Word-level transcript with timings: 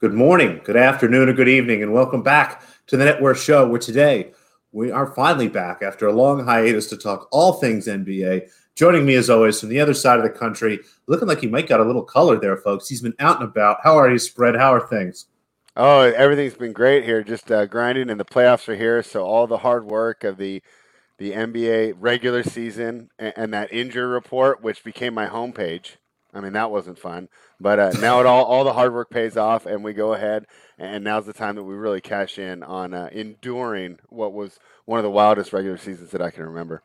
Good 0.00 0.12
morning, 0.12 0.60
good 0.64 0.76
afternoon, 0.76 1.28
or 1.28 1.32
good 1.32 1.48
evening, 1.48 1.84
and 1.84 1.92
welcome 1.92 2.20
back 2.20 2.62
to 2.88 2.96
the 2.96 3.04
Net 3.04 3.22
Worth 3.22 3.40
Show, 3.40 3.68
where 3.68 3.78
today 3.78 4.32
we 4.72 4.90
are 4.90 5.14
finally 5.14 5.46
back 5.46 5.82
after 5.82 6.08
a 6.08 6.12
long 6.12 6.44
hiatus 6.44 6.88
to 6.88 6.96
talk 6.96 7.28
all 7.30 7.52
things 7.52 7.86
NBA. 7.86 8.50
Joining 8.74 9.06
me, 9.06 9.14
as 9.14 9.30
always, 9.30 9.60
from 9.60 9.68
the 9.68 9.80
other 9.80 9.94
side 9.94 10.18
of 10.18 10.24
the 10.24 10.36
country, 10.36 10.80
looking 11.06 11.28
like 11.28 11.38
he 11.38 11.46
might 11.46 11.68
got 11.68 11.78
a 11.78 11.84
little 11.84 12.02
color 12.02 12.40
there, 12.40 12.56
folks. 12.56 12.88
He's 12.88 13.02
been 13.02 13.14
out 13.20 13.40
and 13.40 13.48
about. 13.48 13.78
How 13.84 13.96
are 13.96 14.10
you, 14.10 14.18
Spread? 14.18 14.56
How 14.56 14.74
are 14.74 14.84
things? 14.84 15.26
Oh, 15.76 16.00
everything's 16.00 16.54
been 16.54 16.72
great 16.72 17.04
here. 17.04 17.22
Just 17.22 17.52
uh, 17.52 17.66
grinding, 17.66 18.10
and 18.10 18.18
the 18.18 18.24
playoffs 18.24 18.68
are 18.68 18.76
here. 18.76 19.00
So 19.00 19.24
all 19.24 19.46
the 19.46 19.58
hard 19.58 19.84
work 19.84 20.24
of 20.24 20.38
the 20.38 20.60
the 21.18 21.30
NBA 21.30 21.94
regular 21.98 22.42
season 22.42 23.10
and, 23.20 23.32
and 23.36 23.54
that 23.54 23.72
injury 23.72 24.06
report, 24.06 24.60
which 24.60 24.82
became 24.82 25.14
my 25.14 25.28
homepage. 25.28 25.98
I 26.34 26.40
mean, 26.40 26.52
that 26.54 26.70
wasn't 26.70 26.98
fun. 26.98 27.28
But 27.60 27.78
uh, 27.78 27.92
now 28.00 28.20
it 28.20 28.26
all 28.26 28.44
all 28.44 28.64
the 28.64 28.72
hard 28.72 28.92
work 28.92 29.08
pays 29.08 29.36
off, 29.36 29.66
and 29.66 29.84
we 29.84 29.92
go 29.92 30.14
ahead. 30.14 30.46
And 30.78 31.04
now's 31.04 31.26
the 31.26 31.32
time 31.32 31.54
that 31.54 31.62
we 31.62 31.74
really 31.74 32.00
cash 32.00 32.38
in 32.38 32.62
on 32.62 32.92
uh, 32.92 33.08
enduring 33.12 34.00
what 34.08 34.32
was 34.32 34.58
one 34.84 34.98
of 34.98 35.04
the 35.04 35.10
wildest 35.10 35.52
regular 35.52 35.78
seasons 35.78 36.10
that 36.10 36.20
I 36.20 36.30
can 36.30 36.44
remember. 36.44 36.82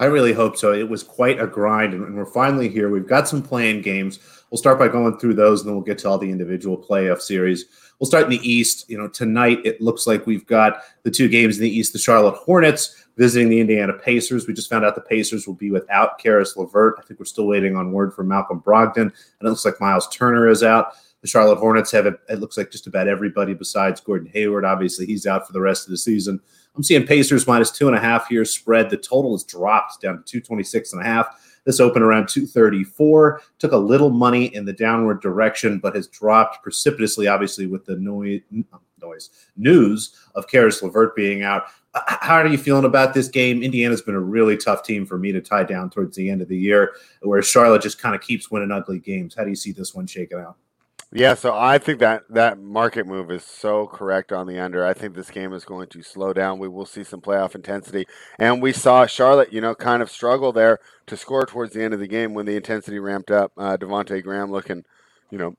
I 0.00 0.04
really 0.04 0.32
hope 0.32 0.56
so. 0.56 0.72
It 0.72 0.88
was 0.88 1.02
quite 1.02 1.40
a 1.40 1.46
grind, 1.46 1.92
and 1.92 2.14
we're 2.14 2.24
finally 2.24 2.68
here. 2.68 2.88
We've 2.88 3.08
got 3.08 3.26
some 3.26 3.42
playing 3.42 3.82
games. 3.82 4.20
We'll 4.50 4.58
start 4.58 4.78
by 4.78 4.88
going 4.88 5.18
through 5.18 5.34
those, 5.34 5.60
and 5.60 5.68
then 5.68 5.74
we'll 5.74 5.84
get 5.84 5.98
to 5.98 6.08
all 6.08 6.18
the 6.18 6.30
individual 6.30 6.78
playoff 6.78 7.20
series. 7.20 7.64
We'll 7.98 8.06
start 8.06 8.24
in 8.24 8.30
the 8.30 8.48
East. 8.48 8.88
You 8.88 8.98
know, 8.98 9.08
tonight 9.08 9.60
it 9.64 9.80
looks 9.80 10.06
like 10.06 10.26
we've 10.26 10.46
got 10.46 10.82
the 11.02 11.10
two 11.10 11.28
games 11.28 11.56
in 11.56 11.62
the 11.62 11.70
East: 11.70 11.92
the 11.92 11.98
Charlotte 11.98 12.36
Hornets 12.36 13.06
visiting 13.16 13.48
the 13.48 13.60
Indiana 13.60 13.92
Pacers. 13.92 14.46
We 14.46 14.54
just 14.54 14.70
found 14.70 14.84
out 14.84 14.94
the 14.94 15.00
Pacers 15.00 15.46
will 15.46 15.54
be 15.54 15.70
without 15.70 16.18
Caris 16.18 16.56
LeVert. 16.56 16.96
I 16.98 17.02
think 17.02 17.18
we're 17.18 17.26
still 17.26 17.48
waiting 17.48 17.76
on 17.76 17.92
word 17.92 18.14
from 18.14 18.28
Malcolm 18.28 18.60
Brogdon, 18.60 18.96
and 18.96 19.12
it 19.42 19.48
looks 19.48 19.64
like 19.64 19.80
Myles 19.80 20.08
Turner 20.08 20.48
is 20.48 20.62
out. 20.62 20.92
The 21.20 21.26
Charlotte 21.26 21.58
Hornets 21.58 21.90
have 21.90 22.06
it, 22.06 22.14
it 22.28 22.38
looks 22.38 22.56
like 22.56 22.70
just 22.70 22.86
about 22.86 23.08
everybody 23.08 23.52
besides 23.52 24.00
Gordon 24.00 24.30
Hayward. 24.32 24.64
Obviously, 24.64 25.04
he's 25.04 25.26
out 25.26 25.46
for 25.46 25.52
the 25.52 25.60
rest 25.60 25.86
of 25.86 25.90
the 25.90 25.98
season. 25.98 26.40
I'm 26.76 26.84
seeing 26.84 27.04
Pacers 27.04 27.44
minus 27.44 27.72
two 27.72 27.88
and 27.88 27.96
a 27.96 28.00
half 28.00 28.28
here 28.28 28.44
spread. 28.44 28.88
The 28.88 28.96
total 28.96 29.32
has 29.32 29.42
dropped 29.42 30.00
down 30.00 30.18
to 30.18 30.22
226 30.22 30.92
and 30.92 31.02
a 31.02 31.04
half. 31.04 31.26
This 31.68 31.80
opened 31.80 32.02
around 32.02 32.28
234. 32.28 33.42
Took 33.58 33.72
a 33.72 33.76
little 33.76 34.08
money 34.08 34.46
in 34.54 34.64
the 34.64 34.72
downward 34.72 35.20
direction, 35.20 35.78
but 35.78 35.94
has 35.94 36.06
dropped 36.06 36.62
precipitously, 36.62 37.28
obviously, 37.28 37.66
with 37.66 37.84
the 37.84 37.96
noise, 37.96 38.40
um, 38.72 38.80
noise 39.02 39.28
news 39.54 40.16
of 40.34 40.48
Caris 40.48 40.82
LeVert 40.82 41.14
being 41.14 41.42
out. 41.42 41.64
How 42.06 42.36
are 42.36 42.46
you 42.46 42.56
feeling 42.56 42.86
about 42.86 43.12
this 43.12 43.28
game? 43.28 43.62
Indiana's 43.62 44.00
been 44.00 44.14
a 44.14 44.20
really 44.20 44.56
tough 44.56 44.82
team 44.82 45.04
for 45.04 45.18
me 45.18 45.30
to 45.30 45.42
tie 45.42 45.62
down 45.62 45.90
towards 45.90 46.16
the 46.16 46.30
end 46.30 46.40
of 46.40 46.48
the 46.48 46.56
year, 46.56 46.94
where 47.20 47.42
Charlotte 47.42 47.82
just 47.82 48.00
kind 48.00 48.14
of 48.14 48.22
keeps 48.22 48.50
winning 48.50 48.70
ugly 48.70 48.98
games. 48.98 49.34
How 49.34 49.44
do 49.44 49.50
you 49.50 49.54
see 49.54 49.72
this 49.72 49.94
one 49.94 50.06
shaking 50.06 50.38
out? 50.38 50.56
Yeah, 51.10 51.34
so 51.34 51.54
I 51.54 51.78
think 51.78 52.00
that 52.00 52.24
that 52.28 52.58
market 52.60 53.06
move 53.06 53.30
is 53.30 53.42
so 53.42 53.86
correct 53.86 54.30
on 54.30 54.46
the 54.46 54.58
under. 54.58 54.84
I 54.84 54.92
think 54.92 55.14
this 55.14 55.30
game 55.30 55.54
is 55.54 55.64
going 55.64 55.88
to 55.88 56.02
slow 56.02 56.34
down. 56.34 56.58
We 56.58 56.68
will 56.68 56.84
see 56.84 57.02
some 57.02 57.22
playoff 57.22 57.54
intensity, 57.54 58.06
and 58.38 58.60
we 58.60 58.74
saw 58.74 59.06
Charlotte, 59.06 59.50
you 59.50 59.62
know, 59.62 59.74
kind 59.74 60.02
of 60.02 60.10
struggle 60.10 60.52
there 60.52 60.78
to 61.06 61.16
score 61.16 61.46
towards 61.46 61.72
the 61.72 61.82
end 61.82 61.94
of 61.94 62.00
the 62.00 62.08
game 62.08 62.34
when 62.34 62.44
the 62.44 62.56
intensity 62.56 62.98
ramped 62.98 63.30
up. 63.30 63.52
Uh, 63.56 63.78
Devonte 63.78 64.22
Graham 64.22 64.50
looking, 64.50 64.84
you 65.30 65.38
know, 65.38 65.54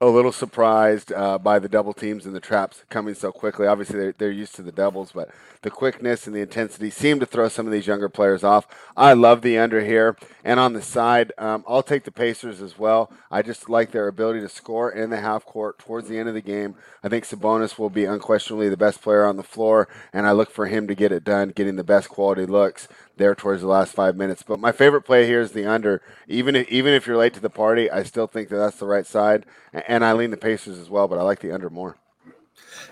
a 0.00 0.06
little 0.06 0.30
surprised 0.30 1.12
uh, 1.12 1.38
by 1.38 1.58
the 1.58 1.68
double 1.68 1.92
teams 1.92 2.24
and 2.24 2.34
the 2.34 2.40
traps 2.40 2.84
coming 2.88 3.14
so 3.14 3.32
quickly. 3.32 3.66
Obviously, 3.66 3.98
they're, 3.98 4.14
they're 4.16 4.30
used 4.30 4.54
to 4.54 4.62
the 4.62 4.70
doubles, 4.70 5.10
but 5.10 5.28
the 5.62 5.70
quickness 5.70 6.26
and 6.26 6.36
the 6.36 6.40
intensity 6.40 6.88
seem 6.88 7.18
to 7.18 7.26
throw 7.26 7.48
some 7.48 7.66
of 7.66 7.72
these 7.72 7.88
younger 7.88 8.08
players 8.08 8.44
off. 8.44 8.68
I 8.96 9.14
love 9.14 9.42
the 9.42 9.58
under 9.58 9.84
here. 9.84 10.16
And 10.44 10.60
on 10.60 10.72
the 10.72 10.82
side, 10.82 11.32
um, 11.36 11.64
I'll 11.66 11.82
take 11.82 12.04
the 12.04 12.12
Pacers 12.12 12.62
as 12.62 12.78
well. 12.78 13.10
I 13.28 13.42
just 13.42 13.68
like 13.68 13.90
their 13.90 14.06
ability 14.06 14.40
to 14.40 14.48
score 14.48 14.88
in 14.88 15.10
the 15.10 15.20
half 15.20 15.44
court 15.44 15.80
towards 15.80 16.08
the 16.08 16.18
end 16.18 16.28
of 16.28 16.34
the 16.34 16.40
game. 16.40 16.76
I 17.02 17.08
think 17.08 17.24
Sabonis 17.24 17.76
will 17.76 17.90
be 17.90 18.04
unquestionably 18.04 18.68
the 18.68 18.76
best 18.76 19.02
player 19.02 19.24
on 19.24 19.36
the 19.36 19.42
floor, 19.42 19.88
and 20.12 20.26
I 20.26 20.32
look 20.32 20.50
for 20.52 20.66
him 20.66 20.86
to 20.86 20.94
get 20.94 21.10
it 21.10 21.24
done, 21.24 21.50
getting 21.50 21.76
the 21.76 21.84
best 21.84 22.08
quality 22.08 22.46
looks 22.46 22.86
there 23.18 23.34
towards 23.34 23.62
the 23.62 23.68
last 23.68 23.92
five 23.92 24.16
minutes. 24.16 24.42
But 24.42 24.60
my 24.60 24.72
favorite 24.72 25.02
play 25.02 25.26
here 25.26 25.40
is 25.40 25.52
the 25.52 25.66
under. 25.66 26.02
Even 26.26 26.56
if, 26.56 26.68
even 26.68 26.94
if 26.94 27.06
you're 27.06 27.16
late 27.16 27.34
to 27.34 27.40
the 27.40 27.50
party, 27.50 27.90
I 27.90 28.02
still 28.02 28.26
think 28.26 28.48
that 28.48 28.56
that's 28.56 28.78
the 28.78 28.86
right 28.86 29.06
side, 29.06 29.44
and 29.72 30.04
I 30.04 30.12
lean 30.12 30.30
the 30.30 30.36
Pacers 30.36 30.78
as 30.78 30.88
well. 30.88 31.08
But 31.08 31.18
I 31.18 31.22
like 31.22 31.40
the 31.40 31.52
under 31.52 31.70
more. 31.70 31.96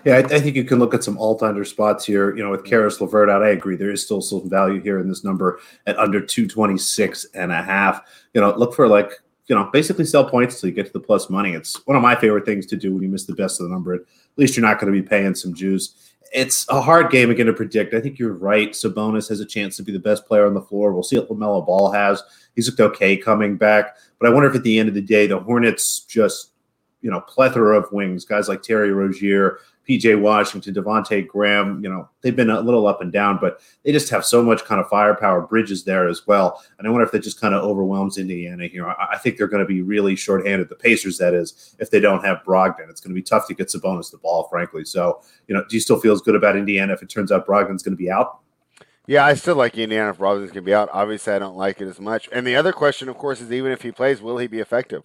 Yeah, 0.05 0.15
I, 0.15 0.19
I 0.19 0.39
think 0.39 0.55
you 0.55 0.63
can 0.63 0.79
look 0.79 0.93
at 0.93 1.03
some 1.03 1.17
alt 1.17 1.41
under 1.41 1.65
spots 1.65 2.05
here. 2.05 2.35
You 2.35 2.43
know, 2.43 2.51
with 2.51 2.65
Caris 2.65 3.01
LeVert 3.01 3.29
out, 3.29 3.43
I 3.43 3.49
agree. 3.49 3.75
There 3.75 3.91
is 3.91 4.03
still 4.03 4.21
some 4.21 4.49
value 4.49 4.81
here 4.81 4.99
in 4.99 5.07
this 5.07 5.23
number 5.23 5.59
at 5.85 5.97
under 5.97 6.19
226 6.19 7.25
and 7.33 7.51
a 7.51 7.61
half. 7.61 8.01
You 8.33 8.41
know, 8.41 8.55
look 8.55 8.73
for 8.75 8.87
like 8.87 9.11
you 9.47 9.55
know, 9.55 9.69
basically 9.71 10.05
sell 10.05 10.29
points 10.29 10.59
till 10.59 10.69
you 10.69 10.75
get 10.75 10.87
to 10.87 10.93
the 10.93 10.99
plus 10.99 11.29
money. 11.29 11.53
It's 11.53 11.85
one 11.87 11.95
of 11.95 12.03
my 12.03 12.15
favorite 12.15 12.45
things 12.45 12.65
to 12.67 12.75
do 12.75 12.93
when 12.93 13.01
you 13.01 13.09
miss 13.09 13.25
the 13.25 13.33
best 13.33 13.59
of 13.59 13.67
the 13.67 13.73
number. 13.73 13.93
At 13.93 14.01
least 14.35 14.57
you're 14.57 14.65
not 14.65 14.79
going 14.79 14.93
to 14.93 15.01
be 15.01 15.07
paying 15.07 15.35
some 15.35 15.53
juice 15.53 16.13
it's 16.33 16.67
a 16.69 16.81
hard 16.81 17.11
game 17.11 17.29
again 17.29 17.45
to 17.47 17.53
predict. 17.53 17.93
I 17.93 18.01
think 18.01 18.19
you're 18.19 18.33
right. 18.33 18.71
Sabonis 18.71 19.29
has 19.29 19.39
a 19.39 19.45
chance 19.45 19.77
to 19.77 19.83
be 19.83 19.91
the 19.91 19.99
best 19.99 20.25
player 20.25 20.45
on 20.45 20.53
the 20.53 20.61
floor. 20.61 20.93
We'll 20.93 21.03
see 21.03 21.17
what 21.17 21.29
LaMelo 21.29 21.65
Ball 21.65 21.91
has. 21.91 22.21
He's 22.55 22.67
looked 22.67 22.79
okay 22.79 23.17
coming 23.17 23.57
back, 23.57 23.97
but 24.19 24.29
I 24.29 24.33
wonder 24.33 24.49
if 24.49 24.55
at 24.55 24.63
the 24.63 24.79
end 24.79 24.89
of 24.89 24.95
the 24.95 25.01
day, 25.01 25.27
the 25.27 25.39
Hornets 25.39 26.01
just, 26.01 26.51
you 27.01 27.11
know, 27.11 27.21
plethora 27.21 27.77
of 27.77 27.91
wings, 27.91 28.25
guys 28.25 28.49
like 28.49 28.61
Terry 28.61 28.91
Rozier, 28.91 29.59
PJ 29.87 30.19
Washington, 30.19 30.73
Devonte 30.73 31.25
Graham, 31.27 31.81
you 31.81 31.89
know, 31.89 32.09
they've 32.21 32.35
been 32.35 32.49
a 32.49 32.59
little 32.59 32.87
up 32.87 33.01
and 33.01 33.11
down, 33.11 33.37
but 33.39 33.61
they 33.83 33.91
just 33.91 34.09
have 34.09 34.25
so 34.25 34.43
much 34.43 34.65
kind 34.65 34.81
of 34.81 34.89
firepower. 34.89 35.41
Bridges 35.41 35.83
there 35.85 36.07
as 36.07 36.27
well. 36.27 36.61
And 36.77 36.87
I 36.87 36.91
wonder 36.91 37.05
if 37.05 37.11
that 37.11 37.23
just 37.23 37.39
kind 37.39 37.55
of 37.55 37.63
overwhelms 37.63 38.17
Indiana 38.17 38.67
here. 38.67 38.87
I, 38.87 39.13
I 39.13 39.17
think 39.17 39.37
they're 39.37 39.47
going 39.47 39.63
to 39.63 39.67
be 39.67 39.81
really 39.81 40.15
shorthanded, 40.15 40.69
the 40.69 40.75
Pacers, 40.75 41.17
that 41.19 41.33
is, 41.33 41.75
if 41.79 41.89
they 41.89 41.99
don't 41.99 42.25
have 42.25 42.39
Brogdon. 42.45 42.89
It's 42.89 42.99
going 42.99 43.11
to 43.11 43.15
be 43.15 43.23
tough 43.23 43.47
to 43.47 43.53
get 43.53 43.67
Sabonis 43.67 44.11
the 44.11 44.17
ball, 44.17 44.47
frankly. 44.49 44.83
So, 44.83 45.21
you 45.47 45.55
know, 45.55 45.63
do 45.69 45.75
you 45.75 45.79
still 45.79 45.99
feel 45.99 46.13
as 46.13 46.21
good 46.21 46.35
about 46.35 46.57
Indiana 46.57 46.93
if 46.93 47.01
it 47.01 47.09
turns 47.09 47.31
out 47.31 47.47
Brogdon's 47.47 47.83
going 47.83 47.95
to 47.95 48.03
be 48.03 48.11
out? 48.11 48.39
Yeah, 49.05 49.25
I 49.25 49.35
still 49.35 49.55
like 49.55 49.77
Indiana 49.77 50.09
if 50.09 50.17
Brogdon's 50.17 50.51
going 50.51 50.55
to 50.55 50.61
be 50.63 50.73
out. 50.73 50.89
Obviously, 50.91 51.31
I 51.31 51.39
don't 51.39 51.55
like 51.55 51.79
it 51.79 51.87
as 51.87 52.01
much. 52.01 52.27
And 52.33 52.45
the 52.45 52.57
other 52.57 52.73
question, 52.73 53.07
of 53.07 53.17
course, 53.17 53.39
is 53.39 53.53
even 53.53 53.71
if 53.71 53.81
he 53.83 53.91
plays, 53.93 54.21
will 54.21 54.37
he 54.37 54.47
be 54.47 54.59
effective? 54.59 55.03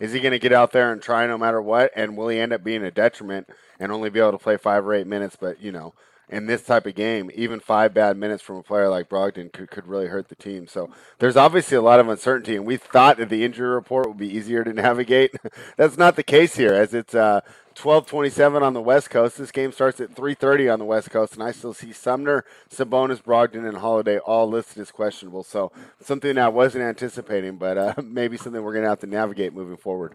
Is 0.00 0.12
he 0.12 0.20
going 0.20 0.32
to 0.32 0.38
get 0.38 0.52
out 0.52 0.72
there 0.72 0.92
and 0.92 1.00
try 1.00 1.26
no 1.26 1.38
matter 1.38 1.62
what? 1.62 1.90
And 1.94 2.16
will 2.16 2.28
he 2.28 2.38
end 2.38 2.52
up 2.52 2.64
being 2.64 2.84
a 2.84 2.90
detriment 2.90 3.48
and 3.78 3.92
only 3.92 4.10
be 4.10 4.20
able 4.20 4.32
to 4.32 4.38
play 4.38 4.56
five 4.56 4.86
or 4.86 4.94
eight 4.94 5.06
minutes? 5.06 5.36
But, 5.38 5.60
you 5.60 5.72
know, 5.72 5.94
in 6.28 6.46
this 6.46 6.62
type 6.62 6.86
of 6.86 6.94
game, 6.94 7.30
even 7.34 7.60
five 7.60 7.92
bad 7.92 8.16
minutes 8.16 8.42
from 8.42 8.56
a 8.56 8.62
player 8.62 8.88
like 8.88 9.08
Brogdon 9.08 9.52
could, 9.52 9.70
could 9.70 9.86
really 9.86 10.06
hurt 10.06 10.28
the 10.28 10.34
team. 10.34 10.66
So 10.66 10.90
there's 11.18 11.36
obviously 11.36 11.76
a 11.76 11.82
lot 11.82 12.00
of 12.00 12.08
uncertainty, 12.08 12.56
and 12.56 12.66
we 12.66 12.76
thought 12.76 13.18
that 13.18 13.28
the 13.28 13.44
injury 13.44 13.68
report 13.68 14.08
would 14.08 14.16
be 14.16 14.34
easier 14.34 14.64
to 14.64 14.72
navigate. 14.74 15.34
That's 15.76 15.98
not 15.98 16.16
the 16.16 16.22
case 16.22 16.56
here, 16.56 16.72
as 16.72 16.94
it's 16.94 17.14
uh, 17.14 17.40
12:27 17.74 18.62
on 18.62 18.72
the 18.72 18.80
West 18.80 19.10
Coast. 19.10 19.38
This 19.38 19.50
game 19.50 19.72
starts 19.72 20.00
at 20.00 20.14
3:30 20.14 20.72
on 20.72 20.78
the 20.78 20.84
West 20.84 21.10
Coast, 21.10 21.34
and 21.34 21.42
I 21.42 21.52
still 21.52 21.74
see 21.74 21.92
Sumner, 21.92 22.44
Sabonis, 22.70 23.22
Brogdon, 23.22 23.68
and 23.68 23.78
Holiday 23.78 24.18
all 24.18 24.48
listed 24.48 24.80
as 24.80 24.90
questionable. 24.90 25.42
So 25.42 25.72
something 26.00 26.38
I 26.38 26.48
wasn't 26.48 26.84
anticipating, 26.84 27.56
but 27.56 27.78
uh, 27.78 27.94
maybe 28.04 28.36
something 28.36 28.62
we're 28.62 28.72
going 28.72 28.84
to 28.84 28.88
have 28.88 29.00
to 29.00 29.06
navigate 29.06 29.52
moving 29.52 29.76
forward. 29.76 30.14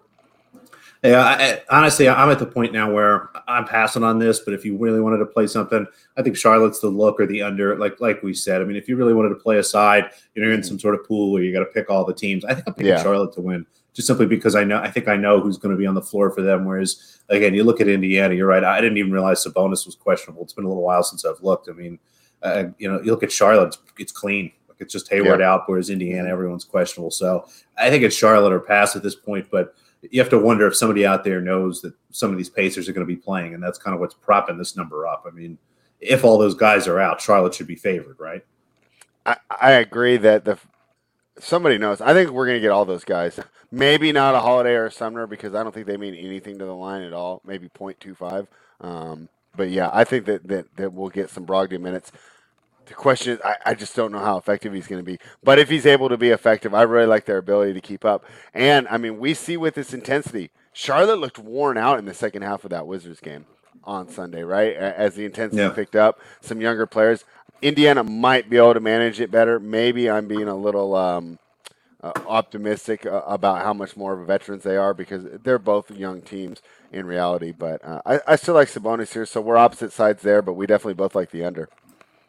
Yeah, 1.04 1.22
I, 1.24 1.62
honestly, 1.70 2.10
I'm 2.10 2.30
at 2.30 2.40
the 2.40 2.46
point 2.46 2.74
now 2.74 2.92
where 2.92 3.30
I'm 3.48 3.64
passing 3.64 4.04
on 4.04 4.20
this. 4.20 4.42
But 4.42 4.54
if 4.54 4.66
you 4.66 4.78
really 4.78 5.00
wanted 5.00 5.20
to 5.20 5.26
play 5.26 5.48
something, 5.48 5.86
I 6.18 6.22
think 6.22 6.36
Charlotte's 6.36 6.82
the 6.82 6.90
look 6.90 7.22
or 7.22 7.26
the 7.26 7.42
under. 7.42 7.78
Like 7.78 8.02
like 8.02 8.22
we 8.24 8.34
said, 8.34 8.62
I 8.62 8.66
mean, 8.66 8.76
if 8.76 8.90
you 8.90 8.98
really 8.98 9.14
wanted 9.14 9.30
to 9.30 9.36
play 9.36 9.60
a 9.60 9.64
side, 9.64 10.10
you 10.34 10.42
know, 10.42 10.48
you're 10.48 10.58
in 10.58 10.64
some 10.64 10.80
sort 10.80 10.96
of 10.96 11.06
pool 11.06 11.32
where 11.32 11.42
you 11.42 11.54
got 11.54 11.60
to 11.60 11.66
pick 11.68 11.90
all 11.90 12.04
the 12.04 12.14
teams. 12.14 12.44
I 12.44 12.54
think 12.54 12.68
I'm 12.68 12.74
picking 12.74 12.92
yeah. 12.92 13.02
Charlotte 13.02 13.34
to 13.34 13.42
win 13.42 13.66
just 14.00 14.08
simply 14.08 14.28
because 14.28 14.56
I 14.56 14.64
know 14.64 14.78
I 14.78 14.90
think 14.90 15.10
I 15.10 15.18
know 15.18 15.42
who's 15.42 15.58
going 15.58 15.76
to 15.76 15.78
be 15.78 15.86
on 15.86 15.94
the 15.94 16.02
floor 16.02 16.32
for 16.32 16.42
them. 16.42 16.64
Whereas 16.64 17.20
again, 17.28 17.54
you 17.54 17.66
look 17.66 17.82
at 17.82 17.90
Indiana, 17.90 18.34
you're 18.34 18.48
right. 18.48 18.64
I 18.64 18.80
didn't 18.80 18.98
even 18.98 19.12
realize 19.12 19.44
Sabonis 19.44 19.86
was 19.86 19.98
questionable. 20.00 20.42
It's 20.42 20.54
been 20.54 20.64
a 20.64 20.70
little 20.70 20.84
while 20.84 21.04
since 21.04 21.26
I've 21.26 21.42
looked. 21.42 21.68
I 21.68 21.74
mean, 21.74 22.00
uh, 22.42 22.68
you 22.78 22.90
know, 22.90 23.02
you 23.02 23.12
look 23.12 23.24
at 23.24 23.32
Charlotte, 23.32 23.76
it's 23.98 24.14
clean. 24.14 24.54
Like 24.70 24.78
it's 24.80 24.94
just 24.94 25.10
Hayward 25.10 25.42
yeah. 25.42 25.52
out, 25.52 25.64
whereas 25.66 25.90
Indiana, 25.90 26.30
everyone's 26.30 26.64
questionable. 26.64 27.12
So 27.12 27.46
I 27.78 27.90
think 27.90 28.06
it's 28.06 28.16
Charlotte 28.16 28.54
or 28.54 28.62
pass 28.62 28.96
at 28.96 29.04
this 29.04 29.16
point, 29.16 29.48
but 29.52 29.76
you 30.10 30.22
have 30.22 30.30
to 30.30 30.40
wonder 30.40 30.66
if 30.66 30.78
somebody 30.78 31.06
out 31.06 31.26
there 31.26 31.42
knows 31.42 31.82
that 31.82 31.94
some 32.12 32.32
of 32.32 32.38
these 32.38 32.50
Pacers 32.50 32.88
are 32.88 32.94
going 32.94 33.06
to 33.06 33.14
be 33.14 33.20
playing, 33.20 33.54
and 33.54 33.62
that's 33.62 33.78
kind 33.78 33.94
of 33.94 34.00
what's 34.00 34.16
propping 34.16 34.58
this 34.58 34.78
number 34.78 35.06
up. 35.08 35.26
I 35.28 35.32
mean, 35.32 35.58
if 36.00 36.24
all 36.24 36.38
those 36.38 36.56
guys 36.56 36.88
are 36.88 37.02
out, 37.02 37.20
Charlotte 37.20 37.54
should 37.54 37.68
be 37.68 37.76
favored, 37.76 38.18
right? 38.18 38.46
I, 39.26 39.36
I 39.60 39.72
agree 39.72 40.16
that 40.16 40.46
the 40.46 40.58
somebody 41.40 41.78
knows. 41.78 42.02
I 42.02 42.14
think 42.14 42.32
we're 42.32 42.46
going 42.46 42.58
to 42.58 42.62
get 42.62 42.72
all 42.72 42.86
those 42.86 43.04
guys. 43.04 43.40
Maybe 43.72 44.12
not 44.12 44.36
a 44.36 44.40
Holiday 44.40 44.74
or 44.74 44.88
a 44.88 44.92
Sumner 44.92 45.28
because 45.28 45.56
I 45.56 45.64
don't 45.64 45.74
think 45.74 45.88
they 45.88 45.98
mean 45.98 46.16
anything 46.16 46.60
to 46.60 46.66
the 46.66 46.76
line 46.76 47.02
at 47.02 47.14
all. 47.14 47.42
Maybe 47.46 47.70
0.25. 47.70 48.48
Um, 48.82 49.30
but 49.56 49.70
yeah, 49.70 49.90
I 49.92 50.04
think 50.04 50.26
that, 50.26 50.48
that 50.48 50.76
that 50.78 50.94
we'll 50.94 51.10
get 51.10 51.30
some 51.30 51.46
Brogdon 51.46 51.82
minutes. 51.82 52.12
The 52.86 52.94
question 52.94 53.34
is, 53.34 53.42
I, 53.44 53.56
I 53.68 53.74
just 53.76 53.96
don't 53.96 54.12
know 54.12 54.20
how 54.20 54.38
effective 54.38 54.74
he's 54.74 54.88
going 54.88 55.04
to 55.04 55.06
be. 55.06 55.20
But 55.44 55.60
if 55.60 55.70
he's 55.70 55.86
able 55.86 56.10
to 56.10 56.18
be 56.18 56.30
effective, 56.30 56.74
I 56.74 56.84
really 56.84 57.06
like 57.06 57.26
their 57.26 57.38
ability 57.38 57.74
to 57.74 57.82
keep 57.82 58.04
up. 58.04 58.26
And 58.54 58.88
I 58.88 58.98
mean, 58.98 59.20
we 59.20 59.34
see 59.34 59.58
with 59.58 59.76
this 59.76 59.94
intensity, 59.94 60.50
Charlotte 60.74 61.20
looked 61.20 61.38
worn 61.38 61.78
out 61.78 62.00
in 62.00 62.06
the 62.06 62.14
second 62.14 62.42
half 62.42 62.64
of 62.64 62.72
that 62.72 62.88
Wizards 62.88 63.20
game 63.20 63.46
on 63.84 64.10
Sunday, 64.10 64.44
right? 64.44 64.74
As 64.76 65.16
the 65.16 65.26
intensity 65.26 65.62
yeah. 65.62 65.70
picked 65.70 65.96
up, 65.96 66.20
some 66.42 66.62
younger 66.62 66.86
players. 66.86 67.26
Indiana 67.62 68.04
might 68.04 68.50
be 68.50 68.58
able 68.58 68.74
to 68.74 68.80
manage 68.80 69.20
it 69.20 69.32
better. 69.32 69.60
Maybe 69.60 70.10
I'm 70.10 70.28
being 70.28 70.48
a 70.48 70.56
little 70.56 70.96
um, 70.96 71.40
uh, 72.02 72.14
optimistic 72.28 73.06
uh, 73.06 73.22
about 73.26 73.64
how 73.64 73.74
much 73.74 73.98
more 73.98 74.14
of 74.14 74.22
a 74.22 74.26
veterans 74.26 74.64
they 74.64 74.78
are 74.78 74.94
because 74.94 75.26
they're 75.44 75.60
both 75.60 75.92
young 75.92 76.22
teams 76.22 76.62
in 76.92 77.06
reality. 77.06 77.52
But 77.52 77.84
uh, 77.84 78.02
I, 78.06 78.20
I 78.28 78.36
still 78.36 78.54
like 78.54 78.70
Sabonis 78.70 79.14
here, 79.14 79.26
so 79.26 79.42
we're 79.42 79.58
opposite 79.58 79.92
sides 79.92 80.22
there, 80.22 80.42
but 80.42 80.54
we 80.54 80.66
definitely 80.66 80.94
both 80.94 81.16
like 81.16 81.32
the 81.32 81.44
under. 81.44 81.70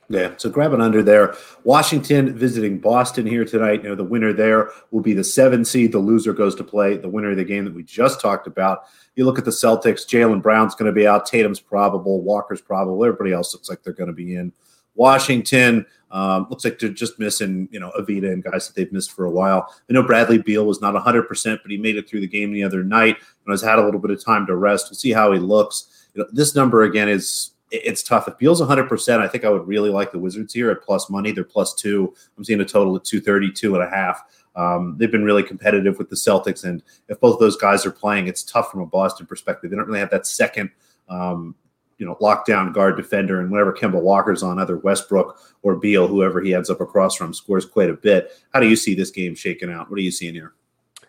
Yeah, 0.09 0.32
so 0.38 0.50
grab 0.50 0.73
an 0.73 0.81
under 0.81 1.05
there. 1.05 1.37
Washington 1.62 2.37
visiting 2.37 2.81
Boston 2.81 3.25
here 3.25 3.44
tonight. 3.44 3.85
You 3.85 3.91
know, 3.91 3.94
the 3.94 4.03
winner 4.03 4.33
there 4.33 4.71
will 4.91 5.03
be 5.03 5.12
the 5.12 5.23
seven 5.23 5.65
seed. 5.65 5.93
The 5.93 6.00
loser 6.00 6.33
goes 6.33 6.56
to 6.56 6.65
play 6.65 6.97
the 6.97 7.09
winner 7.09 7.31
of 7.31 7.37
the 7.37 7.44
game 7.44 7.65
that 7.65 7.75
we 7.75 7.85
just 7.85 8.21
talked 8.21 8.49
about. 8.49 8.87
You 9.15 9.25
look 9.25 9.38
at 9.38 9.44
the 9.44 9.53
Celtics, 9.53 10.05
Jaylen 10.05 10.43
Brown's 10.43 10.75
going 10.75 10.93
to 10.93 10.93
be 10.93 11.06
out, 11.06 11.26
Tatum's 11.26 11.61
probable, 11.61 12.23
Walker's 12.23 12.61
probable, 12.61 13.05
everybody 13.05 13.33
else 13.33 13.55
looks 13.55 13.69
like 13.69 13.85
they're 13.85 13.93
going 13.93 14.09
to 14.09 14.12
be 14.12 14.35
in. 14.35 14.53
Washington 14.94 15.87
um, 16.10 16.46
looks 16.50 16.64
like 16.64 16.78
they're 16.78 16.88
just 16.88 17.19
missing, 17.19 17.69
you 17.70 17.78
know, 17.78 17.92
Avdija 17.98 18.32
and 18.32 18.42
guys 18.42 18.66
that 18.66 18.75
they've 18.75 18.92
missed 18.92 19.12
for 19.12 19.25
a 19.25 19.31
while. 19.31 19.72
I 19.88 19.92
know 19.92 20.02
Bradley 20.02 20.38
Beal 20.38 20.66
was 20.66 20.81
not 20.81 20.94
100%, 20.94 21.28
but 21.62 21.70
he 21.70 21.76
made 21.76 21.96
it 21.96 22.08
through 22.08 22.20
the 22.20 22.28
game 22.28 22.52
the 22.52 22.64
other 22.64 22.82
night 22.82 23.16
and 23.16 23.52
has 23.52 23.62
had 23.62 23.78
a 23.78 23.84
little 23.84 24.00
bit 24.00 24.10
of 24.10 24.25
time 24.25 24.46
to 24.46 24.56
rest. 24.56 24.88
We'll 24.90 24.96
see 24.96 25.12
how 25.12 25.32
he 25.32 25.38
looks. 25.38 26.08
You 26.14 26.22
know, 26.22 26.28
this 26.32 26.54
number 26.54 26.82
again 26.82 27.08
is 27.08 27.52
it's 27.70 28.02
tough. 28.02 28.26
If 28.26 28.38
Beal's 28.38 28.60
100%, 28.60 29.20
I 29.20 29.28
think 29.28 29.44
I 29.44 29.50
would 29.50 29.66
really 29.66 29.90
like 29.90 30.10
the 30.10 30.19
Wizards 30.19 30.52
here 30.52 30.70
at 30.70 30.82
plus 30.82 31.08
money. 31.08 31.31
They're 31.31 31.44
plus 31.44 31.75
two. 31.75 32.12
I'm 32.37 32.44
seeing 32.44 32.60
a 32.60 32.64
total 32.64 32.96
of 32.96 33.04
232 33.04 33.75
and 33.76 33.84
a 33.84 33.88
half. 33.88 34.22
Um, 34.56 34.96
they've 34.98 35.10
been 35.10 35.25
really 35.25 35.44
competitive 35.44 35.96
with 35.98 36.10
the 36.10 36.16
Celtics. 36.16 36.64
And 36.64 36.82
if 37.08 37.20
both 37.20 37.38
those 37.38 37.56
guys 37.56 37.87
are 37.87 37.92
playing, 37.92 38.26
it's 38.26 38.42
tough 38.42 38.70
from 38.70 38.81
a 38.81 38.87
Boston 38.87 39.26
perspective. 39.26 39.70
They 39.70 39.76
don't 39.76 39.87
really 39.87 40.00
have 40.00 40.10
that 40.10 40.26
second, 40.26 40.70
um, 41.08 41.54
you 42.00 42.06
know, 42.06 42.17
lockdown 42.17 42.73
guard 42.73 42.97
defender. 42.97 43.41
And 43.41 43.50
whenever 43.50 43.73
Kemba 43.73 44.00
Walker's 44.00 44.43
on, 44.43 44.58
either 44.58 44.79
Westbrook 44.79 45.38
or 45.62 45.76
Beal, 45.76 46.08
whoever 46.08 46.41
he 46.41 46.55
ends 46.55 46.70
up 46.70 46.81
across 46.81 47.14
from, 47.14 47.35
scores 47.35 47.67
quite 47.67 47.91
a 47.91 47.94
bit. 47.94 48.32
How 48.52 48.61
do 48.61 48.69
you 48.69 48.75
see 48.75 48.94
this 48.94 49.11
game 49.11 49.35
shaking 49.35 49.70
out? 49.70 49.91
What 49.91 49.99
are 49.99 50.02
you 50.02 50.11
seeing 50.11 50.35
here? 50.35 50.55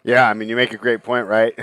Yeah, 0.03 0.27
I 0.27 0.33
mean, 0.33 0.49
you 0.49 0.55
make 0.55 0.73
a 0.73 0.77
great 0.77 1.03
point, 1.03 1.27
right? 1.27 1.53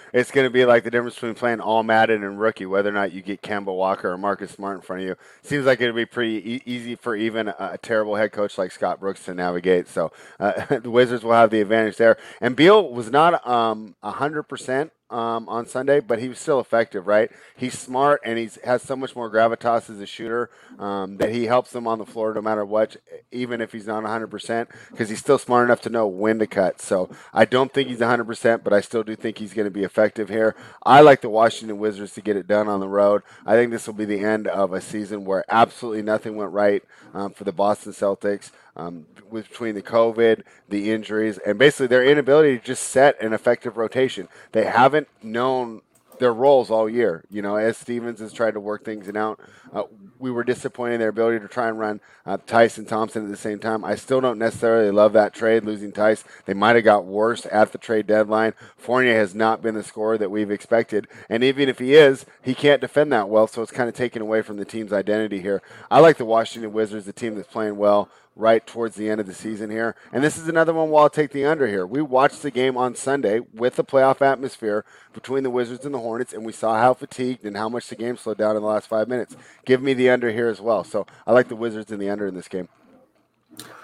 it's 0.12 0.30
going 0.30 0.46
to 0.46 0.50
be 0.50 0.64
like 0.64 0.84
the 0.84 0.90
difference 0.90 1.16
between 1.16 1.34
playing 1.34 1.60
all 1.60 1.82
Madden 1.82 2.22
and 2.22 2.38
rookie, 2.38 2.64
whether 2.64 2.88
or 2.88 2.92
not 2.92 3.12
you 3.12 3.22
get 3.22 3.42
Kemba 3.42 3.74
Walker 3.74 4.12
or 4.12 4.16
Marcus 4.16 4.52
Smart 4.52 4.76
in 4.76 4.82
front 4.82 5.02
of 5.02 5.08
you. 5.08 5.16
Seems 5.42 5.66
like 5.66 5.80
it'd 5.80 5.96
be 5.96 6.06
pretty 6.06 6.54
e- 6.54 6.62
easy 6.64 6.94
for 6.94 7.16
even 7.16 7.48
a, 7.48 7.56
a, 7.58 7.78
terrible 7.78 8.14
head 8.14 8.30
coach 8.30 8.56
like 8.56 8.70
Scott 8.70 9.00
Brooks 9.00 9.24
to 9.24 9.34
navigate. 9.34 9.88
So 9.88 10.12
uh, 10.38 10.78
the 10.78 10.90
Wizards 10.90 11.24
will 11.24 11.32
have 11.32 11.50
the 11.50 11.60
advantage 11.60 11.96
there. 11.96 12.16
And 12.40 12.54
Beal 12.54 12.88
was 12.88 13.10
not 13.10 13.44
um, 13.46 13.96
100% 14.04 14.90
um, 15.10 15.48
on 15.48 15.66
Sunday, 15.66 16.00
but 16.00 16.18
he 16.18 16.28
was 16.28 16.38
still 16.38 16.60
effective, 16.60 17.06
right? 17.06 17.30
He's 17.56 17.78
smart 17.78 18.20
and 18.24 18.38
he 18.38 18.50
has 18.64 18.82
so 18.82 18.96
much 18.96 19.16
more 19.16 19.30
gravitas 19.30 19.88
as 19.90 20.00
a 20.00 20.06
shooter 20.06 20.50
um, 20.78 21.16
that 21.16 21.30
he 21.30 21.44
helps 21.44 21.70
them 21.72 21.86
on 21.86 21.98
the 21.98 22.06
floor 22.06 22.34
no 22.34 22.42
matter 22.42 22.64
what, 22.64 22.96
even 23.32 23.60
if 23.60 23.72
he's 23.72 23.86
not 23.86 24.04
100%, 24.04 24.68
because 24.90 25.08
he's 25.08 25.18
still 25.18 25.38
smart 25.38 25.64
enough 25.64 25.80
to 25.82 25.90
know 25.90 26.06
when 26.06 26.38
to 26.38 26.46
cut. 26.46 26.80
So 26.80 27.10
I 27.32 27.44
don't 27.44 27.72
think 27.72 27.88
he's 27.88 28.00
100%, 28.00 28.62
but 28.62 28.72
I 28.72 28.80
still 28.80 29.02
do 29.02 29.16
think 29.16 29.38
he's 29.38 29.54
going 29.54 29.66
to 29.66 29.70
be 29.70 29.84
effective 29.84 30.28
here. 30.28 30.54
I 30.84 31.00
like 31.00 31.20
the 31.20 31.30
Washington 31.30 31.78
Wizards 31.78 32.14
to 32.14 32.20
get 32.20 32.36
it 32.36 32.46
done 32.46 32.68
on 32.68 32.80
the 32.80 32.88
road. 32.88 33.22
I 33.46 33.54
think 33.54 33.70
this 33.70 33.86
will 33.86 33.94
be 33.94 34.04
the 34.04 34.20
end 34.20 34.46
of 34.46 34.72
a 34.72 34.80
season 34.80 35.24
where 35.24 35.44
absolutely 35.48 36.02
nothing 36.02 36.36
went 36.36 36.52
right 36.52 36.82
um, 37.14 37.32
for 37.32 37.44
the 37.44 37.52
Boston 37.52 37.92
Celtics 37.92 38.50
um, 38.78 39.06
between 39.32 39.74
the 39.74 39.82
COVID, 39.82 40.42
the 40.68 40.90
injuries, 40.90 41.38
and 41.38 41.58
basically 41.58 41.88
their 41.88 42.04
inability 42.04 42.58
to 42.58 42.64
just 42.64 42.84
set 42.84 43.20
an 43.20 43.32
effective 43.32 43.76
rotation. 43.76 44.28
They 44.52 44.64
haven't 44.64 45.08
known 45.22 45.82
their 46.18 46.32
roles 46.32 46.70
all 46.70 46.88
year. 46.88 47.24
You 47.30 47.42
know, 47.42 47.56
as 47.56 47.76
Stevens 47.76 48.20
has 48.20 48.32
tried 48.32 48.54
to 48.54 48.60
work 48.60 48.84
things 48.84 49.08
out, 49.16 49.40
uh, 49.72 49.84
we 50.18 50.30
were 50.30 50.44
disappointed 50.44 50.94
in 50.94 51.00
their 51.00 51.08
ability 51.08 51.40
to 51.40 51.48
try 51.48 51.68
and 51.68 51.78
run 51.78 52.00
uh, 52.26 52.38
and 52.48 52.88
Thompson 52.88 53.24
at 53.24 53.30
the 53.30 53.36
same 53.36 53.58
time. 53.58 53.84
I 53.84 53.94
still 53.94 54.20
don't 54.20 54.38
necessarily 54.38 54.90
love 54.90 55.12
that 55.12 55.32
trade, 55.32 55.64
losing 55.64 55.92
Theis. 55.92 56.24
They 56.44 56.54
might 56.54 56.76
have 56.76 56.84
got 56.84 57.04
worse 57.04 57.46
at 57.50 57.72
the 57.72 57.78
trade 57.78 58.06
deadline. 58.06 58.54
Fournier 58.76 59.14
has 59.14 59.34
not 59.34 59.62
been 59.62 59.74
the 59.74 59.82
scorer 59.82 60.18
that 60.18 60.30
we've 60.30 60.50
expected, 60.50 61.06
and 61.28 61.44
even 61.44 61.68
if 61.68 61.78
he 61.78 61.94
is, 61.94 62.26
he 62.42 62.54
can't 62.54 62.80
defend 62.80 63.12
that 63.12 63.28
well, 63.28 63.46
so 63.46 63.62
it's 63.62 63.72
kind 63.72 63.88
of 63.88 63.94
taken 63.94 64.22
away 64.22 64.42
from 64.42 64.56
the 64.56 64.64
team's 64.64 64.92
identity 64.92 65.40
here. 65.40 65.62
I 65.90 66.00
like 66.00 66.16
the 66.16 66.24
Washington 66.24 66.72
Wizards, 66.72 67.06
the 67.06 67.12
team 67.12 67.34
that's 67.34 67.48
playing 67.48 67.76
well 67.76 68.08
right 68.38 68.64
towards 68.66 68.94
the 68.94 69.10
end 69.10 69.20
of 69.20 69.26
the 69.26 69.34
season 69.34 69.68
here. 69.68 69.96
And 70.12 70.22
this 70.22 70.38
is 70.38 70.48
another 70.48 70.72
one 70.72 70.90
where 70.90 71.02
I'll 71.02 71.10
take 71.10 71.32
the 71.32 71.44
under 71.44 71.66
here. 71.66 71.84
We 71.84 72.00
watched 72.00 72.42
the 72.42 72.52
game 72.52 72.76
on 72.76 72.94
Sunday 72.94 73.40
with 73.52 73.74
the 73.76 73.84
playoff 73.84 74.22
atmosphere 74.22 74.84
between 75.12 75.42
the 75.42 75.50
Wizards 75.50 75.84
and 75.84 75.92
the 75.92 75.98
Hornets, 75.98 76.32
and 76.32 76.46
we 76.46 76.52
saw 76.52 76.78
how 76.78 76.94
fatigued 76.94 77.44
and 77.44 77.56
how 77.56 77.68
much 77.68 77.88
the 77.88 77.96
game 77.96 78.16
slowed 78.16 78.38
down 78.38 78.54
in 78.54 78.62
the 78.62 78.68
last 78.68 78.86
five 78.86 79.08
minutes. 79.08 79.36
Give 79.66 79.82
me 79.82 79.92
the 79.92 80.08
under 80.08 80.30
here 80.30 80.46
as 80.46 80.60
well. 80.60 80.84
So 80.84 81.04
I 81.26 81.32
like 81.32 81.48
the 81.48 81.56
Wizards 81.56 81.90
in 81.90 81.98
the 81.98 82.08
under 82.08 82.28
in 82.28 82.34
this 82.34 82.48
game. 82.48 82.68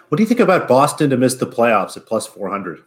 What 0.08 0.16
do 0.16 0.22
you 0.22 0.28
think 0.28 0.40
about 0.40 0.68
Boston 0.68 1.10
to 1.10 1.16
miss 1.16 1.34
the 1.34 1.46
playoffs 1.46 1.96
at 1.96 2.06
plus 2.06 2.26
400? 2.28 2.84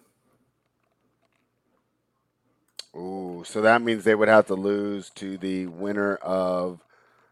Ooh, 2.96 3.44
so 3.46 3.62
that 3.62 3.81
means 3.81 4.06
they 4.06 4.16
would 4.16 4.30
have 4.30 4.48
to 4.48 4.56
lose 4.56 5.10
to 5.12 5.38
the 5.38 5.68
winner 5.68 6.16
of. 6.16 6.80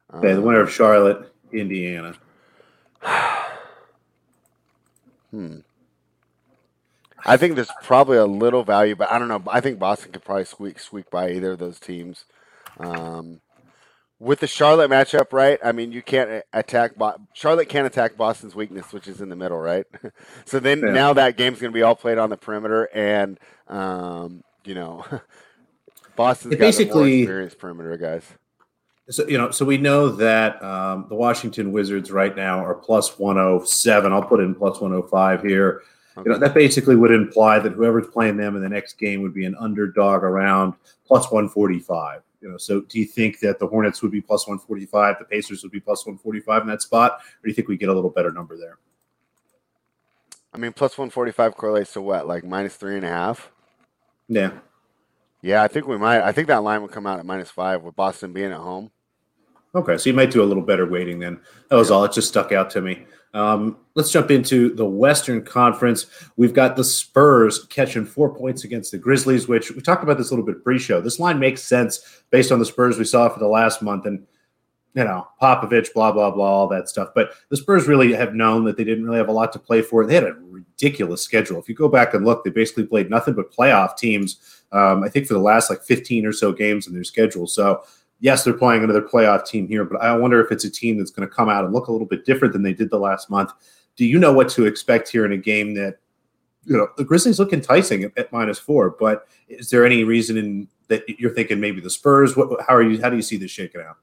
Um, 0.10 0.24
yeah, 0.24 0.34
the 0.34 0.42
winner 0.42 0.60
of 0.60 0.72
Charlotte, 0.72 1.34
Indiana. 1.54 2.18
Hmm. 5.36 5.58
I 7.26 7.36
think 7.36 7.56
there's 7.56 7.72
probably 7.84 8.18
a 8.18 8.26
little 8.26 8.64
value, 8.64 8.96
but 8.96 9.12
I 9.12 9.20
don't 9.20 9.28
know. 9.28 9.44
I 9.48 9.60
think 9.60 9.80
Boston 9.80 10.14
could 10.14 10.24
probably 10.24 10.46
squeak 10.46 10.80
squeak 10.80 11.10
by 11.10 11.32
either 11.32 11.52
of 11.52 11.60
those 11.60 11.78
teams. 11.78 12.24
Um, 12.80 13.42
with 14.18 14.40
the 14.40 14.48
Charlotte 14.48 14.90
matchup, 14.90 15.34
right? 15.34 15.60
I 15.62 15.74
mean, 15.74 15.92
you 15.92 16.02
can't 16.02 16.44
attack 16.54 16.96
Bo- 16.96 17.18
Charlotte 17.34 17.68
can't 17.68 17.86
attack 17.86 18.16
Boston's 18.16 18.56
weakness, 18.56 18.94
which 18.94 19.10
is 19.10 19.20
in 19.20 19.28
the 19.28 19.36
middle, 19.36 19.58
right? 19.58 19.86
so 20.46 20.60
then 20.60 20.80
yeah. 20.80 20.92
now 20.92 21.14
that 21.14 21.36
game's 21.36 21.60
going 21.60 21.74
to 21.74 21.76
be 21.76 21.82
all 21.82 21.96
played 21.96 22.18
on 22.18 22.30
the 22.30 22.38
perimeter, 22.38 22.90
and 22.94 23.38
um, 23.68 24.42
you 24.64 24.76
know, 24.76 25.04
Boston's 26.16 26.54
it 26.54 26.58
got 26.58 26.66
basically 26.66 27.24
experienced 27.24 27.60
perimeter 27.60 27.98
guys. 27.98 28.24
So 29.10 29.28
you 29.28 29.38
know, 29.38 29.52
so 29.52 29.66
we 29.66 29.78
know 29.78 30.10
that 30.10 30.62
um, 30.64 31.06
the 31.10 31.16
Washington 31.16 31.72
Wizards 31.72 32.12
right 32.12 32.36
now 32.36 32.64
are 32.64 32.82
107. 32.88 34.12
I'll 34.12 34.24
put 34.24 34.40
in 34.40 34.54
105 34.58 35.44
here. 35.44 35.84
Okay. 36.18 36.30
You 36.30 36.34
know, 36.34 36.40
that 36.40 36.54
basically 36.54 36.96
would 36.96 37.12
imply 37.12 37.60
that 37.60 37.74
whoever's 37.74 38.08
playing 38.08 38.38
them 38.38 38.56
in 38.56 38.62
the 38.62 38.70
next 38.70 38.94
game 38.94 39.22
would 39.22 39.34
be 39.34 39.46
an 39.46 39.56
underdog 39.60 40.24
around 40.24 40.74
plus 41.06 41.30
one 41.30 41.50
forty 41.50 41.80
five. 41.80 42.22
You 42.42 42.52
know, 42.52 42.58
so 42.58 42.82
do 42.82 43.00
you 43.00 43.06
think 43.06 43.40
that 43.40 43.60
the 43.60 43.68
Hornets 43.68 44.02
would 44.02 44.12
be 44.12 44.22
plus 44.22 44.48
one 44.48 44.58
forty 44.58 44.86
five, 44.86 45.18
the 45.20 45.26
Pacers 45.26 45.62
would 45.64 45.74
be 45.74 45.80
plus 45.80 46.06
one 46.06 46.18
forty 46.18 46.40
five 46.40 46.62
in 46.62 46.70
that 46.70 46.82
spot, 46.82 47.14
or 47.14 47.44
do 47.44 47.50
you 47.50 47.54
think 47.54 47.68
we 47.68 47.76
get 47.76 47.90
a 47.90 47.94
little 47.94 48.10
better 48.10 48.32
number 48.32 48.56
there? 48.58 48.78
I 50.54 50.58
mean, 50.58 50.72
plus 50.72 50.98
one 50.98 51.10
forty 51.10 51.34
five 51.34 51.56
correlates 51.56 51.92
to 51.94 52.02
what, 52.02 52.28
like 52.28 52.46
minus 52.46 52.76
three 52.76 52.96
and 52.96 53.06
a 53.06 53.10
half? 53.10 53.52
Yeah. 54.30 54.52
Yeah, 55.42 55.64
I 55.64 55.68
think 55.68 55.86
we 55.86 55.98
might. 55.98 56.22
I 56.22 56.32
think 56.32 56.48
that 56.48 56.64
line 56.64 56.82
would 56.82 56.92
come 56.92 57.06
out 57.06 57.20
at 57.20 57.26
minus 57.26 57.52
five 57.52 57.84
with 57.84 57.96
Boston 57.96 58.32
being 58.32 58.52
at 58.52 58.58
home. 58.58 58.90
Okay, 59.76 59.98
so 59.98 60.10
you 60.10 60.16
might 60.16 60.32
do 60.32 60.42
a 60.42 60.46
little 60.46 60.64
better 60.64 60.86
weighting 60.86 61.20
then. 61.20 61.38
That 61.70 61.76
was 61.76 61.92
all. 61.92 62.06
It 62.06 62.14
just 62.14 62.30
stuck 62.30 62.54
out 62.54 62.70
to 62.72 62.82
me. 62.82 63.06
Um, 63.34 63.78
let's 63.96 64.10
jump 64.10 64.32
into 64.32 64.74
the 64.74 64.86
Western 64.86 65.44
Conference. 65.44 66.06
We've 66.38 66.54
got 66.54 66.78
the 66.78 66.84
Spurs 66.86 67.66
catching 67.66 68.06
four 68.06 68.34
points 68.34 68.64
against 68.64 68.92
the 68.94 68.98
Grizzlies, 68.98 69.50
which 69.50 69.72
we 69.72 69.82
talked 69.82 70.04
about 70.04 70.18
this 70.18 70.32
a 70.32 70.34
little 70.34 70.46
bit 70.46 70.64
pre-show. 70.64 71.02
This 71.02 71.20
line 71.20 71.40
makes 71.40 71.62
sense 71.62 72.24
based 72.32 72.54
on 72.54 72.60
the 72.60 72.66
Spurs 72.66 72.98
we 72.98 73.04
saw 73.04 73.28
for 73.28 73.40
the 73.40 73.50
last 73.50 73.82
month, 73.82 74.06
and 74.06 74.26
you 74.94 75.04
know 75.04 75.28
Popovich, 75.42 75.94
blah 75.94 76.14
blah 76.14 76.32
blah, 76.32 76.46
all 76.46 76.68
that 76.70 76.88
stuff. 76.88 77.10
But 77.14 77.32
the 77.50 77.58
Spurs 77.58 77.86
really 77.86 78.14
have 78.14 78.34
known 78.34 78.64
that 78.64 78.78
they 78.78 78.86
didn't 78.86 79.04
really 79.04 79.18
have 79.18 79.28
a 79.28 79.34
lot 79.34 79.52
to 79.52 79.60
play 79.60 79.82
for. 79.82 80.06
They 80.06 80.16
had 80.16 80.24
a 80.24 80.38
ridiculous 80.50 81.22
schedule. 81.22 81.60
If 81.60 81.68
you 81.68 81.76
go 81.76 81.90
back 81.90 82.14
and 82.14 82.24
look, 82.26 82.46
they 82.46 82.52
basically 82.52 82.86
played 82.86 83.10
nothing 83.10 83.34
but 83.34 83.54
playoff 83.54 83.98
teams. 83.98 84.64
Um, 84.72 85.04
I 85.04 85.10
think 85.10 85.28
for 85.28 85.34
the 85.34 85.42
last 85.42 85.70
like 85.70 85.84
15 85.84 86.26
or 86.26 86.32
so 86.32 86.54
games 86.54 86.88
in 86.88 86.94
their 86.94 87.04
schedule. 87.04 87.48
So 87.48 87.84
yes, 88.20 88.44
they're 88.44 88.54
playing 88.54 88.84
another 88.84 89.02
playoff 89.02 89.46
team 89.46 89.68
here, 89.68 89.86
but 89.86 90.02
I 90.02 90.16
wonder 90.16 90.44
if 90.44 90.52
it's 90.52 90.66
a 90.66 90.70
team 90.70 90.98
that's 90.98 91.12
going 91.12 91.28
to 91.28 91.34
come 91.34 91.50
out 91.50 91.64
and 91.64 91.74
look 91.74 91.88
a 91.88 91.92
little 91.92 92.08
bit 92.08 92.26
different 92.26 92.54
than 92.54 92.64
they 92.64 92.74
did 92.74 92.90
the 92.90 93.00
last 93.00 93.30
month. 93.30 93.52
Do 93.96 94.06
you 94.06 94.20
know 94.20 94.34
what 94.34 94.50
to 94.50 94.66
expect 94.66 95.10
here 95.10 95.26
in 95.26 95.32
a 95.32 95.38
game 95.38 95.74
that, 95.76 95.98
you 96.66 96.76
know, 96.76 96.88
the 96.98 97.04
Grizzlies 97.04 97.40
look 97.40 97.54
enticing 97.54 98.04
at, 98.04 98.18
at 98.18 98.32
minus 98.32 98.60
four, 98.60 98.96
but 99.00 99.28
is 99.48 99.70
there 99.70 99.86
any 99.86 100.04
reason 100.04 100.38
in, 100.38 100.68
that 100.88 101.04
you're 101.20 101.34
thinking 101.34 101.60
maybe 101.60 101.82
the 101.82 101.90
Spurs? 101.90 102.36
What, 102.36 102.62
how 102.68 102.76
are 102.76 102.84
you? 102.84 103.02
How 103.02 103.10
do 103.10 103.16
you 103.16 103.22
see 103.22 103.38
this 103.38 103.52
shaking 103.52 103.82
out? 103.82 103.98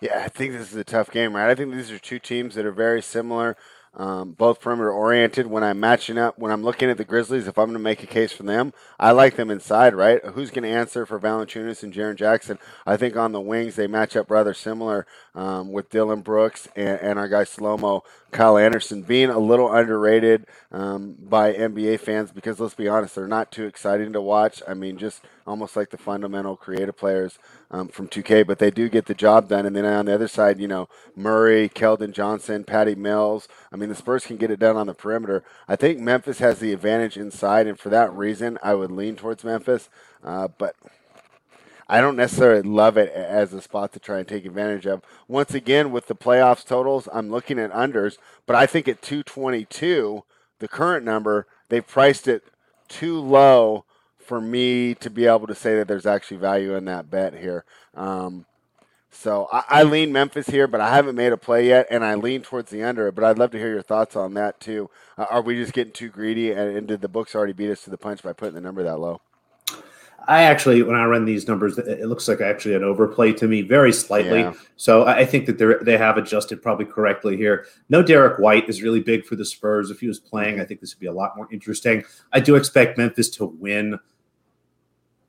Yeah, 0.00 0.22
I 0.24 0.28
think 0.28 0.52
this 0.52 0.70
is 0.70 0.76
a 0.76 0.84
tough 0.84 1.10
game, 1.10 1.36
right? 1.36 1.50
I 1.50 1.54
think 1.54 1.74
these 1.74 1.90
are 1.90 1.98
two 1.98 2.18
teams 2.18 2.54
that 2.54 2.64
are 2.64 2.72
very 2.72 3.02
similar 3.02 3.56
um, 3.94 4.32
both 4.32 4.60
perimeter 4.60 4.90
oriented. 4.92 5.46
When 5.46 5.64
I'm 5.64 5.80
matching 5.80 6.16
up, 6.16 6.38
when 6.38 6.52
I'm 6.52 6.62
looking 6.62 6.90
at 6.90 6.96
the 6.96 7.04
Grizzlies, 7.04 7.48
if 7.48 7.58
I'm 7.58 7.66
going 7.66 7.74
to 7.74 7.82
make 7.82 8.02
a 8.02 8.06
case 8.06 8.32
for 8.32 8.44
them, 8.44 8.72
I 8.98 9.10
like 9.10 9.36
them 9.36 9.50
inside, 9.50 9.94
right? 9.94 10.24
Who's 10.24 10.50
going 10.50 10.62
to 10.62 10.70
answer 10.70 11.04
for 11.06 11.18
Valanciunas 11.18 11.82
and 11.82 11.92
Jaren 11.92 12.16
Jackson? 12.16 12.58
I 12.86 12.96
think 12.96 13.16
on 13.16 13.32
the 13.32 13.40
wings 13.40 13.76
they 13.76 13.86
match 13.86 14.16
up 14.16 14.30
rather 14.30 14.54
similar 14.54 15.06
um, 15.34 15.72
with 15.72 15.90
Dillon 15.90 16.20
Brooks 16.20 16.68
and, 16.76 17.00
and 17.00 17.18
our 17.18 17.28
guy 17.28 17.44
Slomo, 17.44 18.02
Kyle 18.30 18.58
Anderson, 18.58 19.02
being 19.02 19.30
a 19.30 19.38
little 19.38 19.72
underrated 19.72 20.46
um, 20.72 21.16
by 21.18 21.52
NBA 21.52 22.00
fans 22.00 22.32
because 22.32 22.60
let's 22.60 22.74
be 22.74 22.88
honest, 22.88 23.14
they're 23.14 23.26
not 23.26 23.52
too 23.52 23.64
exciting 23.66 24.12
to 24.12 24.20
watch. 24.20 24.62
I 24.66 24.74
mean, 24.74 24.98
just 24.98 25.22
almost 25.46 25.76
like 25.76 25.90
the 25.90 25.98
fundamental 25.98 26.56
creative 26.56 26.96
players 26.96 27.38
um, 27.70 27.88
from 27.88 28.08
2K, 28.08 28.46
but 28.46 28.58
they 28.58 28.70
do 28.70 28.88
get 28.88 29.06
the 29.06 29.14
job 29.14 29.48
done. 29.48 29.66
And 29.66 29.74
then 29.74 29.84
on 29.84 30.06
the 30.06 30.14
other 30.14 30.28
side, 30.28 30.60
you 30.60 30.68
know, 30.68 30.88
Murray, 31.16 31.68
Keldon 31.68 32.12
Johnson, 32.12 32.64
Patty 32.64 32.94
Mills. 32.94 33.48
I 33.72 33.76
mean, 33.76 33.88
the 33.88 33.94
Spurs 33.94 34.26
can 34.26 34.36
get 34.36 34.50
it 34.50 34.60
done 34.60 34.76
on 34.76 34.86
the 34.86 34.94
perimeter. 34.94 35.44
I 35.68 35.76
think 35.76 35.98
Memphis 36.00 36.38
has 36.38 36.58
the 36.58 36.72
advantage 36.72 37.16
inside, 37.16 37.66
and 37.66 37.78
for 37.78 37.88
that 37.90 38.12
reason, 38.12 38.58
I 38.62 38.74
would 38.74 38.90
lean 38.90 39.16
towards 39.16 39.44
Memphis. 39.44 39.88
Uh, 40.22 40.48
but 40.48 40.76
I 41.90 42.00
don't 42.00 42.14
necessarily 42.14 42.62
love 42.62 42.96
it 42.96 43.12
as 43.12 43.52
a 43.52 43.60
spot 43.60 43.92
to 43.94 43.98
try 43.98 44.20
and 44.20 44.28
take 44.28 44.46
advantage 44.46 44.86
of. 44.86 45.02
Once 45.26 45.54
again, 45.54 45.90
with 45.90 46.06
the 46.06 46.14
playoffs 46.14 46.64
totals, 46.64 47.08
I'm 47.12 47.30
looking 47.30 47.58
at 47.58 47.72
unders, 47.72 48.16
but 48.46 48.54
I 48.54 48.66
think 48.66 48.86
at 48.86 49.02
222, 49.02 50.22
the 50.60 50.68
current 50.68 51.04
number, 51.04 51.48
they've 51.68 51.86
priced 51.86 52.28
it 52.28 52.44
too 52.86 53.18
low 53.18 53.84
for 54.18 54.40
me 54.40 54.94
to 54.94 55.10
be 55.10 55.26
able 55.26 55.48
to 55.48 55.54
say 55.56 55.74
that 55.78 55.88
there's 55.88 56.06
actually 56.06 56.36
value 56.36 56.76
in 56.76 56.84
that 56.84 57.10
bet 57.10 57.34
here. 57.34 57.64
Um, 57.94 58.46
so 59.10 59.48
I, 59.52 59.64
I, 59.68 59.82
lean 59.82 60.12
Memphis 60.12 60.46
here, 60.46 60.68
but 60.68 60.80
I 60.80 60.94
haven't 60.94 61.16
made 61.16 61.32
a 61.32 61.36
play 61.36 61.66
yet, 61.66 61.88
and 61.90 62.04
I 62.04 62.14
lean 62.14 62.42
towards 62.42 62.70
the 62.70 62.84
under. 62.84 63.10
But 63.10 63.24
I'd 63.24 63.38
love 63.38 63.50
to 63.50 63.58
hear 63.58 63.72
your 63.72 63.82
thoughts 63.82 64.14
on 64.14 64.34
that 64.34 64.60
too. 64.60 64.88
Uh, 65.18 65.26
are 65.28 65.42
we 65.42 65.56
just 65.56 65.72
getting 65.72 65.92
too 65.92 66.08
greedy, 66.08 66.52
and, 66.52 66.76
and, 66.76 66.86
did 66.86 67.00
the 67.00 67.08
books 67.08 67.34
already 67.34 67.52
beat 67.52 67.72
us 67.72 67.82
to 67.82 67.90
the 67.90 67.98
punch 67.98 68.22
by 68.22 68.32
putting 68.32 68.54
the 68.54 68.60
number 68.60 68.84
that 68.84 69.00
low? 69.00 69.20
I 70.28 70.42
actually, 70.42 70.82
when 70.82 70.96
I 70.96 71.04
run 71.04 71.24
these 71.24 71.48
numbers, 71.48 71.78
it 71.78 72.06
looks 72.06 72.28
like 72.28 72.40
actually 72.40 72.74
an 72.74 72.84
overplay 72.84 73.32
to 73.34 73.48
me, 73.48 73.62
very 73.62 73.92
slightly. 73.92 74.40
Yeah. 74.40 74.54
So 74.76 75.06
I 75.06 75.24
think 75.24 75.46
that 75.46 75.58
they 75.58 75.74
they 75.82 75.98
have 75.98 76.16
adjusted 76.16 76.62
probably 76.62 76.84
correctly 76.84 77.36
here. 77.36 77.66
No, 77.88 78.02
Derrick 78.02 78.38
White 78.38 78.68
is 78.68 78.82
really 78.82 79.00
big 79.00 79.24
for 79.24 79.36
the 79.36 79.44
Spurs. 79.44 79.90
If 79.90 80.00
he 80.00 80.08
was 80.08 80.20
playing, 80.20 80.54
mm-hmm. 80.54 80.62
I 80.62 80.66
think 80.66 80.80
this 80.80 80.94
would 80.94 81.00
be 81.00 81.06
a 81.06 81.12
lot 81.12 81.36
more 81.36 81.48
interesting. 81.50 82.04
I 82.32 82.40
do 82.40 82.56
expect 82.56 82.98
Memphis 82.98 83.30
to 83.30 83.46
win. 83.46 83.98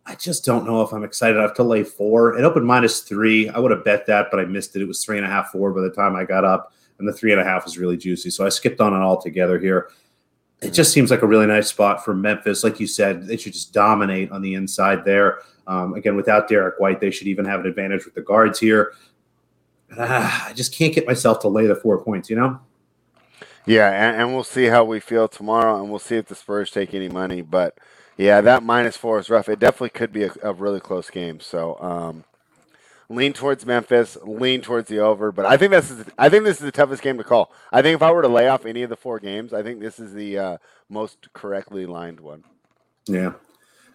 I 0.06 0.16
just 0.16 0.44
don't 0.44 0.66
know 0.66 0.82
if 0.82 0.92
I'm 0.92 1.04
excited 1.04 1.38
enough 1.38 1.54
to 1.56 1.64
lay 1.64 1.84
four. 1.84 2.38
It 2.38 2.44
opened 2.44 2.66
minus 2.66 3.02
three. 3.02 3.50
I 3.50 3.60
would 3.60 3.72
have 3.72 3.86
bet 3.86 4.08
that, 4.08 4.28
but 4.32 4.40
I 4.40 4.46
missed 4.46 4.76
it. 4.76 4.82
It 4.82 4.88
was 4.88 5.04
three 5.04 5.18
and 5.18 5.26
a 5.26 5.30
half, 5.30 5.52
four 5.52 5.72
by 5.72 5.82
the 5.82 5.92
time 5.92 6.16
I 6.16 6.26
got 6.26 6.44
up, 6.44 6.74
and 7.00 7.08
the 7.08 7.14
three 7.14 7.32
and 7.32 7.40
a 7.40 7.44
half 7.44 7.66
was 7.66 7.78
really 7.78 7.98
juicy. 7.98 8.30
So 8.30 8.46
I 8.46 8.50
skipped 8.50 8.82
on 8.82 8.94
it 8.94 9.04
altogether 9.04 9.60
here. 9.60 9.90
It 10.62 10.72
just 10.72 10.94
seems 10.94 11.10
like 11.10 11.24
a 11.24 11.28
really 11.28 11.48
nice 11.48 11.68
spot 11.68 12.06
for 12.06 12.14
Memphis. 12.14 12.64
Like 12.64 12.80
you 12.80 12.88
said, 12.88 13.26
they 13.26 13.38
should 13.38 13.54
just 13.54 13.74
dominate 13.74 14.32
on 14.32 14.42
the 14.42 14.54
inside 14.54 15.04
there. 15.04 15.40
Um, 15.68 15.94
again, 15.96 16.16
without 16.16 16.48
Derrick 16.48 16.80
White, 16.80 17.00
they 17.00 17.12
should 17.12 17.28
even 17.28 17.46
have 17.46 17.62
an 17.62 17.66
advantage 17.66 18.06
with 18.06 18.14
the 18.14 18.22
guards 18.22 18.60
here. 18.60 18.94
Ah, 19.98 20.50
I 20.50 20.54
just 20.54 20.74
can't 20.74 20.94
get 20.94 21.08
myself 21.08 21.40
to 21.40 21.48
lay 21.48 21.66
the 21.66 21.76
four 21.76 22.04
points, 22.04 22.30
you 22.30 22.36
know? 22.36 22.60
Yeah, 23.66 23.90
and, 23.90 24.22
and 24.22 24.34
we'll 24.34 24.44
see 24.44 24.66
how 24.66 24.84
we 24.84 25.00
feel 25.00 25.28
tomorrow, 25.28 25.80
and 25.80 25.90
we'll 25.90 26.00
see 26.00 26.16
if 26.16 26.28
the 26.28 26.36
Spurs 26.36 26.72
take 26.72 26.94
any 26.94 27.10
money. 27.10 27.42
But– 27.42 27.78
yeah, 28.22 28.42
that 28.42 28.62
minus 28.62 28.98
four 28.98 29.18
is 29.20 29.32
rough. 29.32 29.50
It 29.50 29.58
definitely 29.58 29.90
could 29.90 30.12
be 30.12 30.26
a, 30.26 30.32
a 30.44 30.54
really 30.54 30.80
close 30.80 31.10
game. 31.10 31.40
So 31.40 31.76
um, 31.82 32.24
lean 33.12 33.34
towards 33.34 33.66
Memphis, 33.66 34.18
lean 34.24 34.62
towards 34.62 34.90
the 34.90 35.00
over. 35.00 35.32
But 35.32 35.46
I 35.46 35.58
think 35.58 35.72
this 35.72 35.92
is 35.92 36.06
I 36.18 36.30
think 36.30 36.46
this 36.46 36.58
is 36.58 36.64
the 36.64 36.72
toughest 36.72 37.02
game 37.02 37.18
to 37.18 37.24
call. 37.24 37.52
I 37.72 37.82
think 37.82 37.96
if 37.96 38.02
I 38.02 38.12
were 38.12 38.22
to 38.22 38.28
lay 38.28 38.48
off 38.48 38.66
any 38.66 38.84
of 38.84 38.90
the 38.90 38.96
four 38.96 39.20
games, 39.20 39.54
I 39.54 39.64
think 39.64 39.80
this 39.80 40.00
is 40.00 40.14
the 40.14 40.38
uh, 40.38 40.58
most 40.90 41.32
correctly 41.34 41.86
lined 41.86 42.20
one. 42.20 42.44
Yeah, 43.08 43.34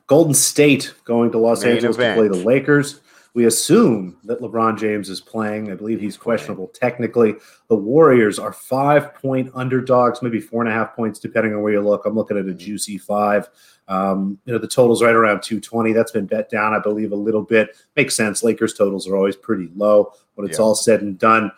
Golden 0.07 0.35
State 0.35 0.95
going 1.05 1.31
to 1.33 1.39
Los 1.39 1.65
Main 1.65 1.77
Angeles 1.77 1.97
event. 1.97 2.17
to 2.17 2.29
play 2.29 2.39
the 2.39 2.45
Lakers. 2.45 3.01
We 3.35 3.45
assume 3.45 4.17
that 4.25 4.41
LeBron 4.41 4.79
James 4.79 5.11
is 5.11 5.21
playing. 5.21 5.71
I 5.71 5.75
believe 5.75 6.01
he's 6.01 6.17
questionable 6.17 6.69
technically. 6.69 7.35
The 7.69 7.77
Warriors 7.77 8.39
are 8.39 8.53
five 8.53 9.15
point 9.15 9.51
underdogs, 9.55 10.23
maybe 10.23 10.41
four 10.41 10.63
and 10.63 10.71
a 10.71 10.75
half 10.75 10.97
points, 10.97 11.19
depending 11.19 11.55
on 11.55 11.61
where 11.61 11.75
you 11.75 11.83
look. 11.83 12.07
I'm 12.07 12.15
looking 12.15 12.39
at 12.39 12.47
a 12.47 12.55
juicy 12.55 12.97
five. 12.97 13.49
Um, 13.89 14.39
you 14.45 14.53
know, 14.53 14.59
the 14.59 14.69
total's 14.69 15.03
right 15.03 15.15
around 15.15 15.43
220. 15.43 15.93
That's 15.93 16.11
been 16.11 16.27
bet 16.27 16.51
down, 16.51 16.75
I 16.75 16.79
believe, 16.79 17.13
a 17.13 17.17
little 17.17 17.43
bit. 17.43 17.77
Makes 17.97 18.17
sense. 18.17 18.43
Lakers 18.43 18.75
totals 18.75 19.07
are 19.07 19.17
always 19.17 19.37
pretty 19.37 19.71
low 19.77 20.13
when 20.35 20.49
it's 20.49 20.59
yeah. 20.59 20.65
all 20.65 20.75
said 20.75 21.03
and 21.03 21.19
done. 21.19 21.53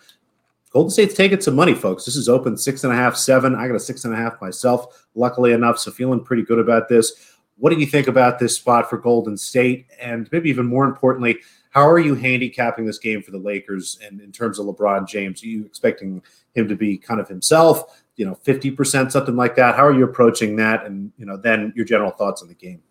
Golden 0.70 0.90
State's 0.90 1.14
taking 1.14 1.40
some 1.40 1.56
money, 1.56 1.74
folks. 1.74 2.04
This 2.04 2.16
is 2.16 2.28
open 2.28 2.56
six 2.56 2.84
and 2.84 2.92
a 2.92 2.96
half, 2.96 3.16
seven. 3.16 3.54
I 3.54 3.66
got 3.66 3.76
a 3.76 3.80
six 3.80 4.04
and 4.04 4.12
a 4.12 4.16
half 4.16 4.40
myself, 4.40 5.06
luckily 5.14 5.52
enough. 5.52 5.78
So 5.78 5.90
feeling 5.90 6.22
pretty 6.22 6.42
good 6.42 6.58
about 6.58 6.88
this. 6.88 7.34
What 7.56 7.70
do 7.70 7.80
you 7.80 7.86
think 7.86 8.06
about 8.06 8.38
this 8.38 8.56
spot 8.56 8.88
for 8.88 8.98
Golden 8.98 9.36
State? 9.36 9.86
And 10.00 10.28
maybe 10.30 10.50
even 10.50 10.66
more 10.66 10.84
importantly, 10.84 11.38
how 11.70 11.88
are 11.88 11.98
you 11.98 12.14
handicapping 12.14 12.86
this 12.86 12.98
game 12.98 13.22
for 13.22 13.30
the 13.30 13.38
Lakers 13.38 13.98
and 14.02 14.20
in 14.20 14.32
terms 14.32 14.58
of 14.58 14.66
LeBron 14.66 15.06
James? 15.08 15.42
Are 15.42 15.46
you 15.46 15.64
expecting 15.64 16.22
him 16.54 16.68
to 16.68 16.76
be 16.76 16.96
kind 16.98 17.20
of 17.20 17.28
himself? 17.28 18.02
you 18.18 18.26
know, 18.26 18.36
50%, 18.44 19.12
something 19.12 19.36
like 19.36 19.54
that. 19.56 19.76
How 19.76 19.86
are 19.86 19.92
you 19.92 20.04
approaching 20.04 20.56
that? 20.56 20.84
And, 20.84 21.12
you 21.16 21.24
know, 21.24 21.36
then 21.36 21.72
your 21.74 21.84
general 21.84 22.10
thoughts 22.10 22.42
on 22.42 22.48
the 22.48 22.54
game. 22.54 22.82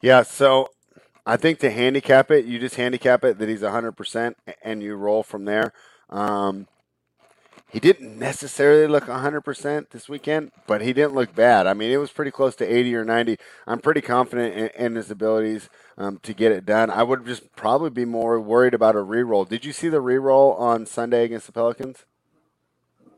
Yeah. 0.00 0.22
So 0.22 0.68
I 1.26 1.36
think 1.36 1.58
to 1.58 1.70
handicap 1.70 2.30
it, 2.30 2.44
you 2.46 2.60
just 2.60 2.76
handicap 2.76 3.24
it 3.24 3.38
that 3.38 3.48
he's 3.48 3.62
100% 3.62 4.34
and 4.62 4.82
you 4.82 4.94
roll 4.94 5.24
from 5.24 5.44
there. 5.44 5.72
Um, 6.08 6.68
he 7.72 7.78
didn't 7.78 8.18
necessarily 8.18 8.86
look 8.86 9.04
100% 9.04 9.90
this 9.90 10.08
weekend, 10.08 10.50
but 10.66 10.82
he 10.82 10.92
didn't 10.92 11.14
look 11.14 11.34
bad. 11.34 11.66
I 11.66 11.74
mean, 11.74 11.90
it 11.90 11.98
was 11.98 12.10
pretty 12.10 12.30
close 12.30 12.56
to 12.56 12.64
80 12.64 12.96
or 12.96 13.04
90. 13.04 13.36
I'm 13.66 13.78
pretty 13.78 14.00
confident 14.00 14.54
in, 14.54 14.86
in 14.86 14.94
his 14.96 15.10
abilities 15.10 15.68
um, 15.96 16.18
to 16.22 16.34
get 16.34 16.52
it 16.52 16.66
done. 16.66 16.90
I 16.90 17.02
would 17.04 17.24
just 17.26 17.54
probably 17.54 17.90
be 17.90 18.04
more 18.04 18.40
worried 18.40 18.74
about 18.74 18.96
a 18.96 19.02
re-roll. 19.02 19.44
Did 19.44 19.64
you 19.64 19.72
see 19.72 19.88
the 19.88 20.00
re-roll 20.00 20.54
on 20.54 20.84
Sunday 20.84 21.24
against 21.24 21.46
the 21.46 21.52
Pelicans? 21.52 22.04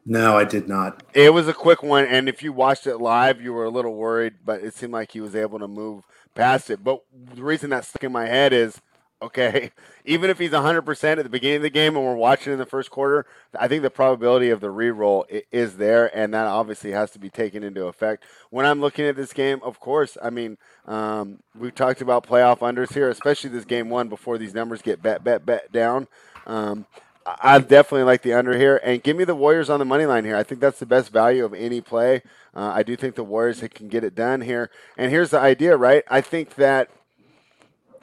No, 0.04 0.37
I 0.37 0.44
did 0.44 0.68
not. 0.68 1.02
It 1.14 1.32
was 1.32 1.47
a 1.47 1.54
quick 1.54 1.82
one, 1.82 2.04
and 2.04 2.28
if 2.28 2.42
you 2.42 2.52
watched 2.52 2.87
it 2.87 2.99
live, 2.99 3.40
you 3.40 3.52
were 3.52 3.64
a 3.64 3.71
little 3.71 3.94
worried, 3.94 4.35
but 4.44 4.61
it 4.61 4.75
seemed 4.75 4.92
like 4.92 5.12
he 5.12 5.21
was 5.21 5.37
able 5.37 5.61
to 5.61 5.68
move 5.68 6.04
past 6.35 6.71
it. 6.71 6.82
But 6.82 7.02
the 7.35 7.42
reason 7.42 7.71
that 7.71 7.85
stuck 7.85 8.04
in 8.04 8.12
my 8.12 8.26
head 8.26 8.52
is 8.52 8.80
okay, 9.23 9.71
even 10.05 10.29
if 10.29 10.38
he's 10.38 10.50
100% 10.50 11.05
at 11.05 11.23
the 11.23 11.29
beginning 11.29 11.57
of 11.57 11.62
the 11.62 11.71
game 11.71 11.97
and 11.97 12.05
we're 12.05 12.14
watching 12.14 12.52
in 12.52 12.59
the 12.59 12.67
first 12.67 12.91
quarter, 12.91 13.25
I 13.59 13.69
think 13.69 13.83
the 13.83 13.91
probability 13.91 14.50
of 14.50 14.61
the 14.61 14.71
re-roll 14.71 15.26
is 15.50 15.76
there, 15.76 16.14
and 16.17 16.35
that 16.35 16.47
obviously 16.47 16.91
has 16.91 17.11
to 17.12 17.19
be 17.19 17.31
taken 17.31 17.62
into 17.62 17.87
effect. 17.87 18.25
When 18.50 18.67
I'm 18.67 18.81
looking 18.81 19.07
at 19.07 19.17
this 19.17 19.33
game, 19.33 19.61
of 19.62 19.81
course, 19.81 20.19
I 20.23 20.31
mean, 20.31 20.59
um, 20.87 21.38
we've 21.59 21.75
talked 21.75 22.02
about 22.02 22.26
playoff 22.26 22.59
unders 22.59 22.93
here, 22.93 23.09
especially 23.09 23.50
this 23.50 23.64
game 23.64 23.88
one 23.88 24.09
before 24.09 24.37
these 24.38 24.55
numbers 24.55 24.83
get 24.83 25.00
bet, 25.00 25.23
bet, 25.23 25.47
bet 25.47 25.73
down. 25.73 26.09
Um, 26.47 26.87
I 27.25 27.61
definitely 27.61 28.02
like 28.02 28.23
the 28.23 28.33
under 28.33 28.59
here, 28.59 28.81
and 28.83 29.00
give 29.02 29.17
me 29.17 29.23
the 29.23 29.37
Warriors 29.37 29.71
on 29.71 29.79
the 29.79 29.85
money 29.85 30.07
line 30.07 30.25
here. 30.25 30.37
I 30.37 30.43
think 30.43 30.61
that's 30.61 30.81
the 30.81 30.87
best 30.87 31.12
value 31.12 31.45
of 31.45 31.55
any 31.55 31.81
play. 31.81 32.23
Uh, 32.55 32.73
I 32.75 32.83
do 32.83 32.97
think 32.97 33.14
the 33.14 33.25
Warriors 33.25 33.62
can 33.73 33.88
get 33.88 34.02
it 34.02 34.14
done 34.14 34.41
here. 34.41 34.71
And 34.97 35.11
here's 35.11 35.31
the 35.31 35.38
idea, 35.38 35.76
right? 35.76 36.02
I 36.11 36.21
think 36.21 36.57
that 36.57 36.91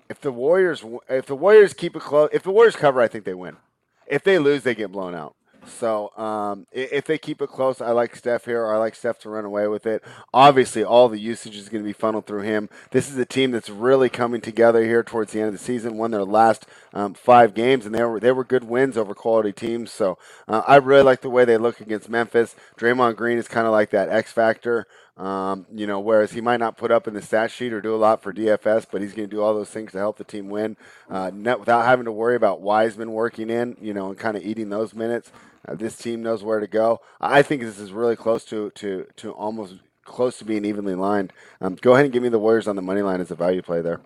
if 0.10 0.20
the 0.20 0.32
Warriors 0.32 0.84
if 1.08 1.28
the 1.28 1.36
Warriors 1.36 1.74
keep 1.74 1.96
it 1.96 2.02
close, 2.02 2.30
if 2.34 2.44
the 2.44 2.52
Warriors 2.52 2.76
cover, 2.76 3.02
I 3.02 3.08
think 3.08 3.26
they 3.26 3.34
win. 3.34 3.58
If 4.08 4.24
they 4.24 4.40
lose, 4.40 4.64
they 4.64 4.76
get 4.76 4.92
blown 4.92 5.14
out. 5.14 5.36
So 5.68 6.12
um, 6.18 6.66
if 6.72 7.06
they 7.06 7.18
keep 7.18 7.42
it 7.42 7.50
close, 7.50 7.82
I 7.82 7.92
like 7.92 8.16
Steph 8.16 8.46
here. 8.46 8.66
I 8.68 8.78
like 8.78 8.96
Steph 8.96 9.20
to 9.20 9.30
run 9.30 9.46
away 9.46 9.68
with 9.68 9.86
it. 9.86 10.04
Obviously, 10.34 10.84
all 10.84 11.10
the 11.10 11.20
usage 11.20 11.56
is 11.56 11.70
going 11.70 11.84
to 11.84 11.88
be 11.88 11.94
funneled 11.94 12.26
through 12.26 12.42
him. 12.42 12.70
This 12.92 13.10
is 13.10 13.18
a 13.18 13.26
team 13.26 13.52
that's 13.52 13.70
really 13.70 14.10
coming 14.10 14.42
together 14.42 14.84
here 14.84 15.04
towards 15.04 15.32
the 15.32 15.40
end 15.40 15.50
of 15.50 15.54
the 15.54 15.60
season. 15.64 15.98
Won 15.98 16.12
their 16.12 16.24
last 16.24 16.66
um, 16.94 17.14
five 17.14 17.54
games, 17.54 17.86
and 17.86 17.94
they 17.94 18.04
were 18.04 18.20
they 18.20 18.32
were 18.32 18.44
good 18.44 18.64
wins 18.64 18.98
over 18.98 19.14
quality 19.14 19.52
teams. 19.52 19.92
So 19.92 20.18
uh, 20.48 20.64
I 20.68 20.78
really 20.78 21.04
like 21.04 21.22
the 21.22 21.30
way 21.30 21.46
they 21.46 21.58
look 21.58 21.82
against 21.82 22.10
Memphis. 22.10 22.56
Draymond 22.78 23.16
Green 23.16 23.38
is 23.38 23.48
kind 23.48 23.68
of 23.68 23.74
like 23.74 23.92
that 23.92 24.10
X 24.10 24.32
factor. 24.32 24.88
Um, 25.20 25.66
you 25.74 25.86
know, 25.86 26.00
whereas 26.00 26.32
he 26.32 26.40
might 26.40 26.62
not 26.62 26.78
put 26.78 26.92
up 26.92 27.06
in 27.06 27.14
the 27.14 27.22
stat 27.22 27.52
sheet 27.52 27.74
or 27.74 27.82
do 27.82 27.94
a 27.94 27.98
lot 27.98 28.24
for 28.24 28.32
DFS, 28.32 28.86
but 28.90 29.02
he's 29.02 29.14
going 29.14 29.30
to 29.30 29.36
do 29.36 29.42
all 29.42 29.54
those 29.54 29.70
things 29.70 29.92
to 29.92 29.98
help 29.98 30.18
the 30.18 30.24
team 30.24 30.48
win, 30.48 30.78
uh, 31.10 31.30
without 31.34 31.84
having 31.86 32.06
to 32.06 32.12
worry 32.12 32.38
about 32.38 32.62
Wiseman 32.62 33.12
working 33.12 33.50
in, 33.50 33.76
you 33.82 33.94
know, 33.94 34.08
and 34.08 34.18
kind 34.18 34.38
of 34.38 34.44
eating 34.44 34.70
those 34.70 34.94
minutes. 34.94 35.30
Uh, 35.68 35.76
this 35.76 35.98
team 35.98 36.24
knows 36.24 36.42
where 36.42 36.62
to 36.62 36.68
go. 36.68 37.02
I 37.20 37.42
think 37.42 37.62
this 37.62 37.80
is 37.80 37.92
really 37.92 38.16
close 38.16 38.46
to 38.46 38.72
to 38.76 39.08
to 39.18 39.32
almost 39.32 39.76
close 40.06 40.38
to 40.40 40.46
being 40.46 40.64
evenly 40.64 40.96
lined. 40.96 41.34
Um, 41.60 41.76
go 41.76 41.94
ahead 41.94 42.06
and 42.06 42.14
give 42.14 42.24
me 42.24 42.30
the 42.30 42.40
Warriors 42.40 42.68
on 42.68 42.78
the 42.78 42.82
money 42.82 43.02
line 43.02 43.20
as 43.20 43.30
a 43.30 43.36
value 43.36 43.62
play 43.62 43.82
there. 43.82 44.00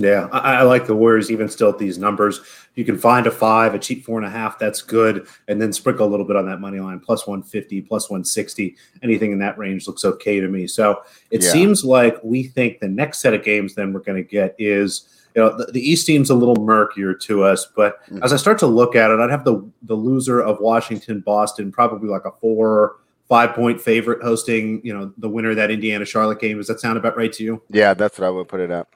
Yeah, 0.00 0.28
I, 0.32 0.56
I, 0.56 0.62
like 0.62 0.86
the 0.86 0.94
Warriors 0.94 1.30
even 1.30 1.48
still 1.48 1.68
at 1.70 1.78
these 1.78 1.98
numbers. 1.98 2.40
You 2.74 2.84
can 2.84 2.98
find 2.98 3.26
a 3.26 3.30
five, 3.30 3.74
a 3.74 3.78
cheap 3.78 4.04
four 4.04 4.18
and 4.18 4.26
a 4.26 4.30
half, 4.30 4.58
that's 4.58 4.82
good. 4.82 5.26
And 5.48 5.60
then 5.60 5.72
sprinkle 5.72 6.06
a 6.06 6.10
little 6.10 6.26
bit 6.26 6.36
on 6.36 6.46
that 6.46 6.60
money 6.60 6.80
line, 6.80 7.00
plus 7.00 7.26
150, 7.26 7.82
plus 7.82 8.08
160. 8.08 8.76
Anything 9.02 9.32
in 9.32 9.38
that 9.40 9.58
range 9.58 9.86
looks 9.86 10.04
okay 10.04 10.40
to 10.40 10.48
me. 10.48 10.66
So 10.66 11.02
it 11.30 11.42
yeah. 11.42 11.50
seems 11.50 11.84
like 11.84 12.16
we 12.22 12.44
think 12.44 12.80
the 12.80 12.88
next 12.88 13.18
set 13.18 13.34
of 13.34 13.44
games 13.44 13.74
then 13.74 13.92
we're 13.92 14.00
going 14.00 14.22
to 14.22 14.28
get 14.28 14.54
is– 14.58 15.08
you 15.34 15.42
know, 15.42 15.56
the, 15.56 15.66
the, 15.72 15.80
East 15.80 16.06
seems 16.06 16.30
a 16.30 16.34
little 16.34 16.56
murkier 16.56 17.14
to 17.14 17.44
us. 17.44 17.66
But 17.76 18.02
mm-hmm. 18.04 18.22
as 18.22 18.32
I 18.32 18.36
start 18.36 18.58
to 18.60 18.66
look 18.66 18.96
at 18.96 19.10
it, 19.10 19.20
I'd 19.20 19.30
have 19.30 19.44
the 19.44 19.64
the 19.82 19.94
loser 19.94 20.40
of 20.40 20.60
Washington 20.60 21.20
Boston 21.20 21.70
probably 21.70 22.08
like 22.08 22.24
a 22.24 22.32
four 22.40 22.96
five 23.28 23.54
point 23.54 23.80
favorite 23.80 24.22
hosting. 24.22 24.80
You 24.84 24.96
know, 24.96 25.12
the 25.18 25.28
winner 25.28 25.50
of 25.50 25.56
that 25.56 25.70
Indiana 25.70 26.04
Charlotte 26.04 26.40
game. 26.40 26.56
Does 26.56 26.66
that 26.66 26.80
sound 26.80 26.98
about 26.98 27.16
right 27.16 27.32
to 27.34 27.44
you? 27.44 27.62
Yeah, 27.70 27.94
that's 27.94 28.18
what 28.18 28.26
I 28.26 28.30
would 28.30 28.48
put 28.48 28.60
it 28.60 28.70
at. 28.70 28.88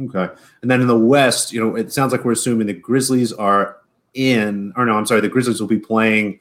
Okay, 0.00 0.28
and 0.62 0.70
then 0.70 0.80
in 0.80 0.86
the 0.86 0.98
West, 0.98 1.52
you 1.52 1.60
know, 1.60 1.74
it 1.74 1.92
sounds 1.92 2.12
like 2.12 2.24
we're 2.24 2.32
assuming 2.32 2.66
the 2.66 2.74
Grizzlies 2.74 3.32
are 3.32 3.78
in, 4.14 4.72
or 4.76 4.84
no, 4.84 4.96
I'm 4.96 5.06
sorry, 5.06 5.20
the 5.20 5.28
Grizzlies 5.28 5.60
will 5.60 5.68
be 5.68 5.78
playing 5.78 6.40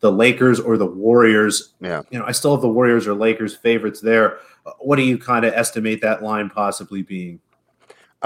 the 0.00 0.10
Lakers 0.10 0.58
or 0.58 0.76
the 0.76 0.86
Warriors. 0.86 1.74
Yeah, 1.80 2.02
you 2.10 2.18
know, 2.18 2.24
I 2.24 2.32
still 2.32 2.52
have 2.52 2.62
the 2.62 2.68
Warriors 2.68 3.06
or 3.06 3.14
Lakers 3.14 3.54
favorites 3.54 4.00
there. 4.00 4.38
What 4.78 4.96
do 4.96 5.02
you 5.02 5.18
kind 5.18 5.44
of 5.44 5.54
estimate 5.54 6.00
that 6.02 6.22
line 6.22 6.50
possibly 6.50 7.02
being? 7.02 7.40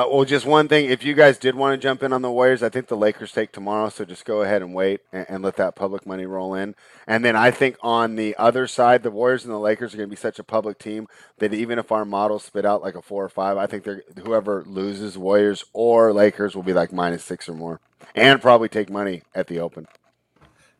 Uh, 0.00 0.08
well, 0.10 0.24
just 0.24 0.46
one 0.46 0.66
thing. 0.66 0.86
If 0.86 1.04
you 1.04 1.12
guys 1.12 1.36
did 1.36 1.54
want 1.54 1.78
to 1.78 1.82
jump 1.82 2.02
in 2.02 2.10
on 2.14 2.22
the 2.22 2.30
Warriors, 2.30 2.62
I 2.62 2.70
think 2.70 2.86
the 2.86 2.96
Lakers 2.96 3.32
take 3.32 3.52
tomorrow, 3.52 3.90
so 3.90 4.06
just 4.06 4.24
go 4.24 4.40
ahead 4.40 4.62
and 4.62 4.72
wait 4.72 5.02
and, 5.12 5.26
and, 5.28 5.44
let 5.44 5.56
that 5.56 5.74
public 5.74 6.06
money 6.06 6.24
roll 6.24 6.54
in. 6.54 6.74
And 7.06 7.22
then 7.22 7.36
I 7.36 7.50
think 7.50 7.76
on 7.82 8.16
the 8.16 8.34
other 8.38 8.66
side, 8.66 9.02
the 9.02 9.10
Warriors 9.10 9.44
and 9.44 9.52
the 9.52 9.58
Lakers 9.58 9.92
are 9.92 9.98
going 9.98 10.08
to 10.08 10.10
be 10.10 10.18
such 10.18 10.38
a 10.38 10.42
public 10.42 10.78
team 10.78 11.06
that 11.36 11.52
even 11.52 11.78
if 11.78 11.92
our 11.92 12.06
models 12.06 12.44
spit 12.44 12.64
out 12.64 12.80
like 12.80 12.94
a 12.94 13.02
four 13.02 13.22
or 13.22 13.28
five, 13.28 13.58
I 13.58 13.66
think 13.66 13.86
whoever 14.24 14.64
loses 14.66 15.18
Warriors 15.18 15.66
or 15.74 16.14
Lakers 16.14 16.56
will 16.56 16.62
be 16.62 16.72
like 16.72 16.94
minus 16.94 17.22
six 17.22 17.46
or 17.46 17.54
more, 17.54 17.78
and 18.14 18.40
probably 18.40 18.70
take 18.70 18.88
money 18.88 19.20
at 19.34 19.48
the 19.48 19.60
open. 19.60 19.86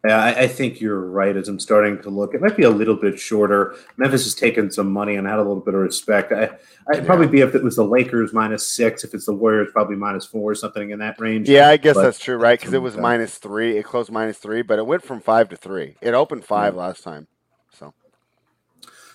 Yeah, 0.06 0.16
I, 0.16 0.30
I, 0.30 0.48
think 0.48 0.80
you're 0.80 1.00
right. 1.00 1.36
As 1.36 1.48
I'm 1.48 1.60
starting 1.60 2.00
to 2.02 2.08
look, 2.08 2.32
it 2.32 2.40
might 2.40 2.56
be 2.56 2.62
a 2.62 2.70
little 2.70 2.96
bit 2.96 3.20
shorter. 3.20 3.76
Memphis 3.98 4.24
has 4.24 4.34
taken 4.34 4.70
some 4.70 4.90
money 4.90 5.16
and 5.16 5.26
had 5.26 5.36
a 5.38 5.42
little 5.42 5.60
bit 5.60 5.74
of 5.74 5.80
respect. 5.80 6.32
I, 6.32 6.44
I'd 6.44 6.50
yeah. 6.94 7.04
probably 7.04 7.26
be 7.26 7.40
if 7.40 7.54
it 7.54 7.62
was 7.62 7.76
the 7.76 7.84
Lakers 7.84 8.32
minus 8.32 8.66
six. 8.66 9.04
If 9.04 9.12
it's 9.12 9.26
the 9.26 9.34
Warriors, 9.34 9.68
probably 9.72 9.96
minus 9.96 10.24
four 10.24 10.52
or 10.52 10.54
something 10.54 10.88
in 10.90 11.00
that 11.00 11.20
range. 11.20 11.50
Yeah, 11.50 11.68
I 11.68 11.76
guess 11.76 11.96
but 11.96 12.02
that's 12.04 12.18
true, 12.18 12.36
right? 12.36 12.58
Because 12.58 12.72
it 12.72 12.80
was 12.80 12.96
minus 12.96 13.36
three. 13.36 13.76
It 13.76 13.84
closed 13.84 14.10
minus 14.10 14.38
three, 14.38 14.62
but 14.62 14.78
it 14.78 14.86
went 14.86 15.04
from 15.04 15.20
five 15.20 15.50
to 15.50 15.56
three. 15.56 15.96
It 16.00 16.14
opened 16.14 16.46
five 16.46 16.74
yeah. 16.74 16.80
last 16.80 17.04
time. 17.04 17.26
So, 17.78 17.92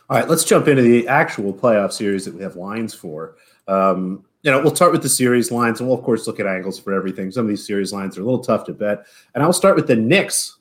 all 0.08 0.20
right, 0.20 0.30
let's 0.30 0.44
jump 0.44 0.68
into 0.68 0.84
the 0.84 1.08
actual 1.08 1.52
playoff 1.52 1.94
series 1.94 2.26
that 2.26 2.36
we 2.36 2.44
have 2.44 2.58
lines 2.58 2.94
for. 2.94 3.38
Um, 3.68 4.24
you 4.44 4.52
know, 4.52 4.62
we'll 4.62 4.76
start 4.76 4.92
with 4.92 5.02
the 5.02 5.10
series 5.10 5.52
lines, 5.52 5.80
and 5.80 5.90
we'll 5.90 5.98
of 5.98 6.04
course 6.04 6.28
look 6.28 6.40
at 6.40 6.46
angles 6.46 6.78
for 6.78 6.94
everything. 6.94 7.32
Some 7.32 7.46
of 7.46 7.50
these 7.50 7.66
series 7.66 7.92
lines 7.92 8.16
are 8.20 8.22
a 8.22 8.26
little 8.26 8.44
tough 8.44 8.68
to 8.68 8.74
bet, 8.74 9.08
and 9.34 9.44
I'll 9.44 9.52
start 9.52 9.76
with 9.76 9.88
the 9.88 9.96
Knicks 9.96 10.55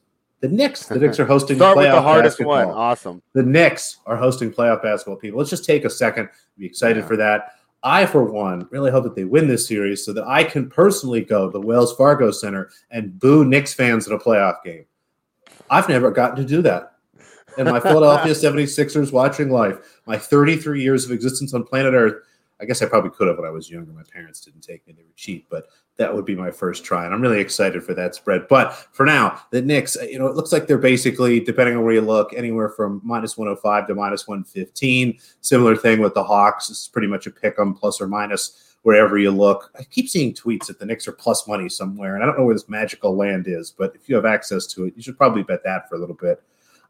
the 0.45 0.55
Knicks. 0.55 0.85
The 0.85 0.99
Knicks 0.99 1.19
are 1.21 1.25
hosting 1.25 1.57
Start 1.57 1.79
playoff 1.79 1.93
the 1.93 2.03
hardest 2.03 2.35
basketball. 2.35 2.67
one. 2.67 2.77
Awesome. 2.77 3.23
The 3.33 3.43
Knicks 3.43 3.99
are 4.05 4.17
hosting 4.17 4.53
playoff 4.53 4.83
basketball. 4.83 5.17
People, 5.17 5.39
let's 5.39 5.49
just 5.49 5.65
take 5.65 5.87
a 5.87 5.91
second. 5.91 6.29
Be 6.59 6.67
excited 6.67 7.01
yeah. 7.01 7.07
for 7.07 7.17
that. 7.17 7.55
I, 7.83 8.05
for 8.05 8.25
one, 8.25 8.69
really 8.71 8.91
hope 8.91 9.05
that 9.05 9.15
they 9.15 9.25
win 9.25 9.49
this 9.49 9.67
series 9.67 10.05
so 10.05 10.13
that 10.13 10.27
I 10.27 10.45
can 10.45 10.69
personally 10.69 11.23
go 11.23 11.47
to 11.47 11.53
the 11.53 11.61
Wells 11.61 11.97
Fargo 11.97 12.31
Center 12.31 12.71
and 12.91 13.19
boo 13.19 13.45
Knicks 13.45 13.73
fans 13.73 14.07
in 14.07 14.13
a 14.13 14.19
playoff 14.19 14.63
game. 14.63 14.85
I've 15.71 15.89
never 15.89 16.11
gotten 16.11 16.37
to 16.37 16.45
do 16.45 16.61
that. 16.63 16.93
And 17.57 17.69
my 17.69 17.81
Philadelphia 17.81 18.33
76ers 18.33 19.13
watching 19.13 19.49
life, 19.49 20.01
my 20.07 20.19
33 20.19 20.83
years 20.83 21.07
of 21.07 21.11
existence 21.11 21.55
on 21.55 21.65
planet 21.65 21.95
Earth, 21.95 22.23
I 22.61 22.65
guess 22.65 22.83
I 22.83 22.87
probably 22.87 23.11
could 23.11 23.29
have 23.29 23.37
when 23.37 23.47
I 23.47 23.51
was 23.51 23.71
younger. 23.71 23.93
My 23.93 24.05
parents 24.13 24.41
didn't 24.41 24.63
take 24.63 24.87
me; 24.87 24.93
they 24.93 25.03
were 25.03 25.09
cheap. 25.17 25.47
But 25.51 25.67
that 25.97 26.15
would 26.15 26.25
be 26.25 26.35
my 26.35 26.51
first 26.51 26.85
try, 26.85 27.05
and 27.05 27.15
I'm 27.15 27.21
really 27.21 27.41
excited 27.41 27.83
for 27.83 27.95
that 27.95 28.15
spread. 28.15 28.47
But 28.49 28.75
for 28.93 29.05
now, 29.07 29.41
the 29.51 29.63
Knicks, 29.63 29.97
uh, 29.97 30.03
you 30.03 30.19
know, 30.19 30.27
it 30.27 30.37
looks 30.37 30.53
like 30.53 30.67
they're 30.67 30.79
basically, 30.79 31.41
depending 31.41 31.77
on 31.77 31.85
where 31.85 31.95
you 31.95 32.01
look, 32.01 32.33
anywhere 32.33 32.69
from 32.69 33.01
minus 33.05 33.37
105 33.37 33.87
to 33.89 33.95
minus 33.95 34.27
115. 34.29 35.19
Similar 35.41 35.77
thing 35.77 36.01
with 36.01 36.15
the 36.15 36.25
Hawks. 36.25 36.71
It's 36.71 36.89
pretty 36.89 37.09
much 37.09 37.27
a 37.27 37.31
pick 37.31 37.59
'em 37.59 37.75
plus 37.75 38.01
or 38.01 38.07
minus 38.07 38.77
wherever 38.83 39.19
you 39.19 39.31
look. 39.31 39.71
I 39.79 39.83
keep 39.83 40.09
seeing 40.09 40.33
tweets 40.35 40.67
that 40.67 40.79
the 40.79 40.87
Knicks 40.87 41.09
are 41.09 41.13
plus 41.13 41.49
money 41.49 41.69
somewhere, 41.69 42.15
and 42.15 42.23
I 42.23 42.27
don't 42.27 42.39
know 42.39 42.45
where 42.45 42.55
this 42.55 42.69
magical 42.69 43.17
land 43.17 43.49
is. 43.49 43.71
But 43.77 43.95
if 43.95 44.09
you 44.09 44.15
have 44.15 44.27
access 44.27 44.67
to 44.69 44.85
it, 44.85 44.95
you 44.97 45.03
should 45.03 45.17
probably 45.17 45.43
bet 45.43 45.65
that 45.65 45.89
for 45.89 45.97
a 45.97 45.99
little 45.99 46.17
bit. 46.17 46.43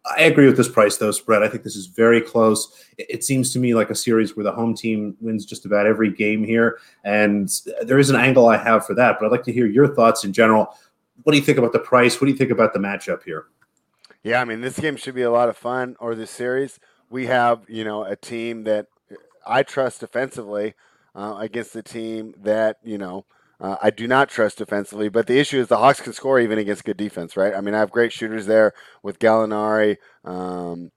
I 0.04 0.22
agree 0.22 0.46
with 0.46 0.56
this 0.56 0.68
price 0.68 0.98
though, 0.98 1.10
spread. 1.10 1.42
I 1.42 1.48
think 1.48 1.62
this 1.62 1.76
is 1.76 1.86
very 1.86 2.20
close. 2.20 2.84
It, 2.98 3.24
seems 3.24 3.52
to 3.54 3.58
me 3.58 3.74
like 3.74 3.88
a 3.88 3.94
series 3.94 4.36
where 4.36 4.44
the 4.44 4.52
home 4.52 4.74
team 4.74 5.16
wins 5.20 5.46
just 5.46 5.64
about 5.64 5.86
every 5.86 6.12
game 6.12 6.44
here, 6.44 6.78
and 7.04 7.50
there 7.82 7.98
is 7.98 8.10
an 8.10 8.16
angle 8.16 8.48
I 8.48 8.58
have 8.58 8.84
for 8.84 8.94
that. 8.94 9.16
But 9.18 9.26
I'd 9.26 9.32
like 9.32 9.44
to 9.44 9.52
hear 9.52 9.66
your 9.66 9.94
thoughts 9.94 10.24
in 10.24 10.32
general. 10.32 10.76
What 11.22 11.32
do 11.32 11.38
you 11.38 11.44
think 11.44 11.56
about 11.56 11.72
the 11.72 11.78
price? 11.78 12.20
What 12.20 12.26
do 12.26 12.32
you 12.32 12.36
think 12.36 12.50
about 12.50 12.74
the 12.74 12.78
matchup 12.80 13.22
here? 13.24 13.46
Yeah, 14.22 14.40
I 14.40 14.44
mean, 14.44 14.60
this 14.60 14.78
game 14.78 14.96
should 14.96 15.14
be 15.14 15.22
a 15.22 15.30
lot 15.30 15.48
of 15.48 15.56
fun. 15.56 15.96
Or 16.00 16.14
this 16.14 16.30
series, 16.30 16.78
we 17.08 17.26
have 17.26 17.62
you 17.66 17.84
know 17.84 18.04
a 18.04 18.16
team 18.16 18.64
that 18.64 18.88
I 19.46 19.62
trust 19.62 20.00
defensively 20.00 20.74
uh, 21.14 21.36
against 21.38 21.72
the 21.72 21.82
team 21.82 22.34
that 22.42 22.78
you 22.84 22.98
know 22.98 23.24
uh, 23.60 23.76
I 23.82 23.90
do 23.90 24.06
not 24.06 24.28
trust 24.28 24.58
defensively, 24.58 25.08
but 25.08 25.26
the 25.26 25.38
issue 25.38 25.60
is 25.60 25.68
the 25.68 25.78
Hawks 25.78 26.00
can 26.00 26.12
score 26.12 26.40
even 26.40 26.58
against 26.58 26.84
good 26.84 26.96
defense, 26.96 27.36
right? 27.36 27.54
I 27.54 27.60
mean, 27.60 27.74
I 27.74 27.78
have 27.78 27.90
great 27.90 28.12
shooters 28.12 28.46
there 28.46 28.72
with 29.02 29.18
Gallinari. 29.18 29.96
Um, 30.24 30.90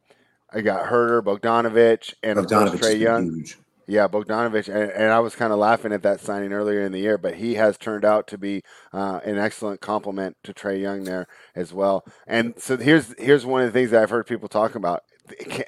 I 0.52 0.62
got 0.62 0.90
Huerter, 0.90 1.22
Bogdanovich, 1.22 2.14
and 2.24 2.40
Bogdanovich 2.40 2.80
Trae 2.80 3.00
Young. 3.00 3.26
Huge. 3.26 3.58
Yeah, 3.90 4.10
Bogdanovich, 4.10 4.68
and, 4.68 4.92
and, 4.92 5.14
I 5.14 5.20
was 5.20 5.34
kind 5.34 5.54
of 5.54 5.60
laughing 5.60 5.94
at 5.94 6.04
that 6.04 6.20
signing 6.20 6.52
earlier 6.52 6.82
in 6.82 6.92
the 6.92 7.00
year, 7.00 7.18
but 7.18 7.36
he 7.36 7.54
has 7.54 7.78
turned 7.78 8.04
out 8.04 8.28
to 8.28 8.38
be 8.38 8.62
uh, 8.92 9.22
an 9.24 9.38
excellent 9.38 9.80
complement 9.80 10.36
to 10.44 10.54
Trae 10.54 10.82
Young 10.82 11.06
there 11.06 11.26
as 11.56 11.72
well. 11.72 12.04
And 12.28 12.54
so 12.58 12.76
here's 12.76 13.16
here's 13.18 13.46
one 13.46 13.62
of 13.62 13.72
the 13.72 13.80
things 13.80 13.92
that 13.92 14.04
I've 14.04 14.10
heard 14.10 14.28
people 14.28 14.50
talk 14.50 14.76
about. 14.76 15.04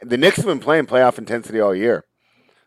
The 0.02 0.18
Knicks 0.18 0.38
have 0.38 0.46
been 0.46 0.60
playing 0.60 0.88
playoff 0.88 1.18
intensity 1.18 1.62
all 1.62 1.74
year. 1.74 2.04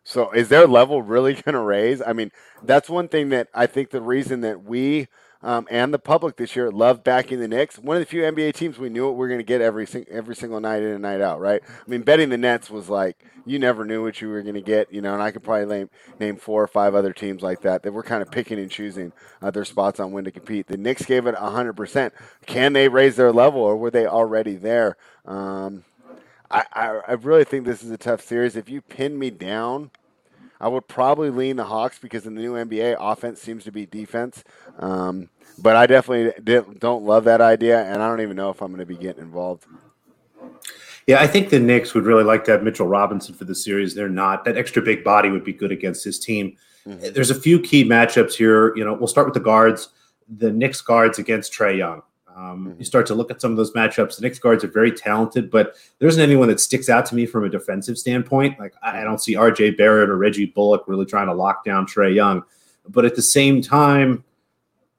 So 0.05 0.31
is 0.33 0.49
their 0.49 0.67
level 0.67 1.03
really 1.03 1.35
going 1.43 1.55
to 1.55 1.61
raise? 1.61 2.03
I 2.03 2.13
mean, 2.13 2.31
that's 2.63 2.89
one 2.89 3.09
thing 3.09 3.31
that 3.31 3.49
I 3.55 3.67
think 3.67 3.91
the 3.91 4.03
reason 4.03 4.41
that 4.43 4.65
we 4.65 5.09
um, 5.45 5.67
and 5.71 5.93
the 5.93 5.99
public 5.99 6.37
this 6.37 6.55
year 6.55 6.71
love 6.71 7.03
backing 7.03 7.41
the 7.41 7.49
Knicks. 7.49 7.77
One 7.79 7.97
of 7.97 8.01
the 8.01 8.07
few 8.07 8.23
NBA 8.23 8.55
teams 8.55 8.79
we 8.79 8.89
knew 8.89 9.07
what 9.07 9.17
we 9.17 9.27
are 9.27 9.29
going 9.29 9.41
to 9.41 9.45
get 9.45 9.61
every 9.61 9.89
every 10.09 10.37
single 10.37 10.61
night 10.61 10.83
in 10.83 10.91
and 10.91 11.03
night 11.03 11.21
out, 11.21 11.41
right? 11.41 11.61
I 11.67 11.91
mean, 11.91 12.03
betting 12.03 12.29
the 12.29 12.39
Nets 12.39 12.71
was 12.71 12.89
like 12.89 13.25
you 13.45 13.59
never 13.59 13.85
knew 13.85 14.05
what 14.05 14.21
you 14.21 14.29
were 14.29 14.43
going 14.43 14.55
to 14.55 14.61
get, 14.61 14.93
you 14.93 15.03
know. 15.03 15.15
And 15.15 15.23
I 15.23 15.33
could 15.33 15.43
probably 15.43 15.67
name 15.67 15.91
name 16.21 16.37
four 16.37 16.63
or 16.63 16.69
five 16.69 16.95
other 16.95 17.13
teams 17.13 17.43
like 17.43 17.63
that 17.63 17.83
that 17.83 17.93
were 17.93 18.05
kind 18.05 18.23
of 18.23 18.31
picking 18.31 18.59
and 18.59 18.71
choosing 18.71 19.13
uh, 19.41 19.51
their 19.51 19.65
spots 19.65 19.99
on 19.99 20.13
when 20.13 20.25
to 20.25 20.31
compete. 20.31 20.69
The 20.69 20.77
Knicks 20.77 21.05
gave 21.05 21.27
it 21.27 21.35
hundred 21.35 21.73
percent. 21.75 22.15
Can 22.47 22.73
they 22.73 22.89
raise 22.89 23.17
their 23.17 23.33
level, 23.33 23.61
or 23.63 23.77
were 23.77 23.91
they 23.91 24.07
already 24.07 24.55
there? 24.55 24.97
Um, 25.25 25.83
I, 26.53 26.65
I, 26.73 27.01
I 27.09 27.13
really 27.15 27.45
think 27.45 27.65
this 27.65 27.83
is 27.83 27.91
a 27.91 27.97
tough 27.97 28.21
series. 28.21 28.57
If 28.57 28.69
you 28.69 28.83
pin 28.83 29.19
me 29.19 29.31
down, 29.31 29.91
I 30.61 30.69
would 30.69 30.87
probably 30.87 31.31
lean 31.31 31.57
the 31.57 31.65
Hawks 31.65 31.99
because 31.99 32.27
in 32.27 32.35
the 32.35 32.43
new 32.43 32.53
NBA, 32.53 32.97
offense 33.01 33.41
seems 33.41 33.65
to 33.65 33.73
beat 33.73 33.91
defense. 33.91 34.45
Um, 34.79 35.29
but 35.59 35.77
I 35.77 35.87
definitely 35.87 36.33
don't 36.79 37.05
love 37.05 37.25
that 37.25 37.41
idea, 37.41 37.83
and 37.85 38.03
I 38.03 38.09
don't 38.09 38.21
even 38.21 38.37
know 38.37 38.51
if 38.51 38.63
I'm 38.63 38.69
going 38.69 38.79
to 38.81 38.87
be 38.87 38.97
getting 38.97 39.23
involved. 39.23 39.67
Yeah, 41.07 41.21
I 41.21 41.27
think 41.27 41.49
the 41.49 41.59
Knicks 41.59 41.95
would 41.95 42.05
really 42.05 42.23
like 42.23 42.45
to 42.45 42.53
have 42.53 42.63
Mitchell 42.63 42.87
Robinson 42.87 43.35
for 43.35 43.45
the 43.45 43.55
series. 43.55 43.95
They're 43.95 44.09
not. 44.09 44.45
That 44.45 44.57
extra 44.57 44.83
big 44.83 45.03
body 45.03 45.31
would 45.31 45.45
be 45.45 45.53
good 45.53 45.73
against 45.73 46.05
his 46.05 46.19
team. 46.19 46.57
Mm-hmm. 46.87 47.13
There's 47.13 47.31
a 47.31 47.35
few 47.35 47.61
key 47.61 47.85
matchups 47.85 48.35
here. 48.35 48.77
You 48.77 48.85
know, 48.85 48.95
we'll 48.95 49.09
start 49.09 49.27
with 49.27 49.35
the 49.35 49.41
guards. 49.41 49.89
The 50.39 50.53
Knicks 50.53 50.81
guards 50.81 51.19
against 51.19 51.53
Trae 51.53 51.77
Young. 51.77 52.03
Um, 52.37 52.67
mm-hmm. 52.67 52.79
You 52.79 52.85
start 52.85 53.07
to 53.07 53.15
look 53.15 53.31
at 53.31 53.41
some 53.41 53.51
of 53.51 53.57
those 53.57 53.73
matchups. 53.73 54.17
The 54.17 54.23
Knicks 54.23 54.39
guards 54.39 54.65
are 54.65 54.69
very 54.69 54.93
talented, 54.93 55.51
but 55.51 55.77
there 55.99 56.09
isn't 56.09 56.23
anyone 56.23 56.49
that 56.49 56.61
sticks 56.61 56.89
out 56.89 57.07
to 57.07 57.15
me 57.15 57.27
from 57.27 57.45
a 57.45 57.49
defensive 57.49 57.99
standpoint. 57.99 58.59
Like 58.59 58.75
I 58.83 59.03
don't 59.05 59.21
see 59.21 59.37
R.J. 59.37 59.73
Barrett 59.73 60.11
or 60.11 60.17
Reggie 60.17 60.47
Bullock 60.47 60.85
really 60.87 61.07
trying 61.07 61.27
to 61.27 61.35
lock 61.35 61.65
down 61.65 61.87
Trae 61.87 62.15
Young. 62.15 62.43
But 62.89 63.05
at 63.05 63.15
the 63.15 63.23
same 63.23 63.63
time, 63.63 64.25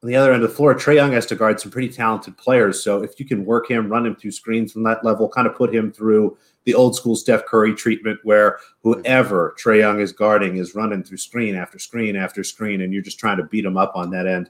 on 0.03 0.09
the 0.09 0.15
other 0.15 0.33
end 0.33 0.43
of 0.43 0.49
the 0.49 0.55
floor, 0.55 0.75
Trae 0.75 0.95
Young 0.95 1.13
has 1.13 1.25
to 1.27 1.35
guard 1.35 1.59
some 1.59 1.71
pretty 1.71 1.89
talented 1.89 2.37
players. 2.37 2.83
So 2.83 3.01
if 3.01 3.19
you 3.19 3.25
can 3.25 3.45
work 3.45 3.69
him, 3.69 3.89
run 3.89 4.05
him 4.05 4.15
through 4.15 4.31
screens 4.31 4.73
from 4.73 4.83
that 4.83 5.03
level, 5.05 5.29
kind 5.29 5.47
of 5.47 5.55
put 5.55 5.73
him 5.73 5.93
through 5.93 6.37
the 6.65 6.73
old 6.73 6.95
school 6.95 7.15
Steph 7.15 7.45
Curry 7.45 7.73
treatment 7.73 8.19
where 8.23 8.59
whoever 8.81 9.55
Trae 9.57 9.79
Young 9.79 9.99
is 10.01 10.11
guarding 10.11 10.57
is 10.57 10.75
running 10.75 11.03
through 11.03 11.17
screen 11.17 11.55
after 11.55 11.79
screen 11.79 12.15
after 12.15 12.43
screen, 12.43 12.81
and 12.81 12.93
you're 12.93 13.01
just 13.01 13.19
trying 13.19 13.37
to 13.37 13.43
beat 13.43 13.65
him 13.65 13.77
up 13.77 13.93
on 13.95 14.09
that 14.11 14.27
end. 14.27 14.49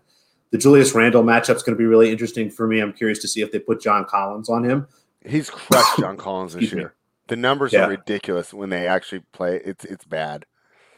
The 0.54 0.60
Julius 0.60 0.94
Randle 0.94 1.24
matchup 1.24 1.56
is 1.56 1.64
going 1.64 1.76
to 1.76 1.80
be 1.80 1.88
really 1.88 2.12
interesting 2.12 2.48
for 2.48 2.68
me. 2.68 2.80
I'm 2.80 2.94
curious 2.94 3.18
to 3.24 3.28
see 3.28 3.42
if 3.42 3.52
they 3.52 3.58
put 3.58 3.82
John 3.82 4.06
Collins 4.06 4.50
on 4.50 4.64
him. 4.64 4.88
He's 5.26 5.50
crushed 5.50 5.98
John 5.98 6.16
Collins 6.16 6.54
this 6.54 6.72
year. 6.72 6.94
The 7.28 7.36
numbers 7.36 7.74
yeah. 7.74 7.86
are 7.86 7.90
ridiculous 7.90 8.54
when 8.54 8.70
they 8.70 8.86
actually 8.86 9.22
play. 9.32 9.60
It's 9.66 9.84
it's 9.84 10.06
bad. 10.06 10.46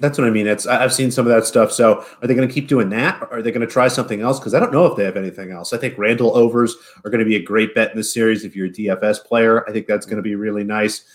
That's 0.01 0.17
what 0.17 0.27
I 0.27 0.29
mean. 0.29 0.45
It's 0.45 0.67
I've 0.67 0.93
seen 0.93 1.09
some 1.09 1.25
of 1.25 1.33
that 1.33 1.45
stuff. 1.45 1.71
So 1.71 2.05
are 2.21 2.27
they 2.27 2.33
going 2.33 2.45
to 2.45 2.53
keep 2.53 2.67
doing 2.67 2.89
that? 2.89 3.21
Or 3.21 3.37
are 3.37 3.41
they 3.41 3.51
going 3.51 3.65
to 3.65 3.71
try 3.71 3.87
something 3.87 4.19
else? 4.19 4.39
Because 4.39 4.53
I 4.53 4.59
don't 4.59 4.73
know 4.73 4.87
if 4.87 4.97
they 4.97 5.05
have 5.05 5.15
anything 5.15 5.51
else. 5.51 5.71
I 5.71 5.77
think 5.77 5.97
Randle 5.97 6.35
overs 6.35 6.75
are 7.05 7.09
going 7.09 7.23
to 7.23 7.25
be 7.25 7.37
a 7.37 7.41
great 7.41 7.73
bet 7.73 7.91
in 7.91 7.95
this 7.95 8.13
series. 8.13 8.43
If 8.43 8.57
you're 8.57 8.67
a 8.67 8.69
DFS 8.69 9.23
player, 9.23 9.65
I 9.69 9.71
think 9.71 9.87
that's 9.87 10.05
going 10.05 10.17
to 10.17 10.21
be 10.21 10.35
really 10.35 10.65
nice. 10.65 11.05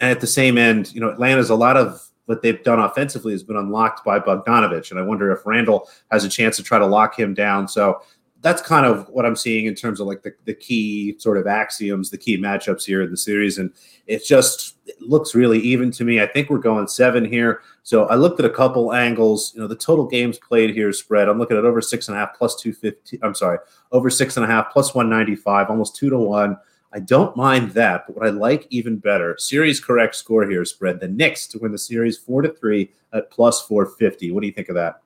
And 0.00 0.10
at 0.10 0.22
the 0.22 0.26
same 0.26 0.56
end, 0.56 0.94
you 0.94 1.02
know, 1.02 1.10
Atlanta's 1.10 1.50
a 1.50 1.54
lot 1.54 1.76
of 1.76 2.00
what 2.28 2.42
they've 2.42 2.62
done 2.62 2.78
offensively 2.78 3.32
has 3.32 3.42
been 3.42 3.56
unlocked 3.56 4.04
by 4.04 4.20
Bogdanovich. 4.20 4.90
And 4.90 5.00
I 5.00 5.02
wonder 5.02 5.32
if 5.32 5.46
Randle 5.46 5.88
has 6.10 6.24
a 6.24 6.28
chance 6.28 6.56
to 6.58 6.62
try 6.62 6.78
to 6.78 6.84
lock 6.84 7.18
him 7.18 7.32
down. 7.32 7.66
So 7.66 8.02
that's 8.42 8.60
kind 8.60 8.84
of 8.84 9.08
what 9.08 9.24
I'm 9.24 9.34
seeing 9.34 9.64
in 9.64 9.74
terms 9.74 9.98
of 9.98 10.06
like 10.06 10.22
the, 10.22 10.34
the 10.44 10.52
key 10.52 11.18
sort 11.18 11.38
of 11.38 11.46
axioms, 11.46 12.10
the 12.10 12.18
key 12.18 12.36
matchups 12.36 12.84
here 12.84 13.00
in 13.00 13.10
the 13.10 13.16
series. 13.16 13.56
And 13.56 13.72
it 14.06 14.26
just 14.26 14.76
it 14.86 15.00
looks 15.00 15.34
really 15.34 15.58
even 15.60 15.90
to 15.92 16.04
me. 16.04 16.20
I 16.20 16.26
think 16.26 16.50
we're 16.50 16.58
going 16.58 16.86
seven 16.86 17.24
here. 17.24 17.62
So 17.82 18.04
I 18.08 18.16
looked 18.16 18.38
at 18.40 18.46
a 18.46 18.50
couple 18.50 18.92
angles. 18.92 19.52
You 19.54 19.62
know, 19.62 19.66
the 19.66 19.74
total 19.74 20.06
games 20.06 20.38
played 20.38 20.74
here 20.74 20.92
spread. 20.92 21.30
I'm 21.30 21.38
looking 21.38 21.56
at 21.56 21.64
over 21.64 21.80
six 21.80 22.08
and 22.08 22.16
a 22.16 22.20
half 22.20 22.36
plus 22.36 22.60
250. 22.60 23.20
I'm 23.22 23.34
sorry, 23.34 23.58
over 23.90 24.10
six 24.10 24.36
and 24.36 24.44
a 24.44 24.48
half 24.48 24.70
plus 24.70 24.94
195, 24.94 25.70
almost 25.70 25.96
two 25.96 26.10
to 26.10 26.18
one. 26.18 26.58
I 26.92 27.00
don't 27.00 27.36
mind 27.36 27.72
that, 27.72 28.04
but 28.06 28.16
what 28.16 28.26
I 28.26 28.30
like 28.30 28.66
even 28.70 28.96
better, 28.96 29.36
series 29.38 29.78
correct 29.78 30.14
score 30.14 30.48
here 30.48 30.64
spread 30.64 31.00
the 31.00 31.08
Knicks 31.08 31.46
to 31.48 31.58
win 31.58 31.72
the 31.72 31.78
series 31.78 32.16
four 32.16 32.42
to 32.42 32.48
three 32.48 32.90
at 33.12 33.30
plus 33.30 33.60
four 33.62 33.84
fifty. 33.86 34.30
What 34.30 34.40
do 34.40 34.46
you 34.46 34.52
think 34.52 34.68
of 34.68 34.74
that? 34.76 35.02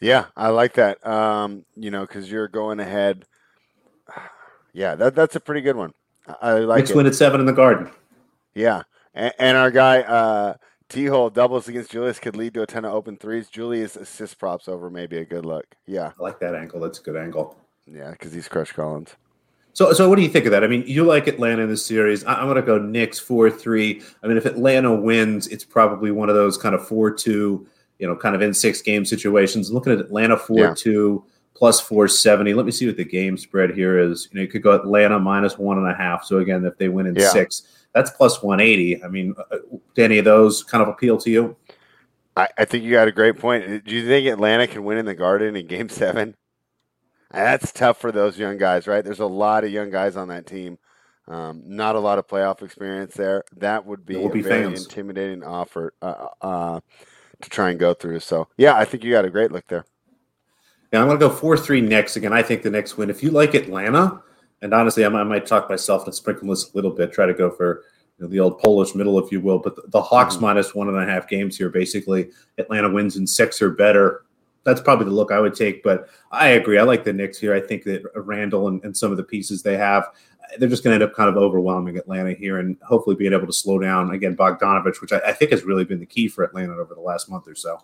Yeah, 0.00 0.26
I 0.36 0.48
like 0.48 0.74
that. 0.74 1.04
Um, 1.06 1.64
you 1.76 1.90
know, 1.90 2.02
because 2.02 2.30
you're 2.30 2.48
going 2.48 2.80
ahead. 2.80 3.24
Yeah, 4.74 4.94
that 4.94 5.14
that's 5.14 5.36
a 5.36 5.40
pretty 5.40 5.60
good 5.60 5.76
one. 5.76 5.92
I 6.40 6.52
like 6.52 6.78
Knicks 6.78 6.90
it. 6.92 6.96
win 6.96 7.04
at 7.04 7.14
seven 7.14 7.40
in 7.40 7.46
the 7.46 7.52
Garden. 7.52 7.90
Yeah, 8.54 8.84
and, 9.12 9.30
and 9.38 9.54
our 9.58 9.70
guy 9.70 10.00
uh, 10.00 10.54
T 10.88 11.06
hole 11.06 11.30
doubles 11.30 11.68
against 11.68 11.90
Julius 11.90 12.18
could 12.18 12.36
lead 12.36 12.52
to 12.54 12.62
a 12.62 12.66
ton 12.66 12.84
of 12.84 12.92
open 12.92 13.16
threes. 13.16 13.48
Julius 13.48 13.96
assist 13.96 14.38
props 14.38 14.68
over 14.68 14.90
maybe 14.90 15.16
a 15.16 15.24
good 15.24 15.46
look. 15.46 15.64
Yeah. 15.86 16.12
I 16.18 16.22
like 16.22 16.38
that 16.40 16.54
angle. 16.54 16.80
That's 16.80 16.98
a 17.00 17.02
good 17.02 17.16
angle. 17.16 17.56
Yeah, 17.86 18.10
because 18.10 18.32
he's 18.32 18.46
Crush 18.46 18.72
Collins. 18.72 19.16
So, 19.74 19.92
so 19.92 20.08
what 20.08 20.16
do 20.16 20.22
you 20.22 20.28
think 20.28 20.44
of 20.44 20.52
that? 20.52 20.64
I 20.64 20.66
mean, 20.66 20.84
you 20.86 21.04
like 21.04 21.26
Atlanta 21.26 21.62
in 21.62 21.68
this 21.68 21.84
series. 21.84 22.24
I, 22.24 22.40
am 22.40 22.46
going 22.46 22.56
to 22.56 22.62
go 22.62 22.78
Knicks 22.78 23.18
four 23.18 23.50
three. 23.50 24.02
I 24.22 24.26
mean, 24.26 24.36
if 24.36 24.44
Atlanta 24.44 24.94
wins, 24.94 25.46
it's 25.48 25.64
probably 25.64 26.10
one 26.10 26.28
of 26.28 26.34
those 26.34 26.58
kind 26.58 26.74
of 26.74 26.86
four 26.86 27.10
two, 27.10 27.66
you 27.98 28.06
know, 28.06 28.14
kind 28.14 28.34
of 28.34 28.42
in 28.42 28.52
six 28.52 28.82
game 28.82 29.04
situations. 29.04 29.72
Looking 29.72 29.94
at 29.94 30.00
Atlanta 30.00 30.36
four 30.36 30.58
yeah. 30.58 30.74
two 30.76 31.24
plus 31.54 31.80
four 31.80 32.06
seventy. 32.06 32.52
Let 32.52 32.66
me 32.66 32.72
see 32.72 32.86
what 32.86 32.98
the 32.98 33.04
game 33.04 33.38
spread 33.38 33.70
here 33.70 33.98
is. 33.98 34.28
You 34.30 34.36
know, 34.36 34.42
you 34.42 34.48
could 34.48 34.62
go 34.62 34.72
Atlanta 34.72 35.18
minus 35.18 35.56
one 35.56 35.78
and 35.78 35.88
a 35.88 35.94
half. 35.94 36.24
So 36.24 36.38
again, 36.38 36.64
if 36.66 36.76
they 36.76 36.88
win 36.88 37.06
in 37.06 37.14
yeah. 37.14 37.28
six, 37.30 37.62
that's 37.92 38.10
plus 38.10 38.42
one 38.42 38.60
eighty. 38.60 39.02
I 39.02 39.08
mean, 39.08 39.34
uh, 39.50 39.56
do 39.94 40.04
any 40.04 40.18
of 40.18 40.26
those 40.26 40.62
kind 40.62 40.82
of 40.82 40.88
appeal 40.88 41.16
to 41.18 41.30
you? 41.30 41.56
I, 42.36 42.48
I 42.58 42.64
think 42.64 42.84
you 42.84 42.92
got 42.92 43.08
a 43.08 43.12
great 43.12 43.38
point. 43.38 43.84
Do 43.84 43.94
you 43.94 44.06
think 44.06 44.26
Atlanta 44.26 44.66
can 44.66 44.84
win 44.84 44.98
in 44.98 45.06
the 45.06 45.14
Garden 45.14 45.56
in 45.56 45.66
Game 45.66 45.88
Seven? 45.88 46.34
That's 47.32 47.72
tough 47.72 47.98
for 47.98 48.12
those 48.12 48.38
young 48.38 48.58
guys, 48.58 48.86
right? 48.86 49.04
There's 49.04 49.20
a 49.20 49.26
lot 49.26 49.64
of 49.64 49.70
young 49.70 49.90
guys 49.90 50.16
on 50.16 50.28
that 50.28 50.46
team. 50.46 50.78
Um, 51.28 51.62
not 51.66 51.96
a 51.96 52.00
lot 52.00 52.18
of 52.18 52.26
playoff 52.26 52.62
experience 52.62 53.14
there. 53.14 53.44
That 53.56 53.86
would 53.86 54.04
be, 54.04 54.14
be 54.14 54.24
a 54.24 54.28
very 54.42 54.64
fans. 54.64 54.84
intimidating 54.84 55.42
offer 55.42 55.94
uh, 56.02 56.26
uh, 56.40 56.80
to 57.40 57.50
try 57.50 57.70
and 57.70 57.78
go 57.78 57.94
through. 57.94 58.20
So, 58.20 58.48
yeah, 58.56 58.76
I 58.76 58.84
think 58.84 59.04
you 59.04 59.12
got 59.12 59.24
a 59.24 59.30
great 59.30 59.52
look 59.52 59.66
there. 59.68 59.84
Yeah, 60.92 61.00
I'm 61.00 61.06
going 61.06 61.18
to 61.18 61.28
go 61.28 61.32
4 61.32 61.56
3 61.56 61.80
Knicks. 61.80 62.16
Again, 62.16 62.32
I 62.32 62.42
think 62.42 62.62
the 62.62 62.70
Knicks 62.70 62.98
win. 62.98 63.08
If 63.08 63.22
you 63.22 63.30
like 63.30 63.54
Atlanta, 63.54 64.22
and 64.60 64.74
honestly, 64.74 65.04
I 65.04 65.08
might, 65.08 65.20
I 65.20 65.24
might 65.24 65.46
talk 65.46 65.70
myself 65.70 66.04
and 66.04 66.14
sprinkle 66.14 66.48
this 66.48 66.70
a 66.70 66.76
little 66.76 66.90
bit, 66.90 67.12
try 67.12 67.24
to 67.24 67.34
go 67.34 67.50
for 67.50 67.84
you 68.18 68.24
know, 68.24 68.28
the 68.30 68.40
old 68.40 68.58
Polish 68.58 68.94
middle, 68.94 69.18
if 69.18 69.32
you 69.32 69.40
will. 69.40 69.58
But 69.58 69.76
the, 69.76 69.84
the 69.88 70.02
Hawks 70.02 70.34
mm-hmm. 70.34 70.44
minus 70.44 70.74
one 70.74 70.88
and 70.88 70.98
a 70.98 71.06
half 71.06 71.28
games 71.28 71.56
here, 71.56 71.70
basically, 71.70 72.30
Atlanta 72.58 72.90
wins 72.90 73.16
in 73.16 73.26
six 73.26 73.62
or 73.62 73.70
better 73.70 74.24
that's 74.64 74.80
probably 74.80 75.06
the 75.06 75.12
look 75.12 75.32
I 75.32 75.40
would 75.40 75.54
take. 75.54 75.82
But 75.82 76.08
I 76.30 76.48
agree. 76.48 76.78
I 76.78 76.82
like 76.82 77.04
the 77.04 77.12
Knicks 77.12 77.38
here. 77.38 77.54
I 77.54 77.60
think 77.60 77.84
that 77.84 78.02
Randle 78.14 78.68
and, 78.68 78.82
and 78.84 78.96
some 78.96 79.10
of 79.10 79.16
the 79.16 79.24
pieces 79.24 79.62
they 79.62 79.76
have, 79.76 80.06
they're 80.58 80.68
just 80.68 80.84
going 80.84 80.98
to 80.98 81.02
end 81.02 81.10
up 81.10 81.16
kind 81.16 81.28
of 81.28 81.36
overwhelming 81.36 81.96
Atlanta 81.96 82.32
here 82.32 82.58
and 82.58 82.76
hopefully 82.82 83.16
being 83.16 83.32
able 83.32 83.46
to 83.46 83.52
slow 83.52 83.78
down 83.78 84.12
again 84.12 84.36
Bogdanovich, 84.36 85.00
which 85.00 85.12
I, 85.12 85.18
I 85.18 85.32
think 85.32 85.50
has 85.50 85.64
really 85.64 85.84
been 85.84 86.00
the 86.00 86.06
key 86.06 86.28
for 86.28 86.44
Atlanta 86.44 86.74
over 86.74 86.94
the 86.94 87.00
last 87.00 87.30
month 87.30 87.48
or 87.48 87.54
so. 87.54 87.78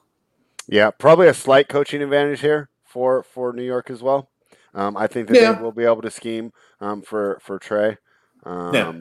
Yeah, 0.67 0.91
probably 0.91 1.29
a 1.29 1.35
slight 1.35 1.69
coaching 1.69 2.03
advantage 2.03 2.41
here 2.41 2.69
for 2.85 3.23
for 3.23 3.53
New 3.53 3.63
York 3.63 3.91
as 3.91 4.03
well. 4.03 4.29
Um, 4.75 4.97
I 4.97 5.07
think 5.07 5.29
that 5.29 5.37
yeah. 5.41 5.53
they 5.53 5.63
will 5.63 5.73
be 5.73 5.85
able 5.85 6.03
to 6.03 6.11
scheme 6.11 6.53
um, 6.81 7.03
for 7.03 7.39
for 7.43 7.59
Trae. 7.59 7.97
Um, 8.45 8.75
yeah. 8.75 8.93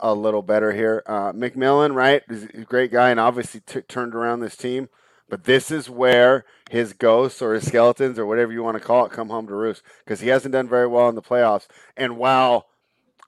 A, 0.00 0.14
little 0.14 0.42
better 0.42 0.72
here. 0.72 1.02
Uh, 1.06 1.32
McMillan, 1.32 1.92
right? 1.96 2.22
He's 2.28 2.44
a 2.44 2.64
great 2.64 2.92
guy 2.92 3.10
and 3.10 3.18
obviously 3.18 3.60
t- 3.66 3.80
turned 3.80 4.14
around 4.14 4.38
this 4.38 4.56
team. 4.56 4.88
But 5.32 5.44
this 5.44 5.70
is 5.70 5.88
where 5.88 6.44
his 6.68 6.92
ghosts 6.92 7.40
or 7.40 7.54
his 7.54 7.66
skeletons 7.66 8.18
or 8.18 8.26
whatever 8.26 8.52
you 8.52 8.62
want 8.62 8.76
to 8.76 8.84
call 8.84 9.06
it 9.06 9.12
come 9.12 9.30
home 9.30 9.46
to 9.46 9.54
roost 9.54 9.82
because 10.04 10.20
he 10.20 10.28
hasn't 10.28 10.52
done 10.52 10.68
very 10.68 10.86
well 10.86 11.08
in 11.08 11.14
the 11.14 11.22
playoffs. 11.22 11.66
And 11.96 12.18
while 12.18 12.66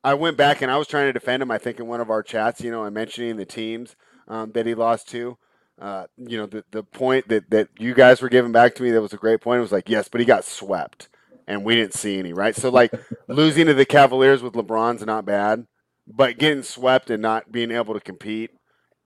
I 0.04 0.12
went 0.12 0.36
back 0.36 0.60
and 0.60 0.70
I 0.70 0.76
was 0.76 0.86
trying 0.86 1.06
to 1.06 1.14
defend 1.14 1.42
him, 1.42 1.50
I 1.50 1.56
think 1.56 1.80
in 1.80 1.86
one 1.86 2.02
of 2.02 2.10
our 2.10 2.22
chats, 2.22 2.60
you 2.60 2.70
know, 2.70 2.84
and 2.84 2.92
mentioning 2.92 3.38
the 3.38 3.46
teams 3.46 3.96
um, 4.28 4.52
that 4.52 4.66
he 4.66 4.74
lost 4.74 5.08
to. 5.12 5.38
Uh, 5.80 6.04
you 6.18 6.36
know, 6.36 6.44
the, 6.44 6.62
the 6.72 6.82
point 6.82 7.28
that, 7.28 7.48
that 7.48 7.68
you 7.78 7.94
guys 7.94 8.20
were 8.20 8.28
giving 8.28 8.52
back 8.52 8.74
to 8.74 8.82
me 8.82 8.90
that 8.90 9.00
was 9.00 9.14
a 9.14 9.16
great 9.16 9.40
point. 9.40 9.60
It 9.60 9.62
was 9.62 9.72
like, 9.72 9.88
yes, 9.88 10.06
but 10.06 10.20
he 10.20 10.26
got 10.26 10.44
swept 10.44 11.08
and 11.46 11.64
we 11.64 11.74
didn't 11.74 11.94
see 11.94 12.18
any, 12.18 12.34
right? 12.34 12.54
So, 12.54 12.68
like, 12.68 12.92
losing 13.28 13.64
to 13.64 13.72
the 13.72 13.86
Cavaliers 13.86 14.42
with 14.42 14.52
LeBron's 14.52 15.06
not 15.06 15.24
bad, 15.24 15.66
but 16.06 16.36
getting 16.36 16.64
swept 16.64 17.08
and 17.08 17.22
not 17.22 17.50
being 17.50 17.70
able 17.70 17.94
to 17.94 18.00
compete 18.00 18.50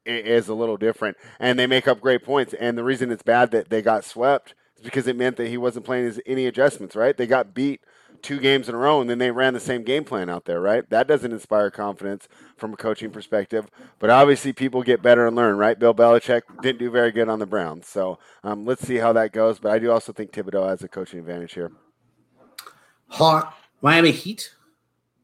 is 0.09 0.49
a 0.49 0.55
little 0.55 0.77
different, 0.77 1.17
and 1.39 1.59
they 1.59 1.67
make 1.67 1.87
up 1.87 2.01
great 2.01 2.25
points. 2.25 2.55
And 2.55 2.77
the 2.77 2.85
reason 2.85 3.11
it's 3.11 3.23
bad 3.23 3.51
that 3.53 3.69
they 3.69 3.83
got 3.83 4.05
swept 4.05 4.55
is 4.77 4.83
because 4.83 5.07
it 5.07 5.17
meant 5.17 5.37
that 5.37 5.49
he 5.49 5.57
wasn't 5.57 5.85
playing 5.85 6.19
any 6.27 6.47
adjustments. 6.47 6.97
Right? 6.97 7.17
They 7.17 7.27
got 7.27 7.55
beat 7.55 7.81
two 8.21 8.41
games 8.41 8.69
in 8.69 8.75
a 8.75 8.79
row, 8.79 9.01
and 9.01 9.09
then 9.09 9.19
they 9.19 9.31
ran 9.31 9.55
the 9.55 9.61
same 9.61 9.83
game 9.83 10.05
plan 10.05 10.29
out 10.29 10.45
there. 10.45 10.61
Right? 10.61 10.89
That 10.91 11.07
doesn't 11.07 11.33
inspire 11.33 11.71
confidence 11.71 12.29
from 12.57 12.73
a 12.73 12.77
coaching 12.77 13.11
perspective. 13.11 13.69
But 13.99 14.11
obviously, 14.11 14.53
people 14.53 14.83
get 14.83 15.03
better 15.03 15.27
and 15.27 15.37
learn. 15.37 15.57
Right? 15.57 15.79
Bill 15.79 15.95
Belichick 15.95 16.43
didn't 16.63 16.79
do 16.79 16.91
very 16.91 17.13
good 17.13 17.29
on 17.29 17.39
the 17.39 17.47
Browns, 17.47 17.87
so 17.87 18.19
um, 18.43 18.65
let's 18.65 18.87
see 18.87 18.97
how 18.97 19.13
that 19.13 19.33
goes. 19.33 19.59
But 19.59 19.73
I 19.73 19.79
do 19.79 19.91
also 19.91 20.13
think 20.13 20.33
Thibodeau 20.33 20.69
has 20.69 20.83
a 20.83 20.89
coaching 20.89 21.19
advantage 21.19 21.53
here. 21.55 21.73
Hot 23.09 23.57
Miami 23.81 24.11
Heat 24.11 24.55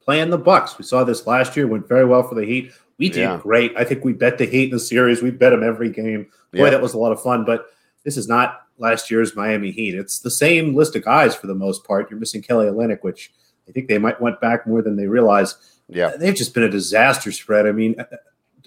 playing 0.05 0.31
the 0.31 0.39
Bucks. 0.39 0.79
We 0.79 0.85
saw 0.85 1.05
this 1.05 1.27
last 1.27 1.57
year. 1.57 1.67
Went 1.67 1.89
very 1.89 2.05
well 2.05 2.23
for 2.23 2.35
the 2.35 2.45
Heat. 2.45 2.73
We 2.99 3.09
did 3.09 3.21
yeah. 3.21 3.41
great. 3.43 3.77
I 3.77 3.85
think 3.85 4.05
we 4.05 4.13
bet 4.13 4.39
the 4.39 4.47
Heat 4.47 4.65
in 4.65 4.71
the 4.71 4.81
series. 4.81 5.23
We 5.23 5.31
bet 5.31 5.51
them 5.51 5.63
every 5.63 5.91
game. 5.91 6.27
Boy, 6.53 6.65
yeah. 6.65 6.71
that 6.71 6.83
was 6.83 6.95
a 6.95 6.99
lot 6.99 7.13
of 7.13 7.23
fun. 7.23 7.45
But 7.45 7.67
this 8.05 8.17
is 8.17 8.29
not 8.29 8.63
last 8.79 9.11
year's 9.11 9.35
Miami 9.35 9.71
Heat. 9.71 9.95
It's 9.95 10.21
the 10.21 10.31
same 10.31 10.75
list 10.75 10.95
of 10.97 11.05
guys 11.05 11.35
for 11.35 11.47
the 11.47 11.55
most 11.55 11.85
part. 11.85 12.11
You're 12.11 12.21
missing 12.21 12.43
Kelly 12.43 12.67
Olynyk, 12.67 13.03
which 13.03 13.33
I 13.69 13.73
think 13.73 13.89
they 13.89 13.99
might 13.99 14.21
went 14.21 14.41
back 14.41 14.67
more 14.67 14.83
than 14.83 14.97
they 14.97 15.07
realize. 15.07 15.57
Yeah, 15.89 16.17
they've 16.17 16.35
just 16.35 16.55
been 16.55 16.63
a 16.63 16.71
disaster 16.71 17.33
spread. 17.33 17.67
I 17.67 17.73
mean, 17.73 17.99
uh, 17.99 18.05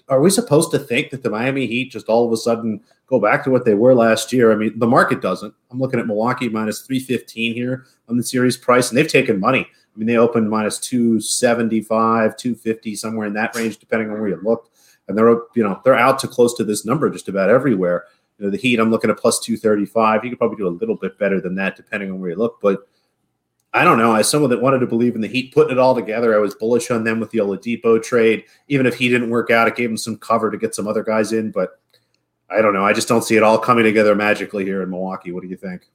are 0.08 0.20
we 0.20 0.30
supposed 0.30 0.70
to 0.72 0.78
think 0.78 1.10
that 1.10 1.22
the 1.22 1.30
Miami 1.30 1.66
Heat 1.66 1.90
just 1.92 2.08
all 2.08 2.26
of 2.26 2.32
a 2.32 2.36
sudden 2.36 2.80
go 3.06 3.20
back 3.20 3.44
to 3.44 3.50
what 3.50 3.64
they 3.64 3.74
were 3.74 3.94
last 3.94 4.32
year? 4.32 4.52
I 4.52 4.56
mean, 4.56 4.78
the 4.78 4.86
market 4.86 5.20
doesn't. 5.20 5.54
I'm 5.70 5.78
looking 5.78 6.00
at 6.00 6.06
Milwaukee 6.06 6.48
minus 6.48 6.82
315 6.82 7.54
here 7.54 7.86
on 8.08 8.16
the 8.16 8.22
series 8.22 8.56
price, 8.56 8.88
and 8.88 8.98
they've 8.98 9.08
taken 9.08 9.40
money. 9.40 9.66
I 9.98 10.00
mean, 10.00 10.06
they 10.06 10.16
opened 10.16 10.48
minus 10.48 10.78
275, 10.78 12.36
250, 12.36 12.94
somewhere 12.94 13.26
in 13.26 13.32
that 13.32 13.56
range, 13.56 13.78
depending 13.78 14.12
on 14.12 14.20
where 14.20 14.28
you 14.28 14.40
looked. 14.40 14.70
And 15.08 15.18
they're, 15.18 15.28
you 15.56 15.64
know, 15.64 15.80
they're 15.84 15.98
out 15.98 16.20
to 16.20 16.28
close 16.28 16.54
to 16.54 16.64
this 16.64 16.86
number 16.86 17.10
just 17.10 17.28
about 17.28 17.50
everywhere. 17.50 18.04
You 18.38 18.44
know, 18.44 18.50
the 18.52 18.58
Heat, 18.58 18.78
I'm 18.78 18.92
looking 18.92 19.10
at 19.10 19.18
plus 19.18 19.40
235. 19.40 20.22
You 20.22 20.30
could 20.30 20.38
probably 20.38 20.56
do 20.56 20.68
a 20.68 20.70
little 20.70 20.94
bit 20.94 21.18
better 21.18 21.40
than 21.40 21.56
that, 21.56 21.74
depending 21.74 22.12
on 22.12 22.20
where 22.20 22.30
you 22.30 22.36
look. 22.36 22.60
But 22.62 22.86
I 23.74 23.82
don't 23.82 23.98
know. 23.98 24.14
As 24.14 24.28
someone 24.28 24.50
that 24.50 24.62
wanted 24.62 24.78
to 24.78 24.86
believe 24.86 25.16
in 25.16 25.20
the 25.20 25.26
Heat 25.26 25.52
putting 25.52 25.72
it 25.72 25.80
all 25.80 25.96
together, 25.96 26.32
I 26.32 26.38
was 26.38 26.54
bullish 26.54 26.92
on 26.92 27.02
them 27.02 27.18
with 27.18 27.32
the 27.32 27.38
Oladipo 27.38 28.00
trade. 28.00 28.44
Even 28.68 28.86
if 28.86 28.94
he 28.94 29.08
didn't 29.08 29.30
work 29.30 29.50
out, 29.50 29.66
it 29.66 29.74
gave 29.74 29.90
him 29.90 29.96
some 29.96 30.16
cover 30.16 30.48
to 30.52 30.58
get 30.58 30.76
some 30.76 30.86
other 30.86 31.02
guys 31.02 31.32
in. 31.32 31.50
But 31.50 31.80
I 32.48 32.62
don't 32.62 32.72
know. 32.72 32.84
I 32.84 32.92
just 32.92 33.08
don't 33.08 33.24
see 33.24 33.36
it 33.36 33.42
all 33.42 33.58
coming 33.58 33.82
together 33.82 34.14
magically 34.14 34.64
here 34.64 34.80
in 34.80 34.90
Milwaukee. 34.90 35.32
What 35.32 35.42
do 35.42 35.48
you 35.48 35.56
think? 35.56 35.90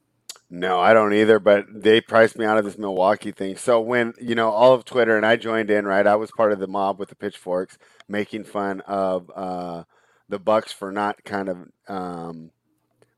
No, 0.55 0.79
I 0.79 0.93
don't 0.93 1.15
either, 1.15 1.39
but 1.39 1.65
they 1.67 1.99
priced 1.99 2.37
me 2.37 2.45
out 2.45 2.59
of 2.59 2.63
this 2.63 2.77
Milwaukee 2.77 3.31
thing. 3.31 3.57
So 3.57 3.81
when, 3.81 4.13
you 4.21 4.35
know, 4.35 4.51
all 4.51 4.71
of 4.71 4.85
Twitter 4.85 5.17
and 5.17 5.25
I 5.25 5.35
joined 5.35 5.71
in, 5.71 5.83
right? 5.87 6.05
I 6.05 6.15
was 6.15 6.29
part 6.29 6.51
of 6.51 6.59
the 6.59 6.67
mob 6.67 6.99
with 6.99 7.09
the 7.09 7.15
pitchforks 7.15 7.79
making 8.07 8.43
fun 8.43 8.81
of 8.81 9.31
uh, 9.35 9.85
the 10.29 10.37
Bucks 10.37 10.71
for 10.71 10.91
not 10.91 11.23
kind 11.23 11.49
of 11.49 11.57
um, 11.87 12.51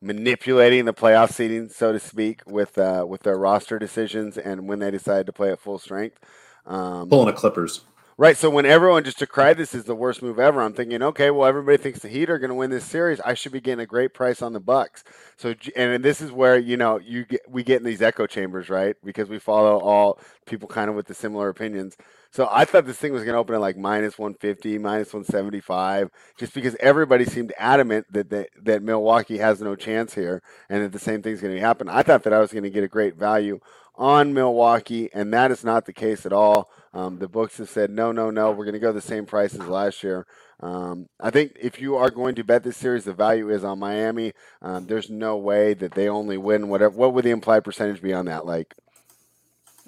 manipulating 0.02 0.86
the 0.86 0.94
playoff 0.94 1.34
seating, 1.34 1.68
so 1.68 1.92
to 1.92 2.00
speak, 2.00 2.40
with 2.48 2.78
uh, 2.78 3.06
with 3.06 3.24
their 3.24 3.38
roster 3.38 3.78
decisions 3.78 4.38
and 4.38 4.70
when 4.70 4.80
they 4.80 4.90
decided 4.90 5.26
to 5.26 5.34
play 5.34 5.52
at 5.52 5.60
full 5.60 5.78
strength. 5.78 6.18
Um, 6.66 7.10
Pulling 7.10 7.28
the 7.28 7.34
Clippers. 7.34 7.82
Right. 8.18 8.38
So 8.38 8.50
when 8.50 8.66
everyone 8.66 9.04
just 9.04 9.20
decried 9.20 9.58
this 9.58 9.76
is 9.76 9.84
the 9.84 9.94
worst 9.94 10.22
move 10.22 10.40
ever, 10.40 10.62
I'm 10.62 10.72
thinking, 10.72 11.04
okay, 11.04 11.32
well, 11.32 11.46
everybody 11.46 11.76
thinks 11.76 12.00
the 12.00 12.08
Heat 12.08 12.30
are 12.30 12.40
going 12.40 12.48
to 12.48 12.56
win 12.56 12.70
this 12.70 12.86
series. 12.86 13.20
I 13.20 13.34
should 13.34 13.52
be 13.52 13.60
getting 13.60 13.82
a 13.84 13.86
great 13.86 14.14
price 14.14 14.42
on 14.42 14.54
the 14.54 14.62
Bucks. 14.62 15.04
So, 15.36 15.54
and 15.76 16.02
this 16.02 16.22
is 16.22 16.32
where 16.32 16.58
you 16.58 16.78
know 16.78 16.98
you 16.98 17.26
get 17.26 17.42
we 17.50 17.62
get 17.62 17.82
in 17.82 17.86
these 17.86 18.02
echo 18.02 18.26
chambers, 18.26 18.70
right? 18.70 18.96
Because 19.04 19.28
we 19.28 19.38
follow 19.38 19.80
all 19.80 20.18
people 20.46 20.70
kind 20.70 20.90
of 20.90 20.96
with 20.96 21.08
the 21.08 21.14
similar 21.14 21.50
opinions. 21.50 21.98
So 22.32 22.48
I 22.50 22.64
thought 22.64 22.86
this 22.86 22.98
thing 22.98 23.12
was 23.12 23.24
going 23.24 23.34
to 23.34 23.40
open 23.40 23.56
at 23.56 23.60
like 23.60 23.76
minus 23.76 24.18
150, 24.18 24.78
minus 24.78 25.14
175, 25.14 26.10
just 26.38 26.54
because 26.54 26.78
everybody 26.80 27.26
seemed 27.26 27.52
adamant 27.60 28.06
that 28.14 28.30
that, 28.30 28.48
that 28.64 28.82
Milwaukee 28.82 29.40
has 29.40 29.60
no 29.60 29.76
chance 29.76 30.14
here, 30.14 30.42
and 30.70 30.84
that 30.84 30.94
the 30.94 31.00
same 31.00 31.22
thing's 31.22 31.42
going 31.42 31.54
to 31.54 31.60
happen. 31.60 31.90
I 31.90 32.02
thought 32.02 32.24
that 32.24 32.34
I 32.34 32.40
was 32.40 32.54
going 32.54 32.64
to 32.64 32.70
get 32.70 32.86
a 32.86 32.88
great 32.88 33.18
value 33.18 33.60
on 33.98 34.34
Milwaukee, 34.34 35.10
and 35.14 35.34
that 35.34 35.52
is 35.52 35.64
not 35.64 35.86
the 35.86 35.94
case 35.94 36.26
at 36.26 36.34
all. 36.34 36.70
Um, 36.96 37.20
the 37.20 37.28
books 37.28 37.58
have 37.58 37.70
said 37.70 37.90
no, 37.90 38.14
no, 38.14 38.32
no. 38.32 38.52
We're 38.52 38.64
going 38.64 38.74
to 38.74 38.80
go 38.80 38.94
the 38.94 39.02
same 39.02 39.26
price 39.26 39.54
as 39.54 39.68
last 39.68 40.02
year. 40.02 40.26
Um, 40.62 41.08
I 41.20 41.30
think 41.30 41.52
if 41.62 41.82
you 41.82 41.98
are 41.98 42.10
going 42.10 42.36
to 42.36 42.44
bet 42.44 42.64
this 42.64 42.78
series, 42.78 43.04
the 43.04 43.14
value 43.14 43.50
is 43.50 43.66
on 43.66 43.80
Miami. 43.80 44.32
Um, 44.62 44.88
there's 44.88 45.10
no 45.10 45.36
way 45.36 45.74
that 45.74 45.92
they 45.92 46.08
only 46.08 46.38
win 46.38 46.70
whatever. 46.70 46.96
What 46.96 47.14
would 47.14 47.26
the 47.26 47.32
implied 47.32 47.66
percentage 47.66 48.02
be 48.02 48.14
on 48.14 48.26
that? 48.26 48.46
Like 48.46 48.74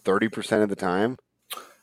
thirty 0.04 0.28
percent 0.28 0.63
of 0.63 0.70
the 0.70 0.76
time? 0.76 1.17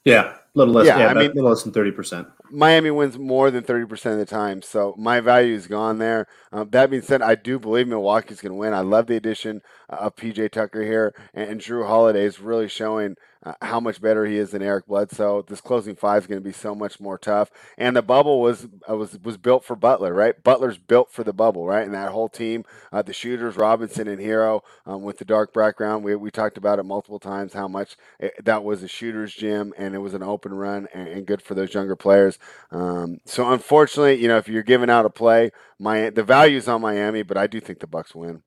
Yeah, 0.04 0.34
a 0.34 0.38
little 0.54 0.74
less. 0.74 0.87
Yeah, 0.87 0.98
yeah 0.98 1.06
I 1.06 1.14
mean, 1.14 1.30
a 1.30 1.34
little 1.34 1.48
less 1.48 1.62
than 1.62 1.72
thirty 1.72 1.90
percent. 1.90 2.28
Miami 2.50 2.90
wins 2.90 3.18
more 3.18 3.50
than 3.50 3.64
thirty 3.64 3.87
percent 3.87 4.12
of 4.12 4.18
the 4.18 4.26
time, 4.26 4.60
so 4.60 4.94
my 4.98 5.20
value 5.20 5.54
is 5.54 5.66
gone 5.66 5.98
there. 5.98 6.26
Um, 6.52 6.68
that 6.70 6.90
being 6.90 7.02
said, 7.02 7.22
I 7.22 7.34
do 7.34 7.58
believe 7.58 7.88
Milwaukee's 7.88 8.42
going 8.42 8.52
to 8.52 8.58
win. 8.58 8.74
I 8.74 8.80
love 8.80 9.06
the 9.06 9.16
addition 9.16 9.62
of 10.00 10.16
PJ 10.16 10.50
Tucker 10.50 10.83
here, 10.83 11.14
and, 11.33 11.61
Jrue 11.61 11.87
Holiday 11.87 12.24
is 12.24 12.40
really 12.40 12.68
showing 12.68 13.16
uh, 13.44 13.52
how 13.61 13.78
much 13.78 14.00
better 14.00 14.24
he 14.24 14.37
is 14.37 14.50
than 14.50 14.62
Eric 14.62 14.87
Bledsoe. 14.87 15.42
This 15.42 15.61
closing 15.61 15.94
five 15.94 16.22
is 16.22 16.26
going 16.26 16.40
to 16.40 16.44
be 16.44 16.52
so 16.52 16.74
much 16.74 16.98
more 16.98 17.18
tough. 17.18 17.50
And 17.76 17.94
the 17.94 18.02
bubble 18.02 18.40
was 18.40 18.66
uh, 18.88 18.96
was 18.96 19.18
was 19.22 19.37
built 19.37 19.64
for 19.64 19.76
Butler, 19.76 20.14
right? 20.14 20.42
Butler's 20.42 20.78
built 20.78 21.12
for 21.12 21.24
the 21.24 21.33
bubble, 21.33 21.66
right? 21.66 21.85
And 21.85 21.94
that 21.94 22.12
whole 22.12 22.28
team, 22.28 22.64
uh, 22.92 23.02
the 23.02 23.12
shooters, 23.12 23.57
Robinson 23.57 24.09
and 24.09 24.20
Herro, 24.20 24.62
um, 24.87 25.02
with 25.02 25.18
the 25.18 25.24
dark 25.24 25.52
background. 25.52 26.04
We 26.04 26.16
we 26.16 26.30
talked 26.30 26.57
about 26.57 26.78
it 26.78 26.85
multiple 26.85 27.20
times 27.20 27.52
how 27.52 27.68
much 27.68 27.96
it, 28.18 28.33
that 28.44 28.64
was 28.64 28.83
a 28.83 28.88
shooter's 28.88 29.35
gym 29.35 29.74
and 29.76 29.94
it 29.94 29.98
was 29.98 30.14
an 30.14 30.22
open 30.22 30.54
run 30.54 30.88
and, 30.94 31.09
and 31.09 31.26
good 31.26 31.42
for 31.42 31.54
those 31.54 31.74
younger 31.74 31.96
players. 31.96 32.38
Um, 32.70 33.18
so 33.26 33.52
unfortunately, 33.52 34.14
you 34.14 34.28
know, 34.28 34.38
if 34.38 34.48
you're 34.48 34.62
giving 34.62 34.90
out 34.90 35.07
a 35.07 35.11
play, 35.11 35.50
my 35.78 36.11
the 36.11 36.24
value's 36.24 36.68
on 36.68 36.80
Miami, 36.80 37.22
but 37.22 37.37
I 37.37 37.46
do 37.46 37.61
think 37.61 37.80
the 37.80 37.87
Bucks 37.87 38.14
win 38.14 38.42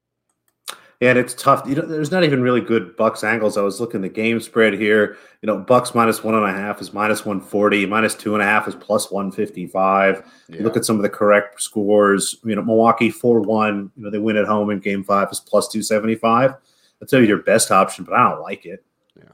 and 1.00 1.18
it's 1.20 1.36
tough. 1.36 1.62
You 1.68 1.76
know, 1.76 1.84
there's 1.84 2.12
not 2.12 2.24
even 2.24 2.42
really 2.42 2.62
good 2.62 2.96
Bucks 2.96 3.24
angles. 3.24 3.56
I 3.56 3.62
was 3.62 3.80
looking 3.80 4.02
the 4.02 4.10
game 4.10 4.40
spread 4.40 4.74
here. 4.74 5.18
You 5.42 5.48
know, 5.48 5.60
Bucks 5.60 5.94
minus 5.94 6.24
one 6.24 6.34
and 6.34 6.46
a 6.46 6.52
half 6.52 6.82
is 6.82 6.92
minus 6.92 7.24
one 7.24 7.40
forty. 7.40 7.86
Minus 7.86 8.16
two 8.16 8.34
and 8.34 8.42
a 8.42 8.46
half 8.46 8.68
is 8.68 8.74
plus 8.74 9.12
one 9.12 9.32
fifty 9.32 9.68
five. 9.68 10.24
Yeah. 10.50 10.64
Look 10.64 10.76
at 10.76 10.86
some 10.86 10.96
of 10.96 11.04
the 11.04 11.10
correct 11.10 11.62
scores. 11.62 12.38
You 12.44 12.56
know, 12.56 12.64
Milwaukee 12.64 13.12
four 13.12 13.42
one. 13.42 13.92
You 13.96 14.06
know, 14.06 14.10
they 14.10 14.18
win 14.18 14.38
at 14.38 14.46
home 14.46 14.72
in 14.72 14.80
Game 14.80 15.04
Five 15.04 15.30
is 15.32 15.40
plus 15.40 15.68
two 15.68 15.84
seventy 15.84 16.16
five. 16.16 16.56
That's 17.00 17.14
maybe 17.14 17.28
your 17.28 17.44
best 17.44 17.70
option, 17.70 18.04
but 18.04 18.16
I 18.16 18.30
don't 18.30 18.42
like 18.42 18.66
it. 18.66 18.84
Yeah, 19.16 19.30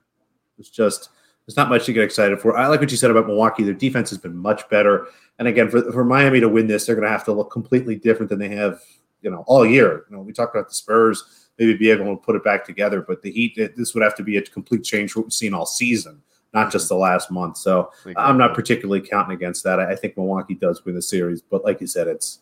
it's 0.59 0.69
just 0.69 1.09
there's 1.45 1.55
not 1.55 1.69
much 1.69 1.85
to 1.85 1.93
get 1.93 2.03
excited 2.03 2.41
for. 2.41 2.57
I 2.57 2.67
like 2.67 2.81
what 2.81 2.91
you 2.91 2.97
said 2.97 3.11
about 3.11 3.27
Milwaukee. 3.27 3.63
Their 3.63 3.73
defense 3.73 4.09
has 4.09 4.19
been 4.19 4.35
much 4.35 4.67
better, 4.69 5.07
and 5.39 5.47
again, 5.47 5.69
for 5.69 5.89
for 5.93 6.03
Miami 6.03 6.41
to 6.41 6.49
win 6.49 6.67
this, 6.67 6.85
they're 6.85 6.95
going 6.95 7.07
to 7.07 7.11
have 7.11 7.23
to 7.23 7.31
look 7.31 7.51
completely 7.51 7.95
different 7.95 8.29
than 8.29 8.39
they 8.39 8.49
have. 8.49 8.81
You 9.21 9.31
know, 9.31 9.45
all 9.47 9.65
year. 9.65 10.03
You 10.09 10.17
know, 10.17 10.21
we 10.21 10.33
talked 10.33 10.53
about 10.53 10.67
the 10.67 10.75
Spurs 10.75 11.42
maybe 11.57 11.75
be 11.75 11.89
able 11.91 12.05
to 12.05 12.15
put 12.15 12.35
it 12.35 12.43
back 12.43 12.65
together. 12.65 13.01
But 13.01 13.21
the 13.21 13.31
Heat, 13.31 13.55
this 13.75 13.93
would 13.93 14.03
have 14.03 14.15
to 14.15 14.23
be 14.23 14.37
a 14.37 14.41
complete 14.41 14.83
change 14.83 15.15
what 15.15 15.25
we've 15.25 15.33
seen 15.33 15.53
all 15.53 15.65
season, 15.65 16.21
not 16.53 16.71
just 16.71 16.89
the 16.89 16.95
last 16.95 17.31
month. 17.31 17.57
So 17.57 17.91
I'm 18.15 18.37
not 18.37 18.53
particularly 18.53 19.01
counting 19.01 19.35
against 19.35 19.63
that. 19.63 19.79
I 19.79 19.95
think 19.95 20.17
Milwaukee 20.17 20.55
does 20.55 20.83
win 20.85 20.95
the 20.95 21.01
series, 21.01 21.41
but 21.41 21.63
like 21.63 21.81
you 21.81 21.87
said, 21.87 22.07
it's 22.07 22.39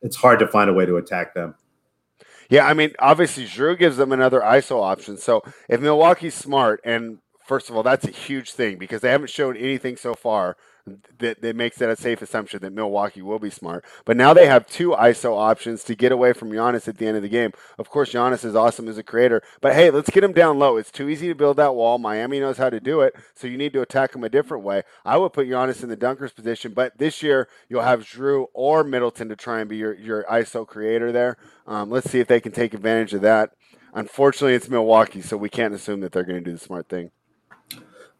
it's 0.00 0.16
hard 0.16 0.38
to 0.38 0.46
find 0.46 0.70
a 0.70 0.72
way 0.72 0.86
to 0.86 0.96
attack 0.96 1.34
them. 1.34 1.54
Yeah, 2.50 2.66
I 2.66 2.72
mean, 2.72 2.92
obviously, 2.98 3.44
Jrue 3.44 3.78
gives 3.78 3.96
them 3.96 4.12
another 4.12 4.40
ISO 4.40 4.80
option. 4.80 5.18
So 5.18 5.42
if 5.68 5.80
Milwaukee's 5.80 6.34
smart, 6.34 6.80
and 6.84 7.18
first 7.44 7.68
of 7.68 7.76
all, 7.76 7.82
that's 7.82 8.06
a 8.06 8.10
huge 8.10 8.52
thing 8.52 8.78
because 8.78 9.02
they 9.02 9.10
haven't 9.10 9.30
shown 9.30 9.56
anything 9.56 9.96
so 9.96 10.14
far 10.14 10.56
that, 11.18 11.40
that 11.42 11.56
makes 11.56 11.76
that 11.78 11.88
a 11.90 11.96
safe 11.96 12.22
assumption 12.22 12.60
that 12.60 12.72
Milwaukee 12.72 13.22
will 13.22 13.38
be 13.38 13.50
smart. 13.50 13.84
But 14.04 14.16
now 14.16 14.32
they 14.34 14.46
have 14.46 14.66
two 14.66 14.90
ISO 14.90 15.36
options 15.36 15.84
to 15.84 15.94
get 15.94 16.12
away 16.12 16.32
from 16.32 16.50
Giannis 16.50 16.88
at 16.88 16.98
the 16.98 17.06
end 17.06 17.16
of 17.16 17.22
the 17.22 17.28
game. 17.28 17.52
Of 17.78 17.90
course, 17.90 18.12
Giannis 18.12 18.44
is 18.44 18.54
awesome 18.54 18.88
as 18.88 18.98
a 18.98 19.02
creator, 19.02 19.42
but 19.60 19.74
hey, 19.74 19.90
let's 19.90 20.10
get 20.10 20.24
him 20.24 20.32
down 20.32 20.58
low. 20.58 20.76
It's 20.76 20.90
too 20.90 21.08
easy 21.08 21.28
to 21.28 21.34
build 21.34 21.56
that 21.56 21.74
wall. 21.74 21.98
Miami 21.98 22.40
knows 22.40 22.58
how 22.58 22.70
to 22.70 22.80
do 22.80 23.00
it, 23.00 23.14
so 23.34 23.46
you 23.46 23.56
need 23.56 23.72
to 23.72 23.82
attack 23.82 24.14
him 24.14 24.24
a 24.24 24.28
different 24.28 24.64
way. 24.64 24.82
I 25.04 25.16
would 25.16 25.32
put 25.32 25.48
Giannis 25.48 25.82
in 25.82 25.88
the 25.88 25.96
dunker's 25.96 26.32
position, 26.32 26.72
but 26.72 26.98
this 26.98 27.22
year 27.22 27.48
you'll 27.68 27.82
have 27.82 28.04
Jrue 28.04 28.46
or 28.54 28.84
Middleton 28.84 29.28
to 29.28 29.36
try 29.36 29.60
and 29.60 29.68
be 29.68 29.76
your, 29.76 29.94
your 29.94 30.24
ISO 30.24 30.66
creator 30.66 31.12
there. 31.12 31.36
Um, 31.66 31.90
let's 31.90 32.10
see 32.10 32.20
if 32.20 32.28
they 32.28 32.40
can 32.40 32.52
take 32.52 32.74
advantage 32.74 33.14
of 33.14 33.22
that. 33.22 33.50
Unfortunately, 33.94 34.54
it's 34.54 34.68
Milwaukee, 34.68 35.22
so 35.22 35.36
we 35.36 35.48
can't 35.48 35.74
assume 35.74 36.00
that 36.00 36.12
they're 36.12 36.24
going 36.24 36.42
to 36.42 36.44
do 36.44 36.52
the 36.52 36.58
smart 36.58 36.88
thing. 36.88 37.10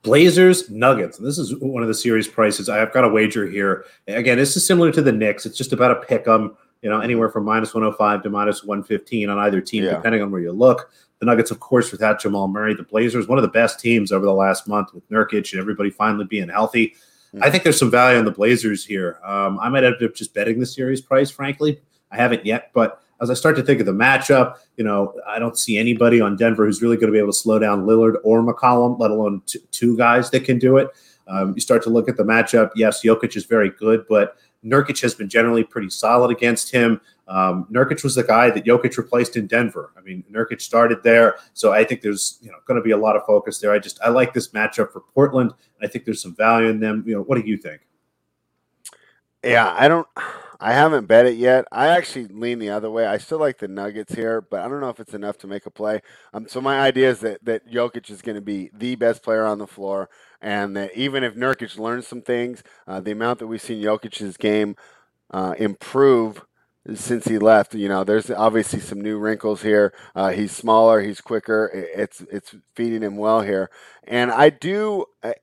Blazers, 0.02 0.70
Nuggets. 0.70 1.18
And 1.18 1.26
this 1.26 1.38
is 1.38 1.54
one 1.56 1.82
of 1.82 1.88
the 1.88 1.94
series 1.94 2.28
prices. 2.28 2.68
I've 2.68 2.92
got 2.92 3.04
a 3.04 3.08
wager 3.08 3.46
here. 3.46 3.84
Again, 4.06 4.38
this 4.38 4.56
is 4.56 4.66
similar 4.66 4.92
to 4.92 5.02
the 5.02 5.12
Knicks. 5.12 5.44
It's 5.44 5.58
just 5.58 5.72
about 5.72 5.90
a 5.90 5.96
pick 5.96 6.26
'em, 6.28 6.56
you 6.82 6.88
know, 6.90 7.00
anywhere 7.00 7.28
from 7.28 7.44
minus 7.44 7.74
105 7.74 8.22
to 8.22 8.30
minus 8.30 8.64
115 8.64 9.28
on 9.28 9.38
either 9.38 9.60
team, 9.60 9.84
yeah. 9.84 9.94
depending 9.94 10.22
on 10.22 10.30
where 10.30 10.40
you 10.40 10.52
look. 10.52 10.90
The 11.18 11.26
Nuggets, 11.26 11.50
of 11.50 11.58
course, 11.58 11.90
without 11.90 12.20
Jamal 12.20 12.46
Murray. 12.46 12.74
The 12.74 12.84
Blazers, 12.84 13.26
one 13.26 13.38
of 13.38 13.42
the 13.42 13.48
best 13.48 13.80
teams 13.80 14.12
over 14.12 14.24
the 14.24 14.32
last 14.32 14.68
month 14.68 14.94
with 14.94 15.08
Nurkic 15.10 15.52
and 15.52 15.60
everybody 15.60 15.90
finally 15.90 16.24
being 16.24 16.48
healthy. 16.48 16.94
Mm-hmm. 17.34 17.42
I 17.42 17.50
think 17.50 17.64
there's 17.64 17.78
some 17.78 17.90
value 17.90 18.18
on 18.18 18.24
the 18.24 18.30
Blazers 18.30 18.84
here. 18.84 19.18
Um, 19.24 19.58
I 19.58 19.68
might 19.68 19.82
end 19.82 19.96
up 20.00 20.14
just 20.14 20.32
betting 20.32 20.60
the 20.60 20.66
series 20.66 21.00
price, 21.00 21.30
frankly. 21.30 21.80
I 22.10 22.16
haven't 22.16 22.46
yet, 22.46 22.70
but 22.72 23.02
as 23.20 23.30
I 23.30 23.34
start 23.34 23.56
to 23.56 23.62
think 23.62 23.80
of 23.80 23.86
the 23.86 23.92
matchup, 23.92 24.56
you 24.76 24.84
know, 24.84 25.14
I 25.26 25.38
don't 25.38 25.58
see 25.58 25.78
anybody 25.78 26.20
on 26.20 26.36
Denver 26.36 26.66
who's 26.66 26.82
really 26.82 26.96
going 26.96 27.08
to 27.08 27.12
be 27.12 27.18
able 27.18 27.32
to 27.32 27.38
slow 27.38 27.58
down 27.58 27.84
Lillard 27.84 28.16
or 28.22 28.42
McCollum, 28.42 28.98
let 28.98 29.10
alone 29.10 29.42
t- 29.46 29.60
two 29.70 29.96
guys 29.96 30.30
that 30.30 30.44
can 30.44 30.58
do 30.58 30.76
it. 30.76 30.88
Um, 31.26 31.52
you 31.54 31.60
start 31.60 31.82
to 31.82 31.90
look 31.90 32.08
at 32.08 32.16
the 32.16 32.24
matchup. 32.24 32.70
Yes, 32.74 33.02
Jokic 33.02 33.36
is 33.36 33.44
very 33.44 33.70
good, 33.70 34.06
but 34.08 34.36
Nurkic 34.64 35.00
has 35.02 35.14
been 35.14 35.28
generally 35.28 35.62
pretty 35.62 35.90
solid 35.90 36.30
against 36.30 36.70
him. 36.72 37.00
Um, 37.28 37.66
Nurkic 37.70 38.02
was 38.02 38.14
the 38.14 38.24
guy 38.24 38.50
that 38.50 38.64
Jokic 38.64 38.96
replaced 38.96 39.36
in 39.36 39.46
Denver. 39.46 39.92
I 39.96 40.00
mean, 40.00 40.24
Nurkic 40.32 40.60
started 40.60 41.02
there, 41.02 41.36
so 41.52 41.72
I 41.72 41.84
think 41.84 42.00
there's 42.00 42.38
you 42.40 42.50
know 42.50 42.56
going 42.66 42.80
to 42.80 42.82
be 42.82 42.92
a 42.92 42.96
lot 42.96 43.16
of 43.16 43.24
focus 43.26 43.58
there. 43.58 43.70
I 43.72 43.78
just 43.78 44.00
I 44.02 44.08
like 44.08 44.32
this 44.32 44.48
matchup 44.48 44.90
for 44.92 45.00
Portland. 45.14 45.52
I 45.82 45.86
think 45.86 46.06
there's 46.06 46.22
some 46.22 46.34
value 46.34 46.68
in 46.68 46.80
them. 46.80 47.04
You 47.06 47.16
know, 47.16 47.22
what 47.22 47.40
do 47.40 47.46
you 47.46 47.58
think? 47.58 47.82
Yeah, 49.44 49.74
I 49.78 49.86
don't. 49.88 50.06
I 50.60 50.72
haven't 50.72 51.06
bet 51.06 51.26
it 51.26 51.36
yet. 51.36 51.66
I 51.70 51.88
actually 51.88 52.26
lean 52.26 52.58
the 52.58 52.70
other 52.70 52.90
way. 52.90 53.06
I 53.06 53.18
still 53.18 53.38
like 53.38 53.58
the 53.58 53.68
Nuggets 53.68 54.14
here, 54.14 54.40
but 54.40 54.60
I 54.60 54.68
don't 54.68 54.80
know 54.80 54.88
if 54.88 54.98
it's 54.98 55.14
enough 55.14 55.38
to 55.38 55.46
make 55.46 55.66
a 55.66 55.70
play. 55.70 56.02
Um, 56.34 56.48
so 56.48 56.60
my 56.60 56.80
idea 56.80 57.10
is 57.10 57.20
that 57.20 57.44
that 57.44 57.70
Jokic 57.70 58.10
is 58.10 58.22
going 58.22 58.34
to 58.34 58.42
be 58.42 58.70
the 58.74 58.96
best 58.96 59.22
player 59.22 59.44
on 59.44 59.58
the 59.58 59.68
floor, 59.68 60.08
and 60.40 60.76
that 60.76 60.96
even 60.96 61.22
if 61.22 61.34
Nurkic 61.34 61.78
learns 61.78 62.08
some 62.08 62.22
things, 62.22 62.64
uh, 62.88 62.98
the 63.00 63.12
amount 63.12 63.38
that 63.38 63.46
we've 63.46 63.62
seen 63.62 63.82
Jokic's 63.82 64.36
game 64.36 64.74
uh, 65.30 65.54
improve 65.58 66.44
since 66.94 67.26
he 67.26 67.38
left. 67.38 67.74
You 67.74 67.88
know, 67.88 68.02
there's 68.02 68.28
obviously 68.30 68.80
some 68.80 69.00
new 69.00 69.18
wrinkles 69.18 69.62
here. 69.62 69.94
Uh, 70.16 70.30
he's 70.30 70.52
smaller, 70.52 71.00
he's 71.02 71.20
quicker. 71.20 71.70
It's 71.72 72.22
it's 72.32 72.56
feeding 72.74 73.02
him 73.02 73.16
well 73.16 73.42
here, 73.42 73.70
and 74.04 74.32
I 74.32 74.50
do. 74.50 75.04
I, 75.22 75.34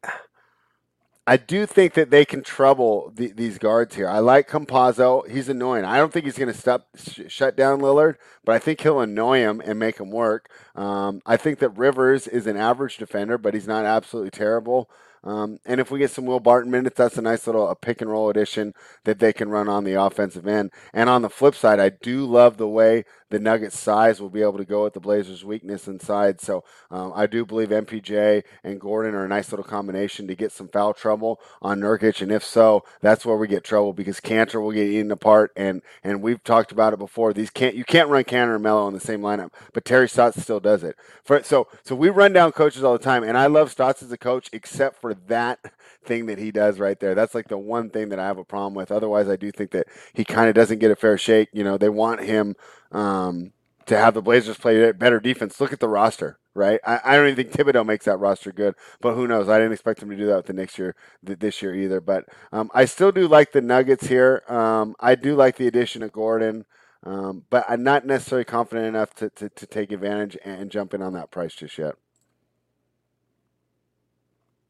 I 1.27 1.37
do 1.37 1.65
think 1.65 1.93
that 1.95 2.11
they 2.11 2.23
can 2.23 2.43
trouble 2.43 3.11
the, 3.15 3.31
these 3.31 3.57
guards 3.57 3.95
here. 3.95 4.07
I 4.07 4.19
like 4.19 4.47
Campazzo. 4.47 5.27
He's 5.27 5.49
annoying. 5.49 5.83
I 5.83 5.97
don't 5.97 6.13
think 6.13 6.25
he's 6.25 6.37
going 6.37 6.53
to 6.53 6.59
stop 6.59 6.87
sh- 6.95 7.21
shut 7.29 7.55
down 7.55 7.81
Lillard, 7.81 8.17
but 8.43 8.53
I 8.53 8.59
think 8.59 8.81
he'll 8.81 8.99
annoy 8.99 9.39
him 9.39 9.59
and 9.65 9.79
make 9.79 9.99
him 9.99 10.11
work. 10.11 10.51
Um, 10.75 11.21
I 11.25 11.37
think 11.37 11.57
that 11.59 11.69
Rivers 11.69 12.27
is 12.27 12.45
an 12.45 12.57
average 12.57 12.97
defender, 12.97 13.39
but 13.39 13.55
he's 13.55 13.67
not 13.67 13.85
absolutely 13.85 14.29
terrible. 14.29 14.87
Um, 15.23 15.57
and 15.65 15.81
if 15.81 15.89
we 15.89 15.97
get 15.97 16.11
some 16.11 16.27
Will 16.27 16.39
Barton 16.39 16.69
minutes, 16.69 16.97
that's 16.97 17.17
a 17.17 17.21
nice 17.23 17.47
little 17.47 17.67
a 17.67 17.75
pick 17.75 18.01
and 18.01 18.11
roll 18.11 18.29
addition 18.29 18.75
that 19.05 19.17
they 19.17 19.33
can 19.33 19.49
run 19.49 19.67
on 19.67 19.83
the 19.83 19.93
offensive 19.93 20.45
end. 20.45 20.71
And 20.93 21.09
on 21.09 21.23
the 21.23 21.29
flip 21.31 21.55
side, 21.55 21.79
I 21.79 21.89
do 21.89 22.25
love 22.25 22.57
the 22.57 22.67
way 22.67 23.05
the 23.35 23.39
Nuggets' 23.41 23.77
size 23.77 24.21
will 24.21 24.29
be 24.29 24.41
able 24.41 24.57
to 24.57 24.63
go 24.63 24.85
at 24.85 24.93
the 24.93 24.99
Blazers' 25.01 25.43
weakness 25.43 25.89
inside. 25.89 26.39
So 26.39 26.63
um, 26.89 27.11
I 27.13 27.27
do 27.27 27.45
believe 27.45 27.67
MPJ 27.67 28.43
and 28.63 28.79
Gordon 28.79 29.13
are 29.13 29.25
a 29.25 29.27
nice 29.27 29.51
little 29.51 29.65
combination 29.65 30.25
to 30.27 30.35
get 30.35 30.53
some 30.53 30.69
foul 30.69 30.93
trouble 30.93 31.41
on 31.61 31.81
Nurkic. 31.81 32.21
And 32.21 32.31
if 32.31 32.45
so, 32.45 32.85
that's 33.01 33.25
where 33.25 33.35
we 33.35 33.49
get 33.49 33.65
trouble 33.65 33.91
because 33.91 34.21
Kanter 34.21 34.61
will 34.61 34.71
get 34.71 34.87
eaten 34.87 35.11
apart. 35.11 35.51
And 35.57 35.81
and 36.01 36.21
we've 36.21 36.41
talked 36.45 36.71
about 36.71 36.93
it 36.93 36.99
before. 36.99 37.33
These 37.33 37.49
can't 37.49 37.75
you 37.75 37.83
can't 37.83 38.07
run 38.07 38.23
Kanter 38.23 38.55
and 38.55 38.63
Melo 38.63 38.87
in 38.87 38.93
the 38.93 39.01
same 39.01 39.19
lineup, 39.19 39.51
but 39.73 39.83
Terry 39.83 40.07
Stotts 40.07 40.41
still 40.41 40.61
does 40.61 40.81
it. 40.81 40.95
For 41.25 41.43
so 41.43 41.67
so 41.83 41.93
we 41.93 42.09
run 42.09 42.31
down 42.31 42.53
coaches 42.53 42.85
all 42.85 42.93
the 42.93 43.03
time, 43.03 43.25
and 43.25 43.37
I 43.37 43.47
love 43.47 43.69
Stotts 43.69 44.01
as 44.01 44.13
a 44.13 44.17
coach, 44.17 44.49
except 44.53 45.01
for 45.01 45.13
that 45.13 45.59
thing 46.05 46.27
that 46.27 46.37
he 46.37 46.51
does 46.51 46.79
right 46.79 46.99
there. 46.99 47.15
That's 47.15 47.35
like 47.35 47.47
the 47.47 47.57
one 47.57 47.89
thing 47.89 48.09
that 48.09 48.19
I 48.19 48.25
have 48.25 48.37
a 48.37 48.45
problem 48.45 48.73
with. 48.73 48.91
Otherwise, 48.91 49.29
I 49.29 49.35
do 49.35 49.51
think 49.51 49.71
that 49.71 49.87
he 50.13 50.23
kind 50.23 50.49
of 50.49 50.55
doesn't 50.55 50.79
get 50.79 50.91
a 50.91 50.95
fair 50.95 51.17
shake. 51.17 51.49
You 51.53 51.63
know, 51.63 51.77
they 51.77 51.89
want 51.89 52.21
him 52.21 52.55
um, 52.91 53.51
to 53.85 53.97
have 53.97 54.13
the 54.13 54.21
Blazers 54.21 54.57
play 54.57 54.91
better 54.91 55.19
defense. 55.19 55.59
Look 55.59 55.73
at 55.73 55.79
the 55.79 55.89
roster, 55.89 56.37
right? 56.53 56.79
I, 56.85 57.01
I, 57.03 57.15
don't 57.15 57.27
even 57.27 57.35
think 57.35 57.51
Thibodeau 57.51 57.85
makes 57.85 58.05
that 58.05 58.17
roster 58.17 58.51
good, 58.51 58.75
but 59.01 59.13
who 59.13 59.27
knows? 59.27 59.49
I 59.49 59.57
didn't 59.57 59.73
expect 59.73 60.01
him 60.01 60.09
to 60.09 60.15
do 60.15 60.27
that 60.27 60.37
with 60.37 60.45
the 60.47 60.53
Knicks 60.53 60.77
year, 60.77 60.95
this 61.21 61.61
year 61.61 61.75
either. 61.75 62.01
But 62.01 62.25
um, 62.51 62.69
I 62.73 62.85
still 62.85 63.11
do 63.11 63.27
like 63.27 63.51
the 63.51 63.61
Nuggets 63.61 64.07
here. 64.07 64.43
Um, 64.47 64.95
I 64.99 65.15
do 65.15 65.35
like 65.35 65.57
the 65.57 65.67
addition 65.67 66.03
of 66.03 66.11
Gordon. 66.11 66.65
Um, 67.05 67.43
but 67.51 67.65
I'm 67.69 67.83
not 67.83 68.05
necessarily 68.05 68.45
confident 68.45 68.87
enough 68.87 69.13
to, 69.15 69.29
to, 69.29 69.49
to 69.49 69.67
take 69.67 69.91
advantage 69.91 70.37
and 70.43 70.71
jump 70.71 70.93
in 70.93 71.03
on 71.03 71.13
that 71.13 71.29
price 71.29 71.53
just 71.53 71.77
yet. 71.77 71.95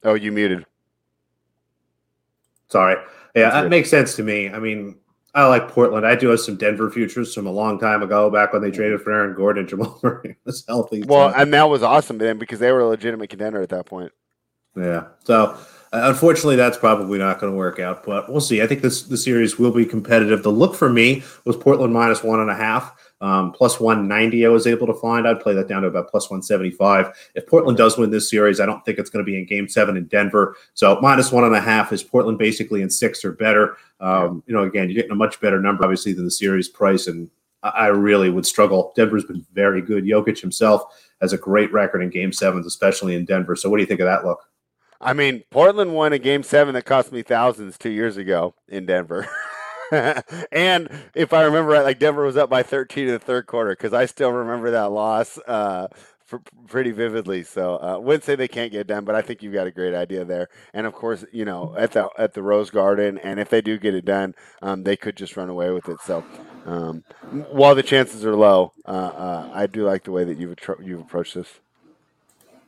Oh, 0.03 0.13
you 0.13 0.31
muted. 0.31 0.65
Sorry. 2.67 2.95
Yeah, 3.35 3.43
That's 3.43 3.55
that 3.55 3.61
good. 3.63 3.71
makes 3.71 3.89
sense 3.89 4.15
to 4.15 4.23
me. 4.23 4.49
I 4.49 4.59
mean, 4.59 4.97
I 5.33 5.45
like 5.47 5.67
Portland. 5.67 6.05
I 6.05 6.15
do 6.15 6.29
have 6.29 6.39
some 6.39 6.55
Denver 6.55 6.89
futures 6.89 7.33
from 7.33 7.45
a 7.45 7.51
long 7.51 7.77
time 7.77 8.01
ago, 8.01 8.29
back 8.29 8.53
when 8.53 8.61
they 8.61 8.69
mm-hmm. 8.69 8.77
traded 8.77 9.01
for 9.01 9.11
Aaron 9.11 9.35
Gordon 9.35 9.61
and 9.61 9.69
Jamal 9.69 9.99
Murray 10.01 10.37
was 10.45 10.63
healthy. 10.67 11.03
Well, 11.03 11.31
so. 11.31 11.37
and 11.37 11.53
that 11.53 11.69
was 11.69 11.83
awesome 11.83 12.17
then 12.17 12.37
because 12.37 12.59
they 12.59 12.71
were 12.71 12.79
a 12.79 12.87
legitimate 12.87 13.29
contender 13.29 13.61
at 13.61 13.69
that 13.69 13.85
point. 13.85 14.13
Yeah. 14.77 15.07
So 15.23 15.57
uh, 15.95 16.09
unfortunately, 16.09 16.55
that's 16.55 16.77
probably 16.77 17.19
not 17.19 17.39
going 17.39 17.51
to 17.51 17.57
work 17.57 17.79
out, 17.79 18.05
but 18.05 18.29
we'll 18.29 18.41
see. 18.41 18.61
I 18.61 18.67
think 18.67 18.81
this 18.81 19.03
the 19.03 19.17
series 19.17 19.59
will 19.59 19.71
be 19.71 19.85
competitive. 19.85 20.43
The 20.43 20.51
look 20.51 20.75
for 20.75 20.89
me 20.89 21.23
was 21.43 21.57
Portland 21.57 21.93
minus 21.93 22.23
one 22.23 22.39
and 22.39 22.49
a 22.49 22.55
half. 22.55 23.04
Um, 23.21 23.51
plus 23.53 23.79
190, 23.79 24.45
I 24.45 24.49
was 24.49 24.67
able 24.67 24.87
to 24.87 24.93
find. 24.93 25.27
I'd 25.27 25.39
play 25.39 25.53
that 25.53 25.67
down 25.67 25.83
to 25.83 25.87
about 25.87 26.09
plus 26.09 26.29
175. 26.29 27.31
If 27.35 27.47
Portland 27.47 27.77
does 27.77 27.97
win 27.97 28.11
this 28.11 28.29
series, 28.29 28.59
I 28.59 28.65
don't 28.65 28.83
think 28.83 28.99
it's 28.99 29.09
going 29.09 29.25
to 29.25 29.29
be 29.29 29.37
in 29.37 29.45
game 29.45 29.69
seven 29.69 29.95
in 29.95 30.05
Denver. 30.05 30.55
So 30.73 30.99
minus 31.01 31.31
one 31.31 31.45
and 31.45 31.55
a 31.55 31.61
half 31.61 31.93
is 31.93 32.03
Portland 32.03 32.37
basically 32.37 32.81
in 32.81 32.89
six 32.89 33.23
or 33.23 33.31
better. 33.31 33.77
Um, 33.99 34.43
you 34.47 34.53
know, 34.53 34.63
again, 34.63 34.89
you're 34.89 34.95
getting 34.95 35.11
a 35.11 35.15
much 35.15 35.39
better 35.39 35.61
number, 35.61 35.83
obviously, 35.83 36.13
than 36.13 36.25
the 36.25 36.31
series 36.31 36.67
price. 36.67 37.07
And 37.07 37.29
I 37.63 37.87
really 37.87 38.29
would 38.29 38.45
struggle. 38.45 38.93
Denver's 38.95 39.25
been 39.25 39.45
very 39.53 39.81
good. 39.81 40.03
Jokic 40.03 40.39
himself 40.39 40.83
has 41.21 41.33
a 41.33 41.37
great 41.37 41.71
record 41.71 42.01
in 42.01 42.09
game 42.09 42.31
sevens, 42.31 42.65
especially 42.65 43.15
in 43.15 43.25
Denver. 43.25 43.55
So 43.55 43.69
what 43.69 43.77
do 43.77 43.81
you 43.81 43.87
think 43.87 44.01
of 44.01 44.05
that 44.05 44.25
look? 44.25 44.41
I 45.01 45.13
mean, 45.13 45.43
Portland 45.51 45.93
won 45.93 46.13
a 46.13 46.19
game 46.19 46.43
seven 46.43 46.73
that 46.73 46.85
cost 46.85 47.11
me 47.11 47.21
thousands 47.21 47.77
two 47.77 47.89
years 47.89 48.17
ago 48.17 48.55
in 48.67 48.85
Denver. 48.85 49.27
and 50.51 50.89
if 51.13 51.33
I 51.33 51.43
remember 51.43 51.71
right, 51.71 51.83
like 51.83 51.99
Denver 51.99 52.25
was 52.25 52.37
up 52.37 52.49
by 52.49 52.63
13 52.63 53.07
in 53.07 53.13
the 53.13 53.19
third 53.19 53.45
quarter 53.45 53.71
because 53.71 53.93
I 53.93 54.05
still 54.05 54.31
remember 54.31 54.71
that 54.71 54.91
loss 54.91 55.37
uh, 55.47 55.87
for, 56.25 56.41
pretty 56.67 56.91
vividly. 56.91 57.43
So 57.43 57.75
uh, 57.75 57.99
wouldn't 57.99 58.23
say 58.23 58.35
they 58.35 58.47
can't 58.47 58.71
get 58.71 58.87
done, 58.87 59.05
but 59.05 59.15
I 59.15 59.21
think 59.21 59.43
you've 59.43 59.53
got 59.53 59.67
a 59.67 59.71
great 59.71 59.93
idea 59.93 60.25
there. 60.25 60.49
And 60.73 60.87
of 60.87 60.93
course, 60.93 61.23
you 61.31 61.45
know, 61.45 61.75
at 61.77 61.91
the 61.91 62.09
at 62.17 62.33
the 62.33 62.41
Rose 62.41 62.69
Garden, 62.69 63.17
and 63.19 63.39
if 63.39 63.49
they 63.49 63.61
do 63.61 63.77
get 63.77 63.93
it 63.93 64.05
done, 64.05 64.35
um, 64.61 64.83
they 64.83 64.95
could 64.95 65.15
just 65.15 65.37
run 65.37 65.49
away 65.49 65.69
with 65.69 65.87
it. 65.87 65.99
So 66.01 66.23
um, 66.65 67.03
while 67.51 67.75
the 67.75 67.83
chances 67.83 68.25
are 68.25 68.35
low, 68.35 68.73
uh, 68.85 68.89
uh 68.89 69.51
I 69.53 69.67
do 69.67 69.85
like 69.85 70.03
the 70.03 70.11
way 70.11 70.23
that 70.23 70.37
you've 70.37 70.55
you've 70.83 71.01
approached 71.01 71.35
this. 71.35 71.59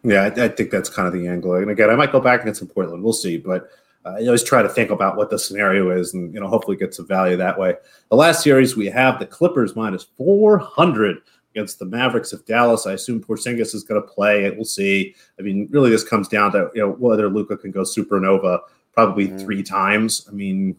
Yeah, 0.04 0.24
I, 0.24 0.46
I, 0.46 0.48
think 0.50 0.70
that's 0.70 0.90
kind 0.90 1.08
of 1.08 1.14
the 1.14 1.28
angle. 1.28 1.56
And 1.56 1.72
again, 1.72 1.90
I 1.90 1.96
might 1.96 2.12
go 2.12 2.22
back 2.22 2.48
some 2.56 2.68
Portland. 2.68 3.04
We'll 3.04 3.14
see, 3.14 3.38
but. 3.38 3.70
Uh, 4.08 4.16
I 4.20 4.26
always 4.26 4.44
try 4.44 4.62
to 4.62 4.70
think 4.70 4.90
about 4.90 5.18
what 5.18 5.30
the 5.30 5.40
scenario 5.40 5.92
is, 5.92 6.14
and 6.14 6.34
you 6.34 6.40
know, 6.40 6.48
hopefully 6.48 6.78
get 6.78 6.94
some 6.94 7.08
value 7.08 7.36
that 7.38 7.60
way. 7.60 7.76
The 8.10 8.16
last 8.16 8.44
series 8.44 8.76
we 8.76 8.88
have 8.88 9.20
the 9.20 9.26
Clippers 9.26 9.76
minus 9.76 10.04
four 10.04 10.58
hundred 10.58 11.18
against 11.52 11.80
the 11.80 11.86
Mavericks 11.86 12.34
of 12.34 12.46
Dallas. 12.46 12.86
I 12.86 12.94
assume 12.94 13.24
Porzingis 13.24 13.74
is 13.74 13.84
going 13.84 14.02
to 14.02 14.08
play. 14.08 14.50
We'll 14.52 14.66
see. 14.66 15.16
I 15.40 15.42
mean, 15.42 15.68
really, 15.72 15.90
this 15.90 16.04
comes 16.04 16.28
down 16.28 16.52
to 16.54 16.70
you 16.74 16.82
know 16.82 16.92
whether 16.92 17.30
Luka 17.30 17.58
can 17.58 17.72
go 17.72 17.82
supernova 17.82 18.60
probably 18.94 19.28
mm. 19.28 19.42
three 19.42 19.64
times. 19.64 20.26
I 20.30 20.32
mean, 20.32 20.76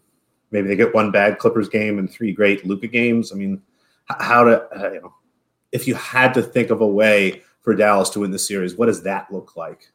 maybe 0.51 0.69
they 0.69 0.77
get 0.77 0.95
one 0.95 1.11
bad 1.11 1.39
Clippers 1.39 1.69
game 1.69 1.99
and 1.99 2.11
three 2.11 2.33
great 2.33 2.65
Luka 2.65 2.87
games. 2.87 3.33
I 3.33 3.37
mean, 3.37 3.61
how 4.07 4.45
to 4.45 4.63
uh, 4.79 4.93
you 4.93 5.01
know 5.03 5.15
if 5.73 5.87
you 5.87 5.95
had 5.95 6.33
to 6.35 6.43
think 6.43 6.71
of 6.71 6.81
a 6.81 6.87
way 6.87 7.43
for 7.61 7.75
Dallas 7.75 8.09
to 8.11 8.21
win 8.21 8.31
the 8.31 8.39
series, 8.39 8.77
what 8.77 8.87
does 8.87 9.03
that 9.03 9.31
look 9.31 9.57
like? 9.57 9.91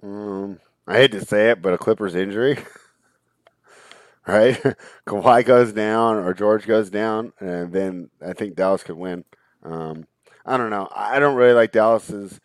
Um, 0.00 0.60
I 0.88 0.96
hate 0.96 1.12
to 1.12 1.24
say 1.24 1.50
it, 1.50 1.60
but 1.60 1.74
a 1.74 1.78
Clippers 1.78 2.14
injury. 2.14 2.58
right? 4.26 4.60
Kawhi 5.06 5.44
goes 5.44 5.72
down 5.72 6.16
or 6.16 6.32
George 6.32 6.66
goes 6.66 6.88
down, 6.88 7.34
and 7.38 7.72
then 7.72 8.08
I 8.24 8.32
think 8.32 8.56
Dallas 8.56 8.82
could 8.82 8.96
win. 8.96 9.24
Um, 9.62 10.06
I 10.46 10.56
don't 10.56 10.70
know. 10.70 10.88
I 10.94 11.18
don't 11.18 11.36
really 11.36 11.52
like 11.52 11.72
Dallas's 11.72 12.40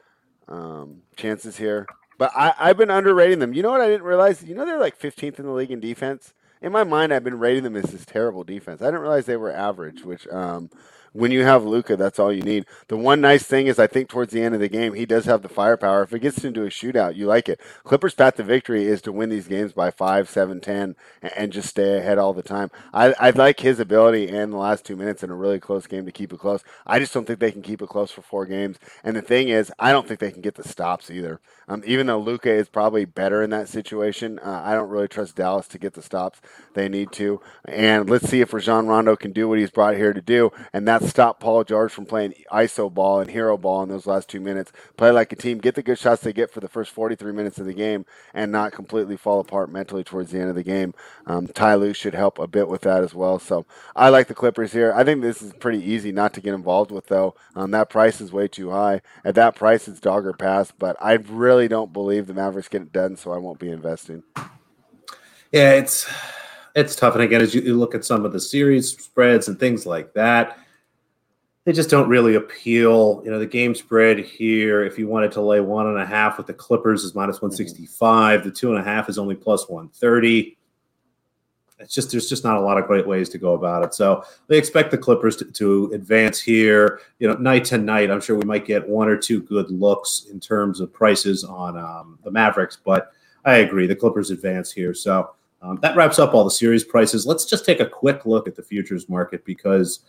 um, 0.49 1.03
chances 1.15 1.56
here, 1.56 1.88
but 2.17 2.32
I, 2.36 2.53
I've 2.60 2.77
been 2.77 2.91
underrating 2.91 3.39
them. 3.39 3.53
You 3.53 3.63
know 3.63 3.71
what? 3.71 3.82
I 3.82 3.88
didn't 3.88 4.06
realize. 4.06 4.43
You 4.43 4.56
know 4.56 4.65
they're 4.65 4.77
like 4.77 4.99
15th 4.99 5.39
in 5.39 5.45
the 5.45 5.51
league 5.53 5.71
in 5.71 5.79
defense. 5.79 6.34
In 6.62 6.73
my 6.73 6.84
mind, 6.84 7.13
I've 7.13 7.23
been 7.23 7.39
rating 7.39 7.63
them 7.63 7.77
as 7.77 7.91
this 7.91 8.06
terrible 8.06 8.43
defense. 8.43 8.82
I 8.82 8.86
didn't 8.86 9.01
realize 9.01 9.25
they 9.25 9.38
were 9.38 9.51
average, 9.51 10.03
which 10.03 10.27
um, 10.27 10.69
when 11.13 11.32
you 11.32 11.43
have 11.43 11.63
Luka, 11.63 11.95
that's 11.95 12.19
all 12.19 12.34
you 12.34 12.41
need. 12.41 12.65
The 12.88 12.97
one 12.97 13.21
nice 13.21 13.43
thing 13.43 13.67
is, 13.67 13.80
I 13.80 13.88
think 13.88 14.10
towards 14.10 14.34
the 14.34 14.41
end 14.41 14.56
of 14.56 14.62
the 14.62 14.67
game, 14.67 14.93
he 14.93 15.06
does 15.06 15.26
have 15.26 15.41
the 15.41 15.49
firepower. 15.49 16.04
If 16.04 16.13
it 16.13 16.19
gets 16.19 16.43
into 16.43 16.63
a 16.63 16.69
shootout, 16.69 17.15
you 17.15 17.28
like 17.28 17.47
it. 17.47 17.62
Clippers' 17.84 18.15
path 18.15 18.36
to 18.36 18.43
victory 18.43 18.86
is 18.86 19.02
to 19.04 19.12
win 19.12 19.30
these 19.30 19.47
games 19.47 19.73
by 19.73 19.91
five, 19.91 20.30
seven, 20.30 20.60
ten, 20.60 20.95
and 21.36 21.54
just 21.54 21.69
stay 21.69 21.97
ahead 21.97 22.17
all 22.17 22.34
the 22.34 22.43
time. 22.43 22.71
I, 22.93 23.13
I 23.19 23.30
like 23.30 23.60
his 23.60 23.80
ability 23.80 24.28
in 24.28 24.52
the 24.52 24.58
last 24.58 24.86
two 24.86 24.95
minutes 24.95 25.23
in 25.23 25.30
a 25.30 25.36
really 25.36 25.60
close 25.60 25.88
game 25.88 26.06
to 26.06 26.12
keep 26.12 26.34
it 26.34 26.39
close. 26.39 26.63
I 26.86 26.99
just 26.99 27.13
don't 27.13 27.26
think 27.26 27.39
they 27.39 27.52
can 27.52 27.62
keep 27.62 27.82
it 27.82 27.89
close 27.89 28.12
for 28.12 28.21
four 28.21 28.45
games. 28.45 28.78
And 29.04 29.15
the 29.15 29.21
thing 29.21 29.49
is, 29.49 29.71
I 29.80 29.91
don't 29.91 30.08
think 30.08 30.19
they 30.19 30.32
can 30.32 30.41
get 30.41 30.56
the 30.56 30.67
stops 30.67 31.10
either. 31.12 31.39
Um, 31.67 31.82
even 31.86 32.08
though 32.08 32.19
Luka 32.19 32.52
is 32.52 32.67
probably 32.67 33.06
better 33.06 33.41
in 33.41 33.49
that 33.52 33.69
situation, 33.69 34.39
uh, 34.39 34.62
I 34.65 34.73
don't 34.73 34.89
really 34.89 35.08
trust 35.08 35.36
Dallas 35.36 35.67
to 35.69 35.78
get 35.78 35.93
the 35.93 36.02
stops 36.02 36.41
they 36.73 36.89
need 36.89 37.12
to. 37.13 37.39
And 37.65 38.10
let's 38.10 38.28
see 38.28 38.41
if 38.41 38.54
Rajon 38.54 38.88
Rondo 38.88 39.15
can 39.15 39.32
do 39.32 39.47
what 39.47 39.60
he's 39.60 39.71
brought 39.71 39.95
here 39.95 40.13
to 40.13 40.21
do, 40.21 40.52
and 40.73 40.88
that's 40.88 41.02
stop 41.07 41.39
Paul 41.39 41.63
George 41.63 41.91
from 41.91 42.05
playing 42.05 42.33
ISO 42.51 42.93
ball 42.93 43.19
and 43.19 43.29
hero 43.29 43.57
ball 43.57 43.83
in 43.83 43.89
those 43.89 44.07
last 44.07 44.29
two 44.29 44.39
minutes. 44.39 44.71
Play 44.97 45.11
like 45.11 45.31
a 45.31 45.35
team, 45.35 45.57
get 45.57 45.75
the 45.75 45.83
good 45.83 45.99
shots 45.99 46.21
they 46.21 46.33
get 46.33 46.51
for 46.51 46.59
the 46.59 46.67
first 46.67 46.91
43 46.91 47.31
minutes 47.31 47.59
of 47.59 47.65
the 47.65 47.73
game, 47.73 48.05
and 48.33 48.51
not 48.51 48.71
completely 48.71 49.17
fall 49.17 49.39
apart 49.39 49.71
mentally 49.71 50.03
towards 50.03 50.31
the 50.31 50.39
end 50.39 50.49
of 50.49 50.55
the 50.55 50.63
game. 50.63 50.93
Um, 51.25 51.47
Ty 51.47 51.75
Lue 51.75 51.93
should 51.93 52.15
help 52.15 52.39
a 52.39 52.47
bit 52.47 52.67
with 52.67 52.81
that 52.81 53.03
as 53.03 53.13
well. 53.13 53.39
So 53.39 53.65
I 53.95 54.09
like 54.09 54.27
the 54.27 54.35
Clippers 54.35 54.73
here. 54.73 54.93
I 54.93 55.03
think 55.03 55.21
this 55.21 55.41
is 55.41 55.53
pretty 55.53 55.83
easy 55.83 56.11
not 56.11 56.33
to 56.33 56.41
get 56.41 56.53
involved 56.53 56.91
with, 56.91 57.07
though. 57.07 57.35
Um, 57.55 57.71
that 57.71 57.89
price 57.89 58.21
is 58.21 58.31
way 58.31 58.47
too 58.47 58.71
high. 58.71 59.01
At 59.23 59.35
that 59.35 59.55
price, 59.55 59.87
it's 59.87 59.99
dogger 59.99 60.33
pass, 60.33 60.71
but 60.71 60.95
I 60.99 61.13
really 61.13 61.67
don't 61.67 61.93
believe 61.93 62.27
the 62.27 62.33
Mavericks 62.33 62.67
get 62.67 62.81
it 62.81 62.91
done, 62.91 63.15
so 63.17 63.31
I 63.31 63.37
won't 63.37 63.59
be 63.59 63.69
investing. 63.69 64.23
Yeah, 65.51 65.73
it's 65.73 66.11
it's 66.75 66.95
tough. 66.95 67.13
And 67.13 67.23
again, 67.23 67.41
as 67.41 67.53
you 67.53 67.77
look 67.77 67.93
at 67.93 68.05
some 68.05 68.25
of 68.25 68.33
the 68.33 68.39
series 68.39 68.89
spreads 68.89 69.47
and 69.47 69.59
things 69.59 69.85
like 69.85 70.13
that, 70.13 70.57
they 71.65 71.71
just 71.71 71.89
don't 71.89 72.10
really 72.10 72.36
appeal. 72.36 73.21
You 73.23 73.32
know, 73.32 73.39
the 73.39 73.45
game 73.45 73.73
spread 73.73 74.19
here, 74.19 74.84
if 74.84 74.99
you 74.99 75.08
wanted 75.08 75.32
to 75.34 75.41
lay 75.41 75.62
one 75.62 75.88
and 75.88 75.97
a 75.97 76.06
half 76.06 76.38
with 76.38 76.47
the 76.47 76.54
Clippers, 76.54 77.04
is 77.04 77.15
minus 77.15 77.41
165. 77.41 78.39
Mm-hmm. 78.39 78.49
The 78.49 78.54
two 78.54 78.71
and 78.71 78.80
a 78.80 78.84
half 78.84 79.08
is 79.10 79.17
only 79.17 79.36
plus 79.36 79.69
130. 79.69 80.58
It's 81.80 81.93
just 81.93 82.12
there's 82.12 82.30
just 82.30 82.43
not 82.43 82.58
a 82.58 82.62
lot 82.62 82.78
of 82.78 82.86
great 82.86 83.08
ways 83.08 83.30
to 83.30 83.38
go 83.38 83.54
about 83.54 83.84
it. 83.84 83.93
So 83.93 84.23
they 84.47 84.58
expect 84.58 84.91
the 84.91 84.97
Clippers 84.97 85.36
to, 85.38 85.45
to 85.45 85.91
advance 85.93 86.39
here. 86.39 87.02
You 87.19 87.28
know, 87.28 87.36
night 87.36 87.65
to 87.65 87.78
night, 87.78 88.12
I'm 88.12 88.21
sure 88.21 88.38
we 88.38 88.45
might 88.45 88.65
get 88.65 88.88
one 88.88 89.08
or 89.08 89.17
two 89.17 89.41
good 89.41 89.69
looks 89.69 90.28
in 90.32 90.39
terms 90.39 90.80
of 90.80 90.93
prices 90.93 91.43
on 91.43 91.78
um, 91.78 92.19
the 92.23 92.32
Mavericks, 92.32 92.78
but 92.84 93.12
I 93.45 93.56
agree 93.56 93.88
the 93.88 93.95
Clippers 93.95 94.32
advance 94.32 94.71
here. 94.71 94.93
So 94.93 95.32
um, 95.62 95.80
that 95.82 95.95
wraps 95.95 96.19
up 96.19 96.34
all 96.34 96.43
the 96.43 96.52
series 96.52 96.84
prices. 96.84 97.26
Let's 97.26 97.45
just 97.45 97.65
take 97.65 97.80
a 97.80 97.86
quick 97.86 98.26
look 98.26 98.47
at 98.47 98.56
the 98.56 98.63
futures 98.63 99.10
market 99.10 99.43
because 99.43 99.99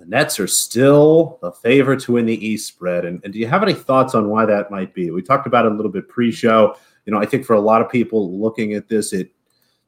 the 0.00 0.06
Nets 0.06 0.40
are 0.40 0.46
still 0.46 1.38
the 1.42 1.52
favorite 1.52 2.00
to 2.00 2.12
win 2.12 2.24
the 2.24 2.46
East 2.46 2.66
spread. 2.66 3.04
And, 3.04 3.22
and 3.22 3.34
do 3.34 3.38
you 3.38 3.46
have 3.46 3.62
any 3.62 3.74
thoughts 3.74 4.14
on 4.14 4.30
why 4.30 4.46
that 4.46 4.70
might 4.70 4.94
be? 4.94 5.10
We 5.10 5.20
talked 5.20 5.46
about 5.46 5.66
it 5.66 5.72
a 5.72 5.74
little 5.74 5.92
bit 5.92 6.08
pre-show. 6.08 6.74
You 7.04 7.12
know, 7.12 7.20
I 7.20 7.26
think 7.26 7.44
for 7.44 7.52
a 7.52 7.60
lot 7.60 7.82
of 7.82 7.90
people 7.90 8.40
looking 8.40 8.72
at 8.72 8.88
this, 8.88 9.12
it 9.12 9.30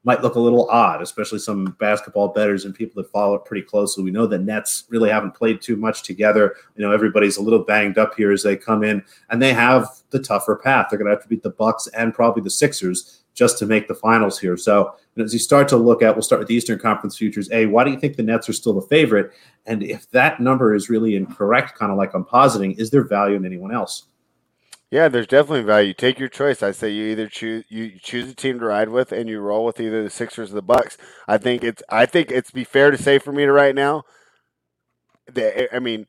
might 0.05 0.21
look 0.21 0.35
a 0.35 0.41
little 0.41 0.69
odd, 0.69 1.01
especially 1.01 1.39
some 1.39 1.77
basketball 1.81 2.29
bettors 2.29 2.67
and 2.67 2.75
people 2.75 3.03
that 3.03 3.11
follow 3.11 3.37
it 3.37 3.47
pretty 3.47 3.63
closely. 3.63 4.05
We 4.05 4.11
know 4.11 4.27
the 4.27 4.39
Nets 4.39 4.85
really 4.91 5.09
haven't 5.09 5.33
played 5.33 5.63
too 5.63 5.77
much 5.77 6.03
together. 6.03 6.57
You 6.77 6.85
know, 6.85 6.93
everybody's 6.93 7.39
a 7.39 7.43
little 7.43 7.65
banged 7.65 7.97
up 7.97 8.15
here 8.15 8.33
as 8.33 8.43
they 8.43 8.57
come 8.57 8.85
in, 8.85 9.03
and 9.31 9.41
they 9.41 9.55
have 9.55 9.89
the 10.11 10.19
tougher 10.19 10.57
path. 10.57 10.89
They're 10.91 10.99
going 10.99 11.09
to 11.09 11.15
have 11.15 11.23
to 11.23 11.29
beat 11.29 11.43
the 11.43 11.51
Bucks 11.51 11.87
and 11.97 12.13
probably 12.13 12.43
the 12.43 12.51
Sixers 12.51 13.22
just 13.35 13.59
to 13.59 13.67
make 13.67 13.89
the 13.89 13.95
finals 13.95 14.39
here. 14.39 14.57
So 14.57 14.95
as 15.19 15.33
you 15.33 15.39
start 15.39 15.69
to 15.69 15.77
look 15.77 16.03
at, 16.03 16.15
we'll 16.15 16.23
start 16.23 16.39
with 16.39 16.49
the 16.49 16.55
Eastern 16.55 16.79
Conference 16.79 17.17
futures. 17.17 17.51
A, 17.53 17.67
why 17.67 17.85
do 17.85 17.91
you 17.91 17.99
think 17.99 18.17
the 18.17 18.23
Nets 18.23 18.49
are 18.49 18.53
still 18.53 18.75
the 18.75 18.87
favorite? 18.87 19.33
And 19.67 19.83
if 19.83 20.11
that 20.11 20.41
number 20.41 20.75
is 20.75 20.91
really 20.91 21.17
incorrect, 21.17 21.79
kind 21.79 21.93
of 21.93 21.99
like 21.99 22.15
I'm 22.15 22.25
positing, 22.25 22.73
is 22.73 22.91
there 22.91 23.05
value 23.05 23.37
in 23.37 23.45
anyone 23.45 23.73
else? 23.75 24.05
Yeah, 24.93 25.09
there's 25.09 25.27
definitely 25.27 25.63
value. 25.63 25.95
Take 25.95 26.19
your 26.19 26.29
choice. 26.29 26.63
I 26.63 26.71
say 26.71 26.91
you 26.91 27.07
either 27.07 27.27
choose 27.27 27.65
you 27.71 27.99
choose 27.99 28.31
a 28.31 28.35
team 28.35 28.59
to 28.59 28.67
ride 28.67 28.91
with, 28.91 29.11
and 29.11 29.27
you 29.27 29.41
roll 29.41 29.65
with 29.65 29.81
either 29.81 30.03
the 30.03 30.11
Sixers 30.11 30.53
or 30.53 30.55
the 30.55 30.61
Bucks. 30.61 30.99
I 31.27 31.39
think 31.39 31.65
it's 31.65 31.83
I 31.89 32.05
think 32.05 32.31
it's 32.31 32.51
be 32.51 32.63
fair 32.63 32.91
to 32.91 32.99
say 32.99 33.19
for 33.19 33.33
me 33.33 33.47
to 33.47 33.53
right 33.53 33.75
now. 33.75 34.03
That 35.33 35.75
I 35.75 35.79
mean, 35.79 36.09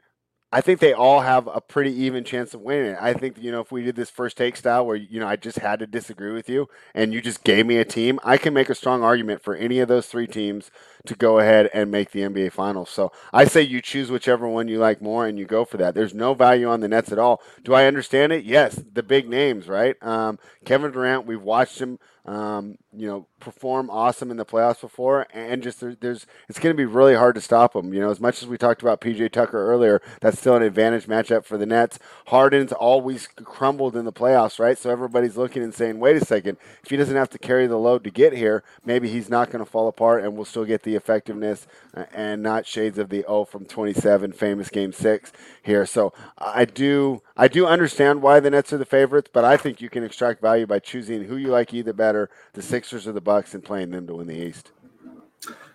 I 0.53 0.61
think 0.61 0.79
they 0.79 0.93
all 0.93 1.21
have 1.21 1.47
a 1.47 1.59
pretty 1.59 1.91
even 2.03 2.23
chance 2.23 2.53
of 2.53 2.61
winning. 2.61 2.95
I 3.01 3.13
think 3.13 3.39
you 3.41 3.51
know 3.51 3.59
if 3.59 3.71
we 3.71 3.81
did 3.81 3.95
this 3.95 4.11
first 4.11 4.37
take 4.37 4.55
style 4.55 4.85
where 4.85 4.95
you 4.95 5.19
know 5.19 5.25
I 5.25 5.35
just 5.35 5.57
had 5.57 5.79
to 5.79 5.87
disagree 5.87 6.31
with 6.31 6.47
you 6.47 6.69
and 6.93 7.11
you 7.11 7.23
just 7.23 7.43
gave 7.43 7.65
me 7.65 7.77
a 7.77 7.85
team, 7.85 8.19
I 8.23 8.37
can 8.37 8.53
make 8.53 8.69
a 8.69 8.75
strong 8.75 9.01
argument 9.01 9.41
for 9.41 9.55
any 9.55 9.79
of 9.79 9.87
those 9.87 10.05
three 10.05 10.27
teams 10.27 10.69
to 11.05 11.15
go 11.15 11.39
ahead 11.39 11.69
and 11.73 11.91
make 11.91 12.11
the 12.11 12.21
NBA 12.21 12.51
Finals. 12.51 12.89
So 12.89 13.11
I 13.33 13.45
say 13.45 13.61
you 13.61 13.81
choose 13.81 14.09
whichever 14.09 14.47
one 14.47 14.67
you 14.67 14.79
like 14.79 15.01
more 15.01 15.27
and 15.27 15.37
you 15.37 15.45
go 15.45 15.65
for 15.65 15.77
that. 15.77 15.95
There's 15.95 16.13
no 16.13 16.33
value 16.33 16.69
on 16.69 16.79
the 16.79 16.87
Nets 16.87 17.11
at 17.11 17.19
all. 17.19 17.41
Do 17.63 17.73
I 17.73 17.85
understand 17.85 18.31
it? 18.31 18.45
Yes, 18.45 18.81
the 18.91 19.03
big 19.03 19.29
names, 19.29 19.67
right? 19.67 20.01
Um, 20.01 20.39
Kevin 20.65 20.91
Durant, 20.91 21.25
we've 21.25 21.41
watched 21.41 21.79
him 21.79 21.99
um, 22.25 22.77
you 22.95 23.05
know, 23.05 23.27
perform 23.41 23.89
awesome 23.89 24.31
in 24.31 24.37
the 24.37 24.45
playoffs 24.45 24.79
before, 24.79 25.27
and 25.33 25.61
just 25.61 25.81
there, 25.81 25.93
there's 25.99 26.25
it's 26.47 26.57
going 26.57 26.73
to 26.73 26.77
be 26.77 26.85
really 26.85 27.15
hard 27.15 27.35
to 27.35 27.41
stop 27.41 27.73
them. 27.73 27.93
You 27.93 27.99
know, 27.99 28.09
as 28.09 28.21
much 28.21 28.41
as 28.41 28.47
we 28.47 28.57
talked 28.57 28.81
about 28.81 29.01
PJ 29.01 29.31
Tucker 29.33 29.69
earlier, 29.69 30.01
that's 30.21 30.39
still 30.39 30.55
an 30.55 30.63
advantage 30.63 31.05
matchup 31.05 31.43
for 31.43 31.57
the 31.57 31.65
Nets. 31.65 31.99
Harden's 32.27 32.71
always 32.71 33.27
crumbled 33.27 33.97
in 33.97 34.05
the 34.05 34.13
playoffs, 34.13 34.57
right? 34.57 34.77
So 34.77 34.89
everybody's 34.89 35.35
looking 35.35 35.63
and 35.63 35.73
saying, 35.73 35.99
wait 35.99 36.15
a 36.15 36.23
second, 36.23 36.57
if 36.81 36.89
he 36.89 36.95
doesn't 36.95 37.15
have 37.15 37.29
to 37.31 37.37
carry 37.37 37.67
the 37.67 37.77
load 37.77 38.05
to 38.05 38.09
get 38.09 38.31
here, 38.31 38.63
maybe 38.85 39.09
he's 39.09 39.29
not 39.29 39.51
going 39.51 39.63
to 39.63 39.69
fall 39.69 39.89
apart, 39.89 40.23
and 40.23 40.35
we'll 40.35 40.45
still 40.45 40.65
get 40.65 40.83
the 40.83 40.92
effectiveness 40.95 41.67
uh, 41.93 42.05
and 42.13 42.41
not 42.41 42.65
shades 42.65 42.97
of 42.97 43.09
the 43.09 43.23
O 43.25 43.45
from 43.45 43.65
27 43.65 44.33
famous 44.33 44.69
Game 44.69 44.91
Six 44.91 45.31
here. 45.61 45.85
So 45.85 46.13
I 46.37 46.65
do 46.65 47.21
I 47.37 47.47
do 47.47 47.65
understand 47.65 48.21
why 48.21 48.39
the 48.39 48.49
Nets 48.49 48.73
are 48.73 48.77
the 48.77 48.85
favorites, 48.85 49.29
but 49.31 49.43
I 49.43 49.57
think 49.57 49.81
you 49.81 49.89
can 49.89 50.03
extract 50.03 50.41
value 50.41 50.65
by 50.65 50.79
choosing 50.79 51.23
who 51.23 51.37
you 51.37 51.47
like 51.47 51.73
either 51.73 51.93
better, 51.93 52.29
the 52.53 52.61
Sixers 52.61 53.07
or 53.07 53.11
the 53.11 53.21
Bucks, 53.21 53.53
and 53.53 53.63
playing 53.63 53.91
them 53.91 54.07
to 54.07 54.15
win 54.15 54.27
the 54.27 54.37
East. 54.37 54.71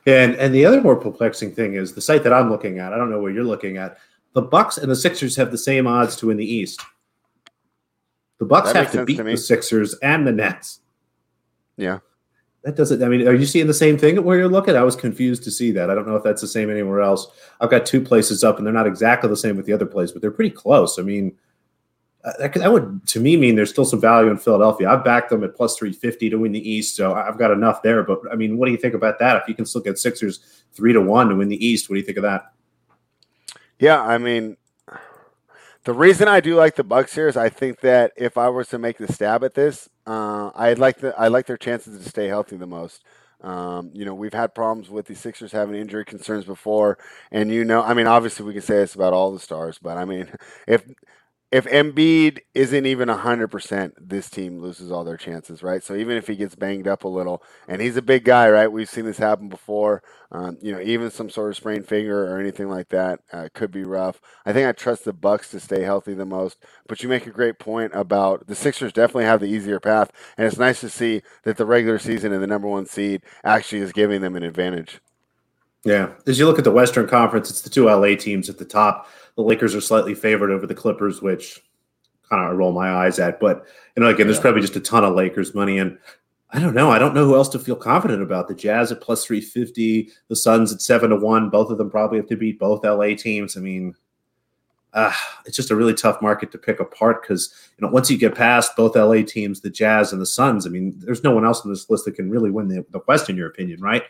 And 0.06 0.34
and 0.36 0.54
the 0.54 0.64
other 0.64 0.80
more 0.80 0.96
perplexing 0.96 1.54
thing 1.54 1.74
is 1.74 1.94
the 1.94 2.00
site 2.00 2.22
that 2.24 2.32
I'm 2.32 2.50
looking 2.50 2.78
at. 2.78 2.92
I 2.92 2.96
don't 2.96 3.10
know 3.10 3.20
where 3.20 3.32
you're 3.32 3.44
looking 3.44 3.76
at. 3.76 3.98
The 4.32 4.42
Bucks 4.42 4.78
and 4.78 4.90
the 4.90 4.96
Sixers 4.96 5.36
have 5.36 5.50
the 5.50 5.58
same 5.58 5.86
odds 5.86 6.16
to 6.16 6.28
win 6.28 6.36
the 6.36 6.50
East. 6.50 6.82
The 8.38 8.46
Bucks 8.46 8.72
have 8.72 8.92
to 8.92 9.04
beat 9.04 9.16
to 9.16 9.24
the 9.24 9.36
Sixers 9.36 9.94
and 9.94 10.26
the 10.26 10.32
Nets. 10.32 10.80
Yeah, 11.76 11.98
that 12.68 12.76
doesn't. 12.76 13.02
I 13.02 13.08
mean, 13.08 13.26
are 13.26 13.32
you 13.32 13.46
seeing 13.46 13.66
the 13.66 13.72
same 13.72 13.96
thing 13.96 14.22
where 14.22 14.36
you're 14.36 14.46
looking? 14.46 14.76
I 14.76 14.82
was 14.82 14.94
confused 14.94 15.42
to 15.44 15.50
see 15.50 15.70
that. 15.70 15.88
I 15.88 15.94
don't 15.94 16.06
know 16.06 16.16
if 16.16 16.22
that's 16.22 16.42
the 16.42 16.46
same 16.46 16.70
anywhere 16.70 17.00
else. 17.00 17.26
I've 17.62 17.70
got 17.70 17.86
two 17.86 17.98
places 17.98 18.44
up, 18.44 18.58
and 18.58 18.66
they're 18.66 18.74
not 18.74 18.86
exactly 18.86 19.30
the 19.30 19.38
same 19.38 19.56
with 19.56 19.64
the 19.64 19.72
other 19.72 19.86
place, 19.86 20.12
but 20.12 20.20
they're 20.20 20.30
pretty 20.30 20.50
close. 20.50 20.98
I 20.98 21.02
mean, 21.02 21.34
uh, 22.24 22.32
that, 22.38 22.52
that 22.52 22.70
would 22.70 23.06
to 23.06 23.20
me 23.20 23.38
mean 23.38 23.56
there's 23.56 23.70
still 23.70 23.86
some 23.86 24.02
value 24.02 24.30
in 24.30 24.36
Philadelphia. 24.36 24.90
I've 24.90 25.02
backed 25.02 25.30
them 25.30 25.44
at 25.44 25.56
plus 25.56 25.78
350 25.78 26.28
to 26.28 26.36
win 26.36 26.52
the 26.52 26.70
East, 26.70 26.94
so 26.94 27.14
I've 27.14 27.38
got 27.38 27.52
enough 27.52 27.80
there. 27.80 28.02
But 28.02 28.18
I 28.30 28.34
mean, 28.34 28.58
what 28.58 28.66
do 28.66 28.72
you 28.72 28.78
think 28.78 28.92
about 28.92 29.18
that? 29.20 29.36
If 29.36 29.48
you 29.48 29.54
can 29.54 29.64
still 29.64 29.80
get 29.80 29.98
Sixers 29.98 30.40
three 30.74 30.92
to 30.92 31.00
one 31.00 31.30
to 31.30 31.36
win 31.36 31.48
the 31.48 31.66
East, 31.66 31.88
what 31.88 31.94
do 31.94 32.00
you 32.00 32.04
think 32.04 32.18
of 32.18 32.24
that? 32.24 32.52
Yeah, 33.78 34.02
I 34.02 34.18
mean, 34.18 34.58
the 35.84 35.94
reason 35.94 36.28
I 36.28 36.40
do 36.40 36.54
like 36.54 36.76
the 36.76 36.84
Bucks 36.84 37.14
here 37.14 37.28
is 37.28 37.36
I 37.38 37.48
think 37.48 37.80
that 37.80 38.12
if 38.14 38.36
I 38.36 38.50
was 38.50 38.68
to 38.68 38.78
make 38.78 38.98
the 38.98 39.10
stab 39.10 39.42
at 39.42 39.54
this, 39.54 39.88
uh, 40.08 40.50
I 40.54 40.74
like 40.74 40.98
the 40.98 41.18
I 41.18 41.28
like 41.28 41.46
their 41.46 41.58
chances 41.58 42.02
to 42.02 42.08
stay 42.08 42.28
healthy 42.28 42.56
the 42.56 42.66
most. 42.66 43.04
Um, 43.42 43.90
you 43.94 44.04
know, 44.04 44.14
we've 44.14 44.34
had 44.34 44.54
problems 44.54 44.90
with 44.90 45.06
the 45.06 45.14
Sixers 45.14 45.52
having 45.52 45.76
injury 45.76 46.04
concerns 46.04 46.44
before, 46.46 46.98
and 47.30 47.52
you 47.52 47.64
know, 47.64 47.82
I 47.82 47.94
mean, 47.94 48.08
obviously 48.08 48.46
we 48.46 48.54
can 48.54 48.62
say 48.62 48.76
this 48.78 48.94
about 48.96 49.12
all 49.12 49.32
the 49.32 49.38
stars, 49.40 49.78
but 49.80 49.98
I 49.98 50.04
mean, 50.06 50.28
if 50.68 50.82
if 51.50 51.64
Embiid 51.64 52.40
isn't 52.54 52.84
even 52.84 53.08
100%, 53.08 53.92
this 53.98 54.28
team 54.28 54.60
loses 54.60 54.92
all 54.92 55.02
their 55.02 55.16
chances, 55.16 55.62
right? 55.62 55.82
So 55.82 55.94
even 55.94 56.18
if 56.18 56.26
he 56.26 56.36
gets 56.36 56.54
banged 56.54 56.86
up 56.86 57.04
a 57.04 57.08
little, 57.08 57.42
and 57.66 57.80
he's 57.80 57.96
a 57.96 58.02
big 58.02 58.24
guy, 58.24 58.50
right? 58.50 58.70
We've 58.70 58.88
seen 58.88 59.06
this 59.06 59.16
happen 59.16 59.48
before. 59.48 60.02
Um, 60.30 60.58
you 60.60 60.72
know, 60.72 60.80
even 60.80 61.10
some 61.10 61.30
sort 61.30 61.50
of 61.50 61.56
sprained 61.56 61.88
finger 61.88 62.30
or 62.30 62.38
anything 62.38 62.68
like 62.68 62.90
that 62.90 63.20
uh, 63.32 63.48
could 63.54 63.70
be 63.70 63.82
rough. 63.82 64.20
I 64.44 64.52
think 64.52 64.68
I 64.68 64.72
trust 64.72 65.06
the 65.06 65.14
Bucks 65.14 65.50
to 65.52 65.60
stay 65.60 65.82
healthy 65.82 66.12
the 66.12 66.26
most. 66.26 66.58
But 66.86 67.02
you 67.02 67.08
make 67.08 67.26
a 67.26 67.30
great 67.30 67.58
point 67.58 67.92
about 67.94 68.46
the 68.46 68.54
Sixers 68.54 68.92
definitely 68.92 69.24
have 69.24 69.40
the 69.40 69.46
easier 69.46 69.80
path, 69.80 70.12
and 70.36 70.46
it's 70.46 70.58
nice 70.58 70.80
to 70.80 70.90
see 70.90 71.22
that 71.44 71.56
the 71.56 71.64
regular 71.64 71.98
season 71.98 72.32
and 72.32 72.42
the 72.42 72.46
number 72.46 72.68
one 72.68 72.84
seed 72.84 73.22
actually 73.42 73.80
is 73.80 73.92
giving 73.92 74.20
them 74.20 74.36
an 74.36 74.42
advantage. 74.42 75.00
Yeah, 75.84 76.10
as 76.26 76.38
you 76.38 76.44
look 76.44 76.58
at 76.58 76.64
the 76.64 76.72
Western 76.72 77.06
Conference, 77.06 77.48
it's 77.48 77.62
the 77.62 77.70
two 77.70 77.86
LA 77.86 78.16
teams 78.16 78.50
at 78.50 78.58
the 78.58 78.64
top 78.64 79.08
the 79.38 79.44
Lakers 79.44 79.72
are 79.72 79.80
slightly 79.80 80.16
favored 80.16 80.50
over 80.50 80.66
the 80.66 80.74
Clippers, 80.74 81.22
which 81.22 81.60
kind 82.28 82.44
of 82.44 82.50
I 82.50 82.54
roll 82.54 82.72
my 82.72 82.90
eyes 82.90 83.20
at. 83.20 83.38
But 83.38 83.64
you 83.96 84.02
know, 84.02 84.08
again, 84.08 84.26
there's 84.26 84.40
probably 84.40 84.60
just 84.60 84.74
a 84.74 84.80
ton 84.80 85.04
of 85.04 85.14
Lakers 85.14 85.54
money, 85.54 85.78
and 85.78 85.96
I 86.50 86.58
don't 86.58 86.74
know. 86.74 86.90
I 86.90 86.98
don't 86.98 87.14
know 87.14 87.24
who 87.24 87.36
else 87.36 87.48
to 87.50 87.60
feel 87.60 87.76
confident 87.76 88.20
about. 88.20 88.48
The 88.48 88.56
Jazz 88.56 88.90
at 88.90 89.00
plus 89.00 89.24
three 89.24 89.40
fifty, 89.40 90.10
the 90.26 90.34
Suns 90.34 90.72
at 90.72 90.82
seven 90.82 91.10
to 91.10 91.16
one. 91.16 91.50
Both 91.50 91.70
of 91.70 91.78
them 91.78 91.88
probably 91.88 92.18
have 92.18 92.26
to 92.26 92.36
beat 92.36 92.58
both 92.58 92.84
LA 92.84 93.14
teams. 93.14 93.56
I 93.56 93.60
mean, 93.60 93.94
uh, 94.92 95.12
it's 95.46 95.56
just 95.56 95.70
a 95.70 95.76
really 95.76 95.94
tough 95.94 96.20
market 96.20 96.50
to 96.50 96.58
pick 96.58 96.80
apart 96.80 97.22
because 97.22 97.54
you 97.78 97.86
know 97.86 97.92
once 97.92 98.10
you 98.10 98.18
get 98.18 98.34
past 98.34 98.74
both 98.76 98.96
LA 98.96 99.22
teams, 99.22 99.60
the 99.60 99.70
Jazz 99.70 100.12
and 100.12 100.20
the 100.20 100.26
Suns. 100.26 100.66
I 100.66 100.70
mean, 100.70 100.94
there's 100.96 101.22
no 101.22 101.30
one 101.30 101.44
else 101.44 101.60
on 101.60 101.70
this 101.70 101.88
list 101.88 102.06
that 102.06 102.16
can 102.16 102.28
really 102.28 102.50
win 102.50 102.66
the, 102.66 102.84
the 102.90 103.02
West, 103.06 103.30
in 103.30 103.36
your 103.36 103.46
opinion, 103.46 103.80
right? 103.80 104.02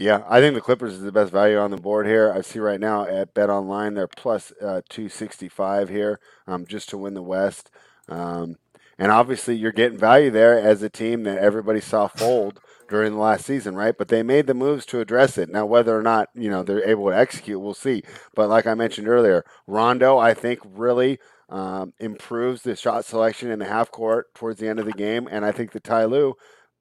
Yeah, 0.00 0.22
I 0.30 0.40
think 0.40 0.54
the 0.54 0.62
Clippers 0.62 0.94
is 0.94 1.02
the 1.02 1.12
best 1.12 1.30
value 1.30 1.58
on 1.58 1.70
the 1.70 1.76
board 1.76 2.06
here. 2.06 2.32
I 2.32 2.40
see 2.40 2.58
right 2.58 2.80
now 2.80 3.04
at 3.04 3.34
Bet 3.34 3.50
Online 3.50 3.92
they're 3.92 4.08
plus, 4.08 4.50
uh, 4.52 4.80
265 4.88 5.90
here 5.90 6.18
um, 6.46 6.64
just 6.64 6.88
to 6.88 6.96
win 6.96 7.12
the 7.12 7.20
West. 7.20 7.70
Um, 8.08 8.56
and 8.98 9.12
obviously, 9.12 9.56
you're 9.56 9.72
getting 9.72 9.98
value 9.98 10.30
there 10.30 10.58
as 10.58 10.82
a 10.82 10.88
team 10.88 11.24
that 11.24 11.36
everybody 11.36 11.82
saw 11.82 12.08
fold 12.08 12.60
during 12.88 13.12
the 13.12 13.18
last 13.18 13.44
season, 13.44 13.76
right? 13.76 13.94
But 13.94 14.08
they 14.08 14.22
made 14.22 14.46
the 14.46 14.54
moves 14.54 14.86
to 14.86 15.00
address 15.00 15.36
it. 15.36 15.50
Now, 15.50 15.66
whether 15.66 15.94
or 15.98 16.02
not 16.02 16.30
you 16.34 16.48
know 16.48 16.62
they're 16.62 16.88
able 16.88 17.10
to 17.10 17.16
execute, 17.18 17.60
we'll 17.60 17.74
see. 17.74 18.02
But 18.34 18.48
like 18.48 18.66
I 18.66 18.72
mentioned 18.72 19.06
earlier, 19.06 19.44
Rondo, 19.66 20.16
I 20.16 20.32
think, 20.32 20.60
really 20.64 21.18
um, 21.50 21.92
improves 22.00 22.62
the 22.62 22.74
shot 22.74 23.04
selection 23.04 23.50
in 23.50 23.58
the 23.58 23.66
half 23.66 23.90
court 23.90 24.34
towards 24.34 24.60
the 24.60 24.68
end 24.68 24.78
of 24.78 24.86
the 24.86 24.92
game, 24.92 25.28
and 25.30 25.44
I 25.44 25.52
think 25.52 25.72
the 25.72 25.80
Ty 25.80 26.06
Lue 26.06 26.36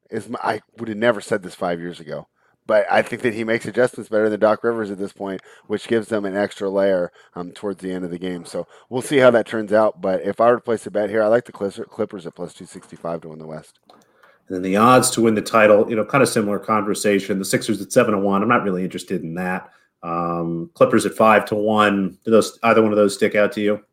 is. 0.09 0.29
I 0.41 0.61
would 0.77 0.87
have 0.87 0.97
never 0.97 1.19
said 1.19 1.43
this 1.43 1.55
five 1.55 1.81
years 1.81 1.99
ago 1.99 2.29
but 2.69 2.85
I 2.87 3.01
think 3.01 3.23
that 3.23 3.33
he 3.33 3.43
makes 3.43 3.65
adjustments 3.65 4.11
better 4.11 4.29
than 4.29 4.39
Doc 4.39 4.63
Rivers 4.63 4.91
at 4.91 4.99
this 4.99 5.11
point, 5.11 5.41
which 5.65 5.87
gives 5.87 6.09
them 6.09 6.23
an 6.23 6.37
extra 6.37 6.69
layer 6.69 7.11
um, 7.33 7.51
towards 7.51 7.81
the 7.81 7.91
end 7.91 8.05
of 8.05 8.11
the 8.11 8.19
game. 8.19 8.45
So 8.45 8.67
we'll 8.89 9.01
see 9.01 9.17
how 9.17 9.31
that 9.31 9.47
turns 9.47 9.73
out. 9.73 10.01
But 10.01 10.21
if 10.21 10.39
I 10.39 10.51
were 10.51 10.57
to 10.57 10.61
place 10.61 10.85
a 10.85 10.91
bet 10.91 11.09
here, 11.09 11.23
I 11.23 11.27
like 11.29 11.45
the 11.45 11.51
Clippers 11.51 12.27
at 12.27 12.35
plus 12.35 12.53
265 12.53 13.21
to 13.21 13.29
win 13.29 13.39
the 13.39 13.47
West. 13.47 13.79
And 13.89 14.55
then 14.55 14.61
the 14.61 14.75
odds 14.75 15.09
to 15.11 15.21
win 15.21 15.33
the 15.33 15.41
title, 15.41 15.89
you 15.89 15.95
know, 15.95 16.05
kind 16.05 16.21
of 16.21 16.29
similar 16.29 16.59
conversation. 16.59 17.39
The 17.39 17.45
Sixers 17.45 17.81
at 17.81 17.91
seven 17.91 18.13
to 18.13 18.19
one. 18.19 18.43
I'm 18.43 18.47
not 18.47 18.63
really 18.63 18.83
interested 18.83 19.23
in 19.23 19.33
that. 19.33 19.71
Um, 20.03 20.69
Clippers 20.75 21.07
at 21.07 21.15
five 21.15 21.45
to 21.45 21.55
one. 21.55 22.19
Do 22.23 22.29
those 22.29 22.59
either 22.61 22.83
one 22.83 22.91
of 22.91 22.97
those 22.97 23.15
stick 23.15 23.33
out 23.33 23.51
to 23.53 23.61
you? 23.61 23.83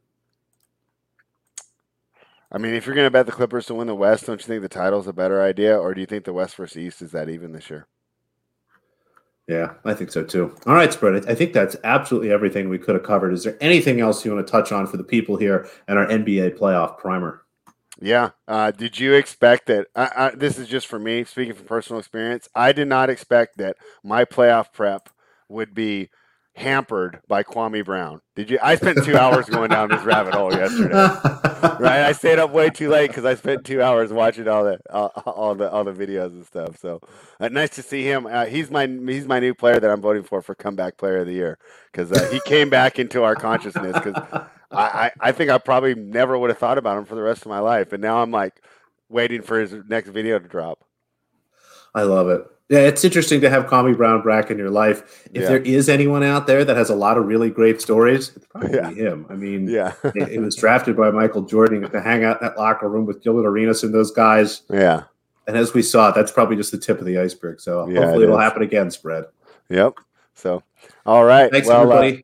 I 2.52 2.58
mean, 2.58 2.74
if 2.74 2.84
you're 2.84 2.94
going 2.94 3.06
to 3.06 3.10
bet 3.10 3.24
the 3.24 3.32
Clippers 3.32 3.64
to 3.66 3.74
win 3.74 3.86
the 3.86 3.94
West, 3.94 4.26
don't 4.26 4.38
you 4.38 4.46
think 4.46 4.60
the 4.60 4.68
title's 4.68 5.06
a 5.06 5.14
better 5.14 5.40
idea, 5.40 5.78
or 5.78 5.94
do 5.94 6.00
you 6.02 6.06
think 6.06 6.26
the 6.26 6.34
West 6.34 6.56
versus 6.56 6.76
East 6.76 7.00
is 7.00 7.12
that 7.12 7.30
even 7.30 7.52
this 7.52 7.70
year? 7.70 7.86
Yeah, 9.48 9.74
I 9.84 9.94
think 9.94 10.10
so 10.10 10.24
too. 10.24 10.54
All 10.66 10.74
right, 10.74 10.92
spread. 10.92 11.28
I 11.28 11.34
think 11.34 11.52
that's 11.52 11.76
absolutely 11.84 12.32
everything 12.32 12.68
we 12.68 12.78
could 12.78 12.96
have 12.96 13.04
covered. 13.04 13.32
Is 13.32 13.44
there 13.44 13.56
anything 13.60 14.00
else 14.00 14.24
you 14.24 14.34
want 14.34 14.44
to 14.44 14.50
touch 14.50 14.72
on 14.72 14.86
for 14.88 14.96
the 14.96 15.04
people 15.04 15.36
here 15.36 15.68
and 15.86 15.98
our 15.98 16.06
NBA 16.06 16.58
playoff 16.58 16.98
primer? 16.98 17.42
Yeah. 18.00 18.30
Uh, 18.46 18.72
did 18.72 18.98
you 18.98 19.14
expect 19.14 19.66
that? 19.66 19.86
I, 19.94 20.10
I, 20.16 20.30
this 20.30 20.58
is 20.58 20.68
just 20.68 20.86
for 20.86 20.98
me, 20.98 21.24
speaking 21.24 21.54
from 21.54 21.64
personal 21.64 22.00
experience. 22.00 22.48
I 22.54 22.72
did 22.72 22.88
not 22.88 23.08
expect 23.08 23.58
that 23.58 23.76
my 24.02 24.24
playoff 24.24 24.72
prep 24.72 25.08
would 25.48 25.74
be 25.74 26.10
hampered 26.56 27.20
by 27.28 27.42
Kwame 27.42 27.84
Brown. 27.84 28.22
Did 28.34 28.50
you? 28.50 28.58
I 28.62 28.76
spent 28.76 29.04
two 29.04 29.16
hours 29.16 29.46
going 29.46 29.70
down 29.70 29.90
this 29.90 30.02
rabbit 30.02 30.34
hole 30.34 30.52
yesterday. 30.52 30.94
right, 30.94 32.06
I 32.06 32.12
stayed 32.12 32.38
up 32.38 32.50
way 32.50 32.70
too 32.70 32.88
late 32.88 33.08
because 33.08 33.24
I 33.24 33.34
spent 33.34 33.64
two 33.64 33.82
hours 33.82 34.12
watching 34.12 34.48
all 34.48 34.64
the 34.64 34.78
all, 34.90 35.12
all, 35.26 35.54
the 35.54 35.70
all 35.70 35.84
the 35.84 35.92
videos 35.92 36.30
and 36.30 36.44
stuff. 36.46 36.78
So 36.80 37.00
uh, 37.38 37.48
nice 37.48 37.70
to 37.70 37.82
see 37.82 38.02
him. 38.04 38.26
Uh, 38.26 38.46
he's 38.46 38.70
my 38.70 38.86
he's 38.86 39.26
my 39.26 39.38
new 39.38 39.54
player 39.54 39.78
that 39.78 39.90
I'm 39.90 40.00
voting 40.00 40.22
for 40.22 40.40
for 40.42 40.54
comeback 40.54 40.96
player 40.96 41.18
of 41.18 41.26
the 41.26 41.34
year 41.34 41.58
because 41.92 42.10
uh, 42.10 42.28
he 42.30 42.40
came 42.46 42.70
back 42.70 42.98
into 42.98 43.22
our 43.22 43.34
consciousness. 43.34 43.92
Because 43.92 44.14
I, 44.32 44.50
I 44.72 45.10
I 45.20 45.32
think 45.32 45.50
I 45.50 45.58
probably 45.58 45.94
never 45.94 46.38
would 46.38 46.50
have 46.50 46.58
thought 46.58 46.78
about 46.78 46.96
him 46.98 47.04
for 47.04 47.14
the 47.14 47.22
rest 47.22 47.42
of 47.42 47.48
my 47.48 47.60
life, 47.60 47.92
and 47.92 48.02
now 48.02 48.22
I'm 48.22 48.30
like 48.30 48.62
waiting 49.08 49.42
for 49.42 49.60
his 49.60 49.74
next 49.88 50.08
video 50.08 50.38
to 50.38 50.48
drop. 50.48 50.84
I 51.94 52.02
love 52.02 52.28
it. 52.28 52.46
Yeah, 52.68 52.80
it's 52.80 53.04
interesting 53.04 53.40
to 53.42 53.50
have 53.50 53.66
Kwame 53.66 53.96
Brown 53.96 54.24
back 54.24 54.50
in 54.50 54.58
your 54.58 54.70
life. 54.70 55.28
If 55.32 55.42
yeah. 55.42 55.48
there 55.48 55.58
is 55.58 55.88
anyone 55.88 56.24
out 56.24 56.48
there 56.48 56.64
that 56.64 56.76
has 56.76 56.90
a 56.90 56.96
lot 56.96 57.16
of 57.16 57.26
really 57.26 57.48
great 57.48 57.80
stories, 57.80 58.32
it's 58.34 58.46
probably 58.46 58.74
yeah. 58.74 58.90
him. 58.90 59.24
I 59.30 59.34
mean, 59.34 59.68
yeah, 59.68 59.92
it, 60.02 60.40
was 60.40 60.56
drafted 60.60 60.96
by 60.96 61.10
Michael 61.12 61.42
Jordan 61.42 61.88
to 61.88 62.00
hang 62.00 62.24
out 62.24 62.40
in 62.40 62.48
that 62.48 62.58
locker 62.58 62.88
room 62.88 63.06
with 63.06 63.22
Gilbert 63.22 63.46
Arenas 63.46 63.84
and 63.84 63.94
those 63.94 64.10
guys. 64.10 64.62
Yeah. 64.68 65.04
And 65.46 65.56
as 65.56 65.74
we 65.74 65.82
saw, 65.82 66.10
that's 66.10 66.32
probably 66.32 66.56
just 66.56 66.72
the 66.72 66.78
tip 66.78 66.98
of 66.98 67.06
the 67.06 67.18
iceberg. 67.18 67.60
So 67.60 67.88
yeah, 67.88 68.00
hopefully 68.00 68.24
it 68.24 68.30
will 68.30 68.38
happen 68.38 68.62
again, 68.62 68.90
spread. 68.90 69.26
Yep. 69.68 69.94
So, 70.34 70.64
all 71.06 71.24
right. 71.24 71.50
Thanks, 71.52 71.68
well, 71.68 71.82
everybody. 71.82 72.18
Uh, 72.18 72.22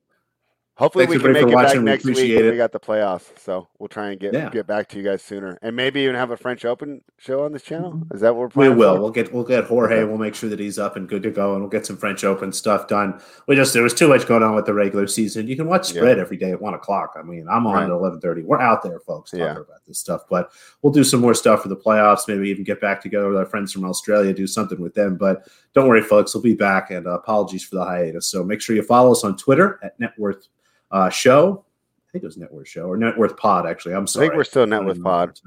Hopefully 0.82 1.06
Thanks 1.06 1.22
we 1.22 1.32
can 1.32 1.32
make 1.32 1.46
it 1.46 1.54
back 1.54 1.80
next 1.80 2.04
we 2.04 2.12
week. 2.12 2.30
It. 2.32 2.50
We 2.50 2.56
got 2.56 2.72
the 2.72 2.80
playoffs, 2.80 3.38
so 3.38 3.68
we'll 3.78 3.88
try 3.88 4.10
and 4.10 4.18
get 4.18 4.34
yeah. 4.34 4.50
get 4.50 4.66
back 4.66 4.88
to 4.88 4.96
you 4.96 5.04
guys 5.04 5.22
sooner, 5.22 5.56
and 5.62 5.76
maybe 5.76 6.00
even 6.00 6.16
have 6.16 6.32
a 6.32 6.36
French 6.36 6.64
Open 6.64 7.02
show 7.18 7.44
on 7.44 7.52
this 7.52 7.62
channel. 7.62 7.92
Mm-hmm. 7.92 8.12
Is 8.16 8.20
that 8.22 8.34
what 8.34 8.56
we're 8.56 8.68
We 8.68 8.74
will. 8.74 8.96
For? 8.96 9.00
We'll 9.00 9.10
get 9.12 9.32
we'll 9.32 9.44
get 9.44 9.66
Jorge. 9.66 9.94
Okay. 9.94 10.04
We'll 10.04 10.18
make 10.18 10.34
sure 10.34 10.50
that 10.50 10.58
he's 10.58 10.80
up 10.80 10.96
and 10.96 11.08
good 11.08 11.22
to 11.22 11.30
go, 11.30 11.52
and 11.52 11.60
we'll 11.60 11.70
get 11.70 11.86
some 11.86 11.96
French 11.96 12.24
Open 12.24 12.50
stuff 12.52 12.88
done. 12.88 13.20
We 13.46 13.54
just 13.54 13.72
there 13.74 13.84
was 13.84 13.94
too 13.94 14.08
much 14.08 14.26
going 14.26 14.42
on 14.42 14.56
with 14.56 14.66
the 14.66 14.74
regular 14.74 15.06
season. 15.06 15.46
You 15.46 15.54
can 15.54 15.68
watch 15.68 15.86
spread 15.86 16.16
yeah. 16.16 16.20
every 16.20 16.36
day 16.36 16.50
at 16.50 16.60
one 16.60 16.74
o'clock. 16.74 17.14
I 17.16 17.22
mean, 17.22 17.46
I'm 17.48 17.64
on 17.64 17.74
right. 17.74 17.84
at 17.84 17.90
eleven 17.90 18.20
thirty. 18.20 18.42
We're 18.42 18.60
out 18.60 18.82
there, 18.82 18.98
folks, 18.98 19.30
talking 19.30 19.46
yeah. 19.46 19.52
about 19.52 19.86
this 19.86 20.00
stuff. 20.00 20.22
But 20.28 20.50
we'll 20.82 20.92
do 20.92 21.04
some 21.04 21.20
more 21.20 21.34
stuff 21.34 21.62
for 21.62 21.68
the 21.68 21.76
playoffs. 21.76 22.26
Maybe 22.26 22.48
even 22.48 22.64
get 22.64 22.80
back 22.80 23.00
together 23.00 23.28
with 23.28 23.38
our 23.38 23.46
friends 23.46 23.72
from 23.72 23.84
Australia, 23.84 24.32
do 24.32 24.48
something 24.48 24.80
with 24.80 24.94
them. 24.94 25.16
But 25.16 25.46
don't 25.74 25.86
worry, 25.86 26.02
folks, 26.02 26.34
we'll 26.34 26.42
be 26.42 26.56
back. 26.56 26.90
And 26.90 27.06
uh, 27.06 27.20
apologies 27.20 27.62
for 27.62 27.76
the 27.76 27.84
hiatus. 27.84 28.26
So 28.26 28.42
make 28.42 28.60
sure 28.60 28.74
you 28.74 28.82
follow 28.82 29.12
us 29.12 29.22
on 29.22 29.36
Twitter 29.36 29.78
at 29.84 30.00
Net 30.00 30.14
Worth 30.18 30.48
uh, 30.92 31.10
show. 31.10 31.64
I 32.08 32.12
think 32.12 32.24
it 32.24 32.26
was 32.26 32.36
Net 32.36 32.52
Worth 32.52 32.68
Show 32.68 32.84
or 32.84 32.96
Net 32.96 33.16
Worth 33.18 33.36
Pod. 33.36 33.66
Actually, 33.66 33.94
I'm 33.94 34.06
sorry. 34.06 34.26
I 34.26 34.28
think 34.28 34.36
we're 34.36 34.44
still 34.44 34.66
Net 34.66 34.84
Worth 34.84 35.02
Pod. 35.02 35.40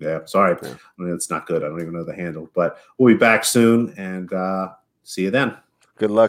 Yeah, 0.00 0.24
sorry. 0.26 0.56
Yeah. 0.62 0.70
I 0.70 1.02
mean, 1.02 1.14
it's 1.14 1.30
not 1.30 1.46
good. 1.46 1.64
I 1.64 1.68
don't 1.68 1.80
even 1.80 1.92
know 1.92 2.04
the 2.04 2.14
handle, 2.14 2.50
but 2.54 2.78
we'll 2.98 3.14
be 3.14 3.18
back 3.18 3.44
soon 3.44 3.94
and 3.96 4.32
uh, 4.32 4.68
see 5.02 5.22
you 5.22 5.30
then. 5.30 5.56
Good 5.96 6.10
luck. 6.10 6.26